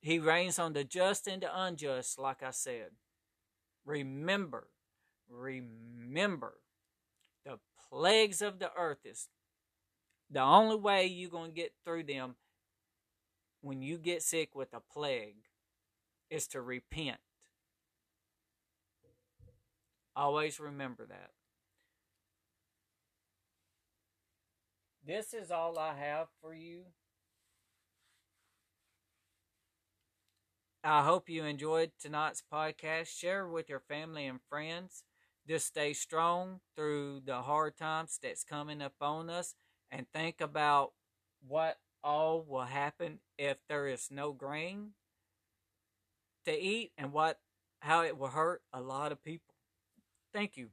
He 0.00 0.18
rains 0.18 0.58
on 0.58 0.72
the 0.72 0.84
just 0.84 1.26
and 1.26 1.42
the 1.42 1.50
unjust, 1.52 2.18
like 2.18 2.42
I 2.42 2.52
said. 2.52 2.90
Remember, 3.84 4.68
remember, 5.28 6.54
the 7.44 7.58
plagues 7.88 8.40
of 8.40 8.58
the 8.58 8.70
earth 8.76 9.04
is 9.04 9.28
the 10.30 10.40
only 10.40 10.76
way 10.76 11.06
you're 11.06 11.30
going 11.30 11.50
to 11.50 11.56
get 11.56 11.72
through 11.84 12.04
them 12.04 12.36
when 13.62 13.82
you 13.82 13.98
get 13.98 14.22
sick 14.22 14.54
with 14.54 14.72
a 14.72 14.80
plague 14.80 15.48
is 16.30 16.46
to 16.48 16.60
repent. 16.60 17.18
Always 20.16 20.60
remember 20.60 21.06
that. 21.06 21.30
This 25.04 25.34
is 25.34 25.50
all 25.50 25.78
I 25.78 25.94
have 25.94 26.28
for 26.40 26.54
you. 26.54 26.86
I 30.82 31.02
hope 31.04 31.28
you 31.28 31.44
enjoyed 31.44 31.92
tonight's 32.00 32.42
podcast. 32.52 33.08
Share 33.08 33.46
with 33.48 33.68
your 33.68 33.80
family 33.80 34.26
and 34.26 34.40
friends. 34.48 35.04
Just 35.46 35.66
stay 35.66 35.92
strong 35.92 36.60
through 36.76 37.20
the 37.24 37.42
hard 37.42 37.76
times 37.76 38.18
that's 38.22 38.44
coming 38.44 38.80
up 38.82 38.94
on 39.00 39.28
us 39.30 39.54
and 39.90 40.06
think 40.12 40.40
about 40.40 40.92
what 41.46 41.78
all 42.02 42.42
will 42.42 42.64
happen 42.64 43.20
if 43.38 43.58
there 43.68 43.86
is 43.88 44.08
no 44.10 44.32
grain 44.32 44.92
to 46.44 46.52
eat 46.58 46.92
and 46.98 47.12
what 47.12 47.38
how 47.80 48.02
it 48.02 48.16
will 48.18 48.28
hurt 48.28 48.62
a 48.72 48.80
lot 48.80 49.12
of 49.12 49.22
people. 49.22 49.54
Thank 50.32 50.56
you. 50.56 50.70